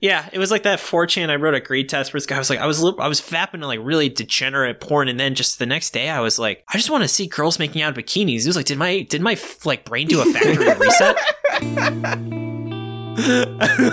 Yeah, 0.00 0.30
it 0.32 0.38
was 0.38 0.50
like 0.50 0.62
that 0.62 0.78
4chan 0.78 1.28
I 1.28 1.36
wrote 1.36 1.54
a 1.54 1.60
grade 1.60 1.90
test 1.90 2.14
where 2.14 2.18
this 2.18 2.24
guy 2.24 2.38
was 2.38 2.48
like, 2.48 2.58
I 2.58 2.64
was 2.66 2.82
I 2.82 3.06
was 3.06 3.20
fapping 3.20 3.60
to 3.60 3.66
like 3.66 3.80
really 3.82 4.08
degenerate 4.08 4.80
porn, 4.80 5.08
and 5.08 5.20
then 5.20 5.34
just 5.34 5.58
the 5.58 5.66
next 5.66 5.90
day 5.90 6.08
I 6.08 6.20
was 6.20 6.38
like, 6.38 6.64
I 6.72 6.78
just 6.78 6.88
want 6.88 7.04
to 7.04 7.08
see 7.08 7.26
girls 7.26 7.58
making 7.58 7.82
out 7.82 7.94
bikinis. 7.94 8.44
It 8.44 8.46
was 8.46 8.56
like, 8.56 8.64
did 8.64 8.78
my 8.78 9.02
did 9.02 9.20
my 9.20 9.36
like 9.66 9.84
brain 9.84 10.08
do 10.08 10.22
a 10.22 10.24
factory 10.24 10.56
reset? 10.78 11.18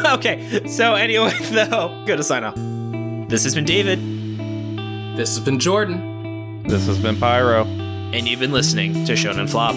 okay, 0.16 0.66
so 0.66 0.94
anyway, 0.94 1.34
though, 1.52 2.04
go 2.08 2.16
to 2.16 2.24
sign 2.24 2.46
off. 2.46 2.56
This 3.30 3.44
has 3.44 3.54
been 3.54 3.66
David, 3.66 4.00
This 5.18 5.36
has 5.36 5.42
been 5.42 5.60
Jordan. 5.60 6.18
This 6.70 6.86
has 6.86 6.99
been 6.99 7.20
Pyro. 7.20 7.65
And 7.65 8.28
you've 8.28 8.39
been 8.39 8.51
listening 8.51 8.93
to 9.05 9.13
Shonen 9.13 9.49
Flop. 9.49 9.74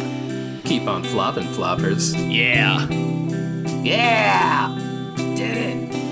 Keep 0.67 0.87
on 0.87 1.03
flopping, 1.03 1.45
floppers. 1.45 2.13
Yeah. 2.31 2.87
Yeah! 3.83 4.77
Did 5.17 5.57
it. 5.57 6.12